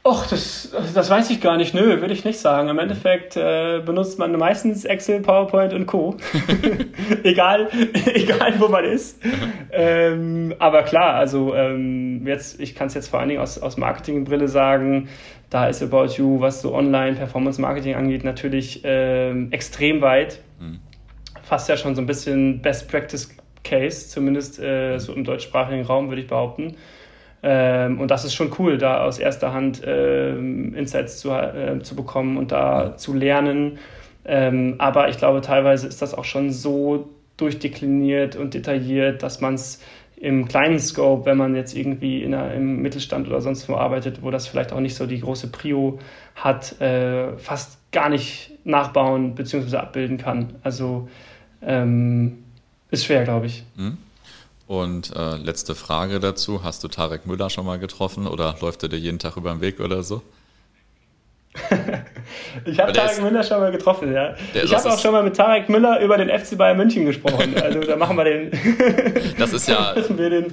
Och, 0.01 0.25
das, 0.29 0.73
das 0.95 1.09
weiß 1.09 1.29
ich 1.29 1.41
gar 1.41 1.57
nicht. 1.57 1.73
Nö, 1.73 1.99
würde 1.99 2.13
ich 2.13 2.23
nicht 2.23 2.39
sagen. 2.39 2.69
Im 2.69 2.79
Endeffekt 2.79 3.35
äh, 3.35 3.81
benutzt 3.85 4.17
man 4.17 4.31
meistens 4.37 4.85
Excel, 4.85 5.19
PowerPoint 5.19 5.73
und 5.73 5.87
Co. 5.87 6.15
egal, 7.23 7.67
egal, 8.13 8.53
wo 8.59 8.69
man 8.69 8.85
ist. 8.85 9.21
ähm, 9.71 10.55
aber 10.57 10.83
klar, 10.83 11.15
also 11.15 11.53
ähm, 11.53 12.25
jetzt, 12.25 12.61
ich 12.61 12.75
kann 12.75 12.87
es 12.87 12.93
jetzt 12.93 13.09
vor 13.09 13.19
allen 13.19 13.27
Dingen 13.27 13.41
aus, 13.41 13.59
aus 13.59 13.75
Marketingbrille 13.75 14.47
sagen, 14.47 15.09
da 15.49 15.67
ist 15.67 15.83
About 15.83 16.13
You, 16.15 16.39
was 16.39 16.61
so 16.61 16.73
Online-Performance-Marketing 16.73 17.95
angeht, 17.95 18.23
natürlich 18.23 18.81
ähm, 18.85 19.51
extrem 19.51 20.01
weit. 20.01 20.39
Mhm. 20.61 20.79
Fast 21.43 21.67
ja 21.67 21.75
schon 21.75 21.95
so 21.95 22.01
ein 22.01 22.07
bisschen 22.07 22.61
Best 22.61 22.89
Practice 22.89 23.35
Case, 23.65 24.07
zumindest 24.07 24.59
äh, 24.59 24.97
so 24.97 25.13
im 25.13 25.25
deutschsprachigen 25.25 25.83
Raum, 25.83 26.07
würde 26.07 26.21
ich 26.21 26.27
behaupten. 26.27 26.77
Ähm, 27.41 27.99
und 27.99 28.11
das 28.11 28.25
ist 28.25 28.33
schon 28.33 28.51
cool, 28.59 28.77
da 28.77 29.03
aus 29.03 29.19
erster 29.19 29.53
Hand 29.53 29.81
ähm, 29.85 30.73
Insights 30.75 31.19
zu, 31.19 31.31
äh, 31.31 31.79
zu 31.81 31.95
bekommen 31.95 32.37
und 32.37 32.51
da 32.51 32.97
zu 32.97 33.13
lernen. 33.13 33.79
Ähm, 34.25 34.75
aber 34.77 35.09
ich 35.09 35.17
glaube, 35.17 35.41
teilweise 35.41 35.87
ist 35.87 36.01
das 36.01 36.13
auch 36.13 36.25
schon 36.25 36.51
so 36.51 37.09
durchdekliniert 37.37 38.35
und 38.35 38.53
detailliert, 38.53 39.23
dass 39.23 39.39
man 39.39 39.53
es 39.53 39.81
im 40.17 40.49
kleinen 40.49 40.79
Scope, 40.79 41.25
wenn 41.25 41.37
man 41.37 41.55
jetzt 41.55 41.75
irgendwie 41.75 42.21
in 42.21 42.33
einer, 42.33 42.53
im 42.53 42.81
Mittelstand 42.81 43.27
oder 43.27 43.39
sonst 43.39 43.69
wo 43.69 43.75
arbeitet, 43.75 44.21
wo 44.21 44.31
das 44.31 44.47
vielleicht 44.47 44.73
auch 44.73 44.81
nicht 44.81 44.95
so 44.95 45.05
die 45.05 45.21
große 45.21 45.47
Prio 45.47 45.99
hat, 46.35 46.79
äh, 46.81 47.37
fast 47.37 47.79
gar 47.91 48.09
nicht 48.09 48.51
nachbauen 48.65 49.35
bzw. 49.35 49.77
abbilden 49.77 50.17
kann. 50.17 50.55
Also 50.61 51.07
ähm, 51.61 52.43
ist 52.91 53.05
schwer, 53.05 53.23
glaube 53.23 53.45
ich. 53.45 53.63
Mhm. 53.77 53.97
Und 54.69 55.15
äh, 55.15 55.37
letzte 55.37 55.73
Frage 55.73 56.19
dazu: 56.19 56.63
Hast 56.63 56.83
du 56.83 56.89
Tarek 56.89 57.25
Müller 57.25 57.49
schon 57.49 57.65
mal 57.65 57.79
getroffen 57.79 58.27
oder 58.27 58.55
läuft 58.61 58.83
er 58.83 58.89
dir 58.89 58.99
jeden 58.99 59.17
Tag 59.17 59.35
über 59.35 59.49
den 59.49 59.61
Weg 59.61 59.79
oder 59.79 60.03
so? 60.03 60.21
ich 62.65 62.79
habe 62.79 62.93
Tarek 62.93 63.13
ist, 63.13 63.21
Müller 63.23 63.41
schon 63.41 63.61
mal 63.61 63.71
getroffen, 63.71 64.13
ja. 64.13 64.35
ich 64.53 64.71
habe 64.71 64.93
auch 64.93 64.99
schon 64.99 65.11
mal 65.11 65.23
mit 65.23 65.35
Tarek 65.35 65.69
Müller 65.69 65.99
über 66.01 66.17
den 66.17 66.29
FC 66.29 66.55
Bayern 66.55 66.77
München 66.77 67.07
gesprochen. 67.07 67.55
Also 67.63 67.79
da 67.79 67.95
machen 67.95 68.15
wir 68.15 68.25
den. 68.25 68.51
das 69.39 69.53
ist 69.53 69.67
ja, 69.67 69.95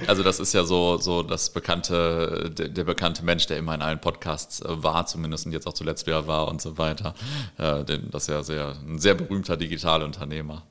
also 0.07 0.23
das 0.23 0.41
ist 0.41 0.55
ja 0.55 0.65
so, 0.65 0.97
so 0.97 1.23
das 1.23 1.51
bekannte, 1.51 2.51
der, 2.57 2.71
der, 2.71 2.85
bekannte 2.85 3.23
Mensch, 3.23 3.47
der 3.47 3.59
immer 3.59 3.75
in 3.75 3.83
allen 3.83 4.01
Podcasts 4.01 4.63
äh, 4.63 4.83
war, 4.83 5.05
zumindest 5.05 5.45
und 5.45 5.53
jetzt 5.53 5.67
auch 5.67 5.75
zuletzt 5.75 6.07
wieder 6.07 6.27
war 6.27 6.49
und 6.49 6.63
so 6.63 6.79
weiter. 6.79 7.13
Äh, 7.59 7.85
das 8.11 8.23
ist 8.23 8.29
ja 8.29 8.43
sehr, 8.43 8.77
ein 8.89 8.99
sehr 8.99 9.13
berühmter 9.13 9.59
Digitalunternehmer. 9.59 10.63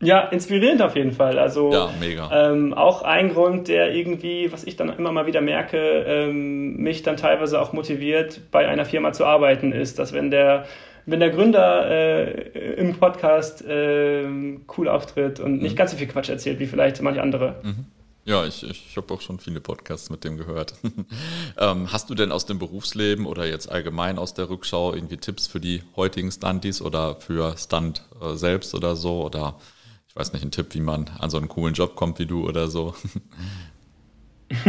Ja, 0.00 0.20
inspirierend 0.28 0.82
auf 0.82 0.94
jeden 0.94 1.12
Fall. 1.12 1.38
Also 1.38 1.72
ja, 1.72 1.90
mega. 1.98 2.50
Ähm, 2.50 2.74
auch 2.74 3.02
ein 3.02 3.32
Grund, 3.32 3.68
der 3.68 3.94
irgendwie, 3.94 4.52
was 4.52 4.64
ich 4.64 4.76
dann 4.76 4.90
immer 4.90 5.10
mal 5.10 5.26
wieder 5.26 5.40
merke, 5.40 5.78
ähm, 5.78 6.76
mich 6.76 7.02
dann 7.02 7.16
teilweise 7.16 7.60
auch 7.60 7.72
motiviert, 7.72 8.42
bei 8.50 8.68
einer 8.68 8.84
Firma 8.84 9.12
zu 9.12 9.24
arbeiten, 9.24 9.72
ist, 9.72 9.98
dass 9.98 10.12
wenn 10.12 10.30
der 10.30 10.66
wenn 11.08 11.20
der 11.20 11.30
Gründer 11.30 11.88
äh, 11.88 12.74
im 12.74 12.96
Podcast 12.98 13.64
äh, 13.64 14.26
cool 14.76 14.88
auftritt 14.88 15.38
und 15.38 15.62
nicht 15.62 15.72
mhm. 15.72 15.76
ganz 15.76 15.92
so 15.92 15.96
viel 15.96 16.08
Quatsch 16.08 16.28
erzählt 16.28 16.58
wie 16.58 16.66
vielleicht 16.66 17.00
manche 17.00 17.22
andere. 17.22 17.60
Mhm. 17.62 17.86
Ja, 18.24 18.44
ich, 18.44 18.64
ich 18.64 18.96
habe 18.96 19.14
auch 19.14 19.20
schon 19.20 19.38
viele 19.38 19.60
Podcasts 19.60 20.10
mit 20.10 20.24
dem 20.24 20.36
gehört. 20.36 20.74
ähm, 21.58 21.92
hast 21.92 22.10
du 22.10 22.16
denn 22.16 22.32
aus 22.32 22.44
dem 22.44 22.58
Berufsleben 22.58 23.24
oder 23.24 23.46
jetzt 23.46 23.70
allgemein 23.70 24.18
aus 24.18 24.34
der 24.34 24.50
Rückschau 24.50 24.92
irgendwie 24.94 25.16
Tipps 25.16 25.46
für 25.46 25.60
die 25.60 25.84
heutigen 25.94 26.32
Stunties 26.32 26.82
oder 26.82 27.20
für 27.20 27.56
Stunt 27.56 28.02
äh, 28.20 28.34
selbst 28.34 28.74
oder 28.74 28.96
so? 28.96 29.24
Oder 29.24 29.54
ich 30.16 30.20
weiß 30.20 30.32
nicht, 30.32 30.46
ein 30.46 30.50
Tipp, 30.50 30.68
wie 30.70 30.80
man 30.80 31.10
an 31.18 31.28
so 31.28 31.36
einen 31.36 31.48
coolen 31.48 31.74
Job 31.74 31.94
kommt 31.94 32.18
wie 32.18 32.24
du 32.24 32.48
oder 32.48 32.68
so? 32.68 32.94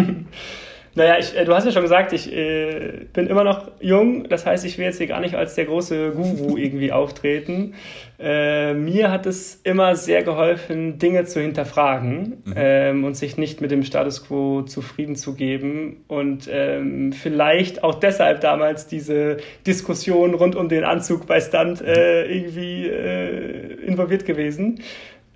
naja, 0.93 1.15
ich, 1.19 1.37
äh, 1.37 1.45
du 1.45 1.55
hast 1.55 1.63
ja 1.63 1.71
schon 1.71 1.83
gesagt, 1.83 2.11
ich 2.11 2.29
äh, 2.33 3.05
bin 3.13 3.27
immer 3.27 3.45
noch 3.45 3.71
jung. 3.79 4.27
Das 4.27 4.45
heißt, 4.45 4.65
ich 4.65 4.77
will 4.77 4.83
jetzt 4.83 4.97
hier 4.97 5.07
gar 5.07 5.21
nicht 5.21 5.35
als 5.35 5.55
der 5.55 5.63
große 5.63 6.11
Guru 6.11 6.57
irgendwie 6.57 6.91
auftreten. 6.91 7.75
Äh, 8.19 8.73
mir 8.73 9.09
hat 9.09 9.25
es 9.25 9.61
immer 9.63 9.95
sehr 9.95 10.21
geholfen, 10.23 10.99
Dinge 10.99 11.23
zu 11.23 11.39
hinterfragen 11.39 12.41
mhm. 12.43 12.53
ähm, 12.57 13.03
und 13.05 13.15
sich 13.15 13.37
nicht 13.37 13.61
mit 13.61 13.71
dem 13.71 13.83
Status 13.83 14.25
quo 14.25 14.63
zufrieden 14.63 15.15
zu 15.15 15.33
geben. 15.33 16.03
Und 16.09 16.49
ähm, 16.51 17.13
vielleicht 17.13 17.85
auch 17.85 17.95
deshalb 17.95 18.41
damals 18.41 18.87
diese 18.87 19.37
Diskussion 19.65 20.33
rund 20.33 20.57
um 20.57 20.67
den 20.67 20.83
Anzug 20.83 21.25
bei 21.25 21.39
Stunt 21.39 21.79
äh, 21.79 22.25
irgendwie 22.25 22.85
äh, 22.87 23.85
involviert 23.85 24.25
gewesen 24.25 24.81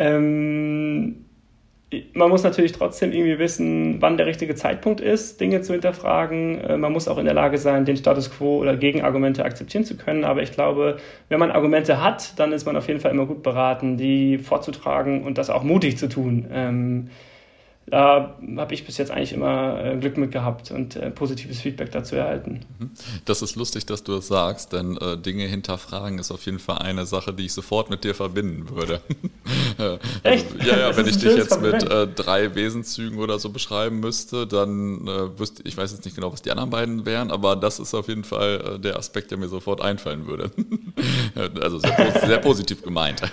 Ähm, 0.02 1.26
man 2.14 2.30
muss 2.30 2.44
natürlich 2.44 2.72
trotzdem 2.72 3.12
irgendwie 3.12 3.38
wissen, 3.38 4.02
wann 4.02 4.16
der 4.16 4.26
richtige 4.26 4.56
Zeitpunkt 4.56 5.02
ist, 5.02 5.42
Dinge 5.42 5.62
zu 5.62 5.74
hinterfragen. 5.74 6.62
Äh, 6.62 6.78
man 6.78 6.94
muss 6.94 7.08
auch 7.08 7.18
in 7.18 7.26
der 7.26 7.34
Lage 7.34 7.58
sein, 7.58 7.86
den 7.86 7.98
Status 7.98 8.32
quo 8.32 8.60
oder 8.60 8.78
Gegenargumente 8.78 9.44
akzeptieren 9.44 9.84
zu 9.84 9.98
können. 9.98 10.24
Aber 10.24 10.42
ich 10.42 10.52
glaube, 10.52 10.98
wenn 11.30 11.40
man 11.40 11.52
Argumente 11.52 12.02
hat, 12.02 12.40
dann 12.40 12.54
ist 12.54 12.66
man 12.66 12.78
auf 12.78 12.88
jeden 12.88 13.00
Fall 13.00 13.12
immer 13.12 13.26
gut 13.26 13.44
beraten, 13.44 13.98
die 13.98 14.38
vorzutragen 14.38 15.24
und 15.24 15.38
das 15.38 15.50
auch 15.50 15.64
mutig 15.64 15.98
zu 15.98 16.08
tun. 16.08 16.48
Ähm, 16.52 17.10
da 17.88 18.38
habe 18.56 18.74
ich 18.74 18.86
bis 18.86 18.98
jetzt 18.98 19.12
eigentlich 19.12 19.34
immer 19.34 19.84
äh, 19.84 19.98
Glück 19.98 20.16
mit 20.16 20.32
gehabt 20.32 20.72
und 20.72 20.96
äh, 20.96 21.12
positives 21.12 21.60
Feedback 21.60 21.92
dazu 21.92 22.16
erhalten. 22.16 22.62
Mhm. 22.80 22.92
Das 23.26 23.42
ist 23.42 23.58
lustig, 23.58 23.86
dass 23.86 24.04
du 24.04 24.14
das 24.14 24.28
sagst, 24.28 24.72
denn 24.72 24.98
Dinge 25.26 25.46
hinterfragen 25.46 26.20
ist 26.20 26.32
auf 26.32 26.46
jeden 26.46 26.60
Fall 26.60 26.78
eine 26.78 27.06
Sache, 27.06 27.34
die 27.34 27.46
ich 27.46 27.54
sofort 27.54 27.90
mit 27.90 28.06
dir 28.06 28.16
verbinden 28.16 28.70
würde. 28.70 29.02
also, 29.82 30.00
Echt? 30.24 30.64
Ja, 30.64 30.78
ja, 30.78 30.98
wenn 30.98 31.08
ich 31.08 31.18
dich 31.18 31.36
jetzt 31.36 31.62
mit 31.62 31.84
äh, 31.84 32.08
drei 32.08 32.54
Wesenszügen 32.54 33.20
oder 33.20 33.40
so 33.40 33.50
beschreiben 33.50 34.00
müsste, 34.00 34.48
dann 34.48 35.08
äh, 35.08 35.40
wüsste 35.40 35.64
ich 35.66 35.76
weiß 35.76 35.92
jetzt 35.92 36.06
nicht 36.06 36.16
genau, 36.16 36.32
was 36.32 36.42
die 36.42 36.52
anderen 36.52 36.70
beiden 36.70 37.06
wären, 37.06 37.32
aber 37.32 37.56
das 37.56 37.80
ist 37.80 37.94
auf 37.94 38.08
jeden 38.08 38.24
Fall 38.24 38.76
äh, 38.76 38.80
der 38.80 38.98
Aspekt, 38.98 39.32
der 39.32 39.38
mir 39.38 39.48
sofort 39.48 39.82
einfallen 39.82 40.28
würde. 40.28 40.52
also 41.62 41.80
sehr, 41.80 42.22
sehr 42.26 42.38
positiv 42.40 42.84
gemeint. 42.84 43.22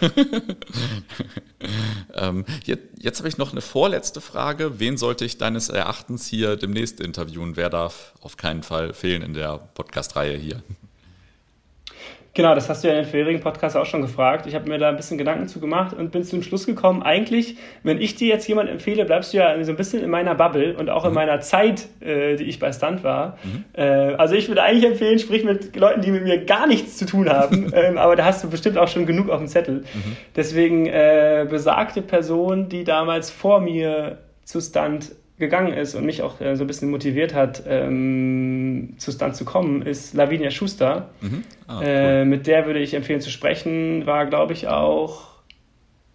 ähm, 2.14 2.44
jetzt, 2.64 2.84
jetzt 2.98 3.18
habe 3.18 3.28
ich 3.28 3.38
noch 3.38 3.52
eine 3.52 3.60
vorletzte 3.60 4.20
Frage, 4.20 4.78
wen 4.78 4.96
sollte 4.96 5.24
ich 5.24 5.38
deines 5.38 5.68
Erachtens 5.68 6.26
hier 6.26 6.56
demnächst 6.56 7.00
interviewen? 7.00 7.56
Wer 7.56 7.70
darf 7.70 8.14
auf 8.20 8.36
keinen 8.36 8.62
Fall 8.62 8.94
fehlen 8.94 9.22
in 9.22 9.34
der 9.34 9.58
Podcast-Reihe 9.74 10.36
hier? 10.36 10.62
Genau, 12.38 12.54
das 12.54 12.68
hast 12.68 12.84
du 12.84 12.88
ja 12.88 12.94
in 12.94 13.00
den 13.00 13.10
vorherigen 13.10 13.40
Podcasts 13.40 13.74
auch 13.74 13.84
schon 13.84 14.00
gefragt. 14.00 14.46
Ich 14.46 14.54
habe 14.54 14.68
mir 14.68 14.78
da 14.78 14.90
ein 14.90 14.94
bisschen 14.94 15.18
Gedanken 15.18 15.48
zu 15.48 15.58
gemacht 15.58 15.92
und 15.92 16.12
bin 16.12 16.22
zu 16.22 16.36
dem 16.36 16.44
Schluss 16.44 16.66
gekommen, 16.66 17.02
eigentlich, 17.02 17.56
wenn 17.82 18.00
ich 18.00 18.14
dir 18.14 18.28
jetzt 18.28 18.46
jemand 18.46 18.70
empfehle, 18.70 19.04
bleibst 19.06 19.32
du 19.32 19.38
ja 19.38 19.64
so 19.64 19.72
ein 19.72 19.76
bisschen 19.76 20.04
in 20.04 20.08
meiner 20.08 20.36
Bubble 20.36 20.76
und 20.76 20.88
auch 20.88 21.02
in 21.02 21.10
mhm. 21.10 21.16
meiner 21.16 21.40
Zeit, 21.40 21.88
äh, 21.98 22.36
die 22.36 22.44
ich 22.44 22.60
bei 22.60 22.70
Stunt 22.70 23.02
war. 23.02 23.38
Mhm. 23.42 23.64
Äh, 23.72 23.82
also 24.18 24.36
ich 24.36 24.46
würde 24.46 24.62
eigentlich 24.62 24.88
empfehlen, 24.88 25.18
sprich 25.18 25.42
mit 25.42 25.74
Leuten, 25.74 26.00
die 26.00 26.12
mit 26.12 26.22
mir 26.22 26.44
gar 26.44 26.68
nichts 26.68 26.96
zu 26.96 27.06
tun 27.06 27.28
haben, 27.28 27.72
ähm, 27.74 27.98
aber 27.98 28.14
da 28.14 28.26
hast 28.26 28.44
du 28.44 28.50
bestimmt 28.50 28.78
auch 28.78 28.86
schon 28.86 29.04
genug 29.04 29.30
auf 29.30 29.38
dem 29.38 29.48
Zettel. 29.48 29.78
Mhm. 29.78 30.16
Deswegen 30.36 30.86
äh, 30.86 31.44
besagte 31.50 32.02
Person, 32.02 32.68
die 32.68 32.84
damals 32.84 33.32
vor 33.32 33.60
mir 33.60 34.18
zu 34.44 34.60
Stunt 34.60 35.10
gegangen 35.38 35.72
ist 35.72 35.94
und 35.94 36.04
mich 36.04 36.22
auch 36.22 36.40
äh, 36.40 36.56
so 36.56 36.64
ein 36.64 36.66
bisschen 36.66 36.90
motiviert 36.90 37.34
hat, 37.34 37.62
ähm, 37.66 38.94
zu 38.98 39.12
Stunt 39.12 39.36
zu 39.36 39.44
kommen, 39.44 39.82
ist 39.82 40.14
Lavinia 40.14 40.50
Schuster. 40.50 41.10
Mhm. 41.20 41.44
Ah, 41.66 41.82
äh, 41.82 42.24
Mit 42.24 42.46
der 42.46 42.66
würde 42.66 42.80
ich 42.80 42.94
empfehlen 42.94 43.20
zu 43.20 43.30
sprechen. 43.30 44.06
War, 44.06 44.26
glaube 44.26 44.52
ich, 44.52 44.68
auch, 44.68 45.28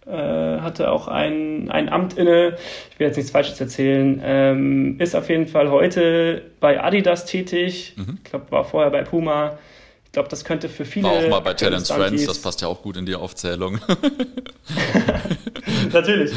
äh, 0.06 0.10
hatte 0.10 0.90
auch 0.90 1.08
ein, 1.08 1.70
ein 1.70 1.88
Amt 1.88 2.18
inne. 2.18 2.56
Ich 2.90 2.98
will 2.98 3.06
jetzt 3.06 3.16
nichts 3.16 3.30
Falsches 3.30 3.60
erzählen. 3.60 4.20
Ähm, 4.22 5.00
ist 5.00 5.14
auf 5.14 5.28
jeden 5.28 5.46
Fall 5.46 5.70
heute 5.70 6.42
bei 6.60 6.82
Adidas 6.82 7.24
tätig. 7.24 7.94
Mhm. 7.96 8.18
Ich 8.22 8.30
glaube, 8.30 8.50
war 8.50 8.64
vorher 8.64 8.90
bei 8.90 9.02
Puma 9.02 9.58
glaube, 10.14 10.30
das 10.30 10.44
könnte 10.44 10.70
für 10.70 10.86
viele. 10.86 11.08
War 11.08 11.12
auch 11.12 11.28
mal 11.28 11.40
bei 11.40 11.52
Talents 11.52 11.90
Friends, 11.90 12.24
das 12.24 12.40
passt 12.40 12.62
ja 12.62 12.68
auch 12.68 12.80
gut 12.80 12.96
in 12.96 13.04
die 13.04 13.14
Aufzählung. 13.14 13.80
Natürlich. 15.94 16.32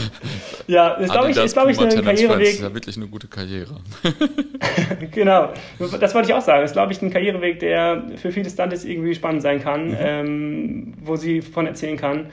Ja, 0.67 0.89
ist, 0.93 1.11
glaube 1.11 1.31
ich, 1.31 1.37
ist, 1.37 1.53
glaub 1.53 1.69
ich, 1.69 1.79
ein 1.79 1.89
Karriereweg. 1.89 2.45
Das 2.45 2.53
ist 2.53 2.61
ja 2.61 2.73
wirklich 2.73 2.97
eine 2.97 3.07
gute 3.07 3.27
Karriere. 3.27 3.77
genau, 5.11 5.53
das 5.99 6.13
wollte 6.13 6.29
ich 6.29 6.33
auch 6.33 6.41
sagen. 6.41 6.63
Ist, 6.63 6.73
glaube 6.73 6.91
ich, 6.91 7.01
ein 7.01 7.11
Karriereweg, 7.11 7.59
der 7.59 8.03
für 8.15 8.31
viele 8.31 8.49
Stunts 8.49 8.85
irgendwie 8.85 9.15
spannend 9.15 9.41
sein 9.41 9.61
kann, 9.61 9.89
mhm. 9.89 9.97
ähm, 9.99 10.93
wo 11.01 11.15
sie 11.15 11.41
von 11.41 11.67
erzählen 11.67 11.97
kann. 11.97 12.27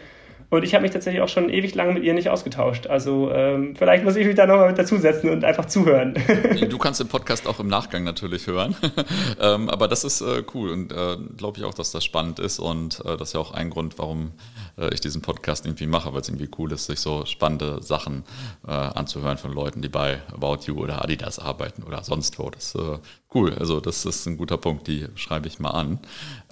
Und 0.50 0.62
ich 0.62 0.72
habe 0.74 0.82
mich 0.82 0.92
tatsächlich 0.92 1.20
auch 1.20 1.28
schon 1.28 1.50
ewig 1.50 1.74
lang 1.74 1.94
mit 1.94 2.04
ihr 2.04 2.14
nicht 2.14 2.28
ausgetauscht. 2.28 2.86
Also 2.86 3.30
ähm, 3.32 3.74
vielleicht 3.74 4.04
muss 4.04 4.14
ich 4.14 4.24
mich 4.24 4.36
da 4.36 4.46
nochmal 4.46 4.68
mit 4.68 4.78
dazusetzen 4.78 5.30
und 5.30 5.44
einfach 5.44 5.64
zuhören. 5.64 6.14
du 6.70 6.78
kannst 6.78 7.00
den 7.00 7.08
Podcast 7.08 7.48
auch 7.48 7.58
im 7.58 7.66
Nachgang 7.66 8.04
natürlich 8.04 8.46
hören. 8.46 8.76
ähm, 9.40 9.68
aber 9.68 9.88
das 9.88 10.04
ist 10.04 10.20
äh, 10.20 10.44
cool 10.54 10.70
und 10.70 10.92
äh, 10.92 11.16
glaube 11.36 11.58
ich 11.58 11.64
auch, 11.64 11.74
dass 11.74 11.90
das 11.90 12.04
spannend 12.04 12.38
ist. 12.38 12.60
Und 12.60 13.00
äh, 13.04 13.16
das 13.16 13.30
ist 13.30 13.34
ja 13.34 13.40
auch 13.40 13.52
ein 13.52 13.70
Grund, 13.70 13.98
warum 13.98 14.30
ich 14.92 15.00
diesen 15.00 15.22
Podcast 15.22 15.66
irgendwie 15.66 15.86
mache, 15.86 16.12
weil 16.12 16.20
es 16.20 16.28
irgendwie 16.28 16.48
cool 16.58 16.72
ist, 16.72 16.86
sich 16.86 17.00
so 17.00 17.24
spannende 17.26 17.82
Sachen 17.82 18.24
äh, 18.66 18.70
anzuhören 18.70 19.38
von 19.38 19.52
Leuten, 19.52 19.82
die 19.82 19.88
bei 19.88 20.20
About 20.32 20.66
You 20.66 20.78
oder 20.78 21.02
Adidas 21.02 21.38
arbeiten 21.38 21.82
oder 21.82 22.02
sonst 22.02 22.38
wo. 22.38 22.50
Das 22.50 22.74
ist 22.74 22.80
äh, 22.80 22.98
cool. 23.34 23.54
Also 23.54 23.80
das 23.80 24.04
ist 24.04 24.26
ein 24.26 24.36
guter 24.36 24.56
Punkt, 24.56 24.86
die 24.86 25.06
schreibe 25.14 25.48
ich 25.48 25.58
mal 25.58 25.70
an. 25.70 25.98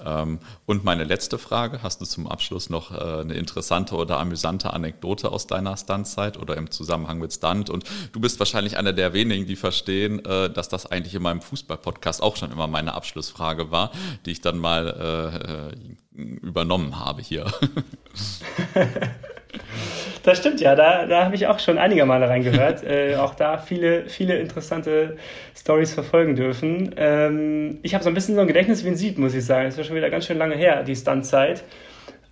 Ähm, 0.05 0.39
und 0.67 0.85
meine 0.85 1.05
letzte 1.05 1.39
Frage, 1.39 1.83
hast 1.83 2.01
du 2.01 2.05
zum 2.05 2.27
Abschluss 2.27 2.71
noch 2.71 2.91
eine 2.93 3.35
interessante 3.35 3.95
oder 3.95 4.19
amüsante 4.19 4.73
Anekdote 4.73 5.31
aus 5.31 5.47
deiner 5.47 5.77
Stuntzeit 5.77 6.39
oder 6.39 6.57
im 6.57 6.71
Zusammenhang 6.71 7.19
mit 7.19 7.33
Stunt? 7.33 7.71
Und 7.71 7.85
du 8.13 8.21
bist 8.21 8.39
wahrscheinlich 8.39 8.77
einer 8.77 8.93
der 8.93 9.13
wenigen, 9.13 9.47
die 9.47 9.57
verstehen, 9.57 10.23
dass 10.23 10.69
das 10.69 10.87
eigentlich 10.87 11.15
in 11.15 11.23
meinem 11.23 11.41
Fußball-Podcast 11.41 12.23
auch 12.23 12.37
schon 12.37 12.53
immer 12.53 12.67
meine 12.67 12.95
Abschlussfrage 12.95 13.71
war, 13.71 13.93
die 14.27 14.33
ich 14.33 14.41
dann 14.41 14.59
mal 14.59 15.73
übernommen 16.13 16.99
habe 16.99 17.23
hier. 17.23 17.47
Das 20.23 20.39
stimmt 20.39 20.61
ja, 20.61 20.75
da, 20.75 21.07
da 21.07 21.25
habe 21.25 21.35
ich 21.35 21.47
auch 21.47 21.59
schon 21.59 21.79
einige 21.79 22.05
Male 22.05 22.29
reingehört. 22.29 22.85
äh, 22.85 23.17
auch 23.17 23.35
da 23.35 23.59
viele, 23.59 24.09
viele 24.09 24.39
interessante 24.39 25.17
Stories 25.57 25.93
verfolgen 25.95 26.37
dürfen. 26.37 26.95
Ähm, 26.97 27.79
ich 27.83 27.95
habe 27.95 28.05
so 28.05 28.11
ein 28.11 28.15
bisschen 28.15 28.35
so 28.35 28.41
ein 28.41 28.47
Gedächtnis 28.47 28.85
wie 28.85 28.89
ein 28.89 28.97
Sieb, 28.97 29.19
muss 29.19 29.35
ich 29.35 29.45
sagen. 29.45 29.65
Das 29.65 29.75
ist 29.75 29.79
ja 29.79 29.85
schon 29.85 29.97
wieder 29.97 30.11
ganz 30.11 30.27
schön 30.27 30.39
lange 30.39 30.55
her, 30.55 30.83
die 30.85 30.97
Stuntzeit. 30.97 31.65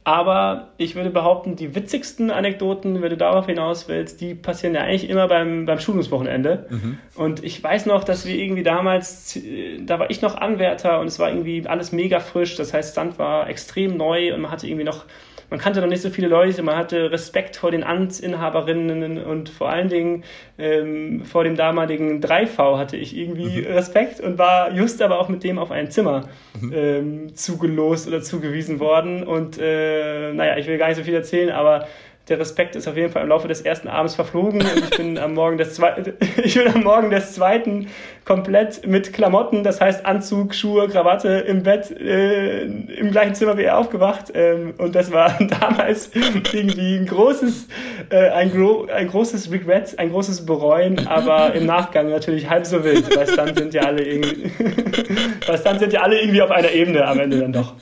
Aber 0.03 0.69
ich 0.79 0.95
würde 0.95 1.11
behaupten, 1.11 1.57
die 1.57 1.75
witzigsten 1.75 2.31
Anekdoten, 2.31 3.03
wenn 3.03 3.11
du 3.11 3.19
darauf 3.19 3.47
hinaus 3.47 3.87
willst, 3.87 4.23
die 4.23 4.35
passieren 4.35 4.75
ja 4.75 4.81
eigentlich 4.81 5.11
immer 5.11 5.29
beim, 5.29 5.67
beim 5.67 5.79
Schulungswochenende. 5.79 6.67
Mhm. 6.71 6.99
Und 7.17 7.45
ich 7.45 7.63
weiß 7.63 7.85
noch, 7.85 8.03
dass 8.03 8.27
wir 8.27 8.35
irgendwie 8.35 8.63
damals, 8.63 9.39
da 9.81 9.99
war 9.99 10.11
ich 10.11 10.23
noch 10.23 10.37
Anwärter 10.37 11.01
und 11.01 11.07
es 11.09 11.19
war 11.19 11.29
irgendwie 11.29 11.67
alles 11.67 11.93
mega 11.93 12.21
frisch. 12.21 12.57
Das 12.57 12.73
heißt, 12.73 12.93
Stunt 12.93 13.19
war 13.19 13.51
extrem 13.51 13.99
neu 13.99 14.33
und 14.35 14.41
man 14.41 14.51
hatte 14.51 14.67
irgendwie 14.67 14.85
noch 14.85 15.05
man 15.51 15.59
kannte 15.59 15.81
noch 15.81 15.89
nicht 15.89 16.01
so 16.01 16.11
viele 16.11 16.29
Leute, 16.29 16.63
man 16.63 16.77
hatte 16.77 17.11
Respekt 17.11 17.57
vor 17.57 17.73
den 17.73 17.83
Amtsinhaberinnen 17.83 19.19
und 19.23 19.49
vor 19.49 19.69
allen 19.69 19.89
Dingen 19.89 20.25
ähm, 20.59 21.25
vor 21.25 21.45
dem 21.45 21.57
damaligen 21.57 22.21
3V 22.23 22.79
hatte 22.79 22.97
ich 22.97 23.17
irgendwie 23.17 23.63
mhm. 23.63 23.67
Respekt 23.73 24.21
und 24.21 24.39
war 24.39 24.73
just 24.73 25.03
aber 25.03 25.19
auch 25.19 25.29
mit 25.29 25.43
dem 25.43 25.59
auf 25.59 25.73
ein 25.73 25.91
Zimmer 25.91 26.29
mhm. 26.61 26.73
ähm, 26.75 27.35
zugelost 27.35 28.07
oder 28.07 28.23
zugewiesen 28.23 28.79
worden. 28.79 29.25
Und 29.25 29.59
äh, 29.59 30.33
naja, 30.33 30.57
ich 30.57 30.67
will 30.69 30.79
gar 30.79 30.89
nicht 30.89 30.99
so 30.99 31.03
viel 31.03 31.15
erzählen, 31.15 31.51
aber 31.51 31.89
der 32.29 32.39
Respekt 32.39 32.77
ist 32.77 32.87
auf 32.87 32.97
jeden 32.97 33.11
Fall 33.13 33.25
im 33.25 33.29
Laufe 33.29 33.49
des 33.49 33.61
ersten 33.63 33.89
Abends 33.89 34.15
verflogen 34.15 34.61
und 34.63 34.85
ich 34.85 34.97
bin 34.97 35.19
am 35.19 35.35
Morgen 35.35 35.59
des 35.59 35.75
zweiten, 35.75 36.15
ich 36.45 36.55
bin 36.55 36.69
am 36.73 36.85
Morgen 36.85 37.11
des 37.11 37.33
zweiten 37.33 37.89
komplett 38.31 38.87
mit 38.87 39.13
Klamotten, 39.13 39.65
das 39.65 39.81
heißt 39.81 40.07
Anzug, 40.07 40.55
Schuhe, 40.55 40.89
Krawatte 40.89 41.29
im 41.29 41.65
Bett 41.65 41.91
äh, 41.91 42.63
im 42.63 43.11
gleichen 43.11 43.35
Zimmer 43.35 43.59
wie 43.59 43.65
er 43.65 43.77
aufgewacht 43.77 44.33
ähm, 44.35 44.75
und 44.79 44.95
das 44.95 45.11
war 45.11 45.37
damals 45.61 46.11
irgendwie 46.15 46.97
ein 46.97 47.07
großes 47.07 47.67
äh, 48.11 48.31
ein, 48.31 48.53
gro 48.53 48.87
ein 48.87 49.09
großes 49.09 49.51
Regret, 49.51 49.99
ein 49.99 50.11
großes 50.11 50.47
Bereuen, 50.47 51.07
aber 51.09 51.55
im 51.55 51.67
Nachgang 51.67 52.09
natürlich 52.09 52.49
halb 52.49 52.67
so 52.67 52.85
wild, 52.85 53.05
weil 53.17 53.27
dann 53.35 53.55
sind 53.55 53.75
ja 53.75 53.83
alle 53.83 54.05
irgendwie 54.05 54.53
weil 55.47 55.59
dann 55.59 55.79
sind 55.81 55.93
ja 55.93 56.03
alle 56.03 56.21
irgendwie 56.21 56.43
auf 56.43 56.53
einer 56.53 56.71
Ebene 56.71 57.05
am 57.05 57.19
Ende 57.19 57.41
dann 57.41 57.53
doch. 57.53 57.75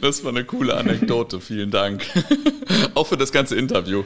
Das 0.00 0.24
war 0.24 0.30
eine 0.30 0.44
coole 0.44 0.74
Anekdote, 0.74 1.40
vielen 1.40 1.70
Dank. 1.70 2.04
Auch 2.94 3.06
für 3.06 3.16
das 3.16 3.30
ganze 3.30 3.42
ganze 3.52 3.56
Interview. 3.56 4.04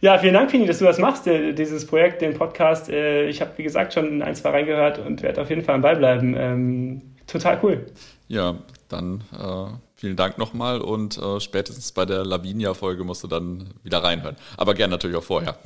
Ja, 0.00 0.18
vielen 0.18 0.34
Dank, 0.34 0.50
Fini, 0.50 0.66
dass 0.66 0.78
du 0.78 0.84
das 0.84 0.98
machst, 0.98 1.26
dieses 1.26 1.86
Projekt, 1.86 2.20
den 2.20 2.34
Podcast. 2.34 2.88
Äh, 2.88 3.28
ich 3.28 3.40
habe, 3.40 3.52
wie 3.56 3.62
gesagt, 3.62 3.94
schon 3.94 4.22
ein, 4.22 4.34
zwei 4.34 4.50
reingehört 4.50 4.98
und 4.98 5.22
werde 5.22 5.40
auf 5.40 5.48
jeden 5.48 5.62
Fall 5.62 5.76
am 5.76 5.82
Ball 5.82 5.96
bleiben. 5.96 6.34
Ähm, 6.36 7.02
total 7.26 7.58
cool. 7.62 7.86
Ja, 8.28 8.56
dann 8.88 9.22
äh, 9.32 9.70
vielen 9.94 10.16
Dank 10.16 10.36
nochmal 10.36 10.80
und 10.80 11.16
äh, 11.16 11.40
spätestens 11.40 11.92
bei 11.92 12.04
der 12.04 12.24
Lavinia-Folge 12.24 13.04
musst 13.04 13.24
du 13.24 13.28
dann 13.28 13.70
wieder 13.82 14.02
reinhören. 14.02 14.36
Aber 14.56 14.74
gern 14.74 14.90
natürlich 14.90 15.16
auch 15.16 15.24
vorher. 15.24 15.56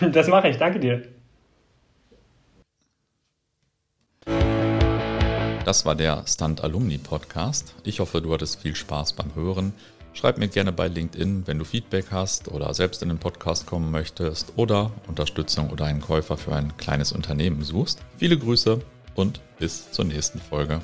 das 0.00 0.28
mache 0.28 0.48
ich, 0.48 0.56
danke 0.56 0.80
dir. 0.80 1.02
Das 5.64 5.84
war 5.84 5.94
der 5.94 6.24
Stunt 6.26 6.64
Alumni 6.64 6.98
Podcast. 6.98 7.74
Ich 7.84 8.00
hoffe, 8.00 8.22
du 8.22 8.32
hattest 8.32 8.62
viel 8.62 8.74
Spaß 8.74 9.12
beim 9.12 9.34
Hören. 9.34 9.74
Schreib 10.12 10.38
mir 10.38 10.48
gerne 10.48 10.72
bei 10.72 10.88
LinkedIn, 10.88 11.46
wenn 11.46 11.58
du 11.58 11.64
Feedback 11.64 12.06
hast 12.10 12.48
oder 12.48 12.74
selbst 12.74 13.02
in 13.02 13.08
den 13.08 13.18
Podcast 13.18 13.66
kommen 13.66 13.90
möchtest 13.90 14.52
oder 14.56 14.92
Unterstützung 15.06 15.70
oder 15.70 15.84
einen 15.86 16.00
Käufer 16.00 16.36
für 16.36 16.54
ein 16.54 16.76
kleines 16.76 17.12
Unternehmen 17.12 17.62
suchst. 17.62 18.00
Viele 18.16 18.36
Grüße 18.36 18.80
und 19.14 19.40
bis 19.58 19.90
zur 19.92 20.04
nächsten 20.04 20.40
Folge. 20.40 20.80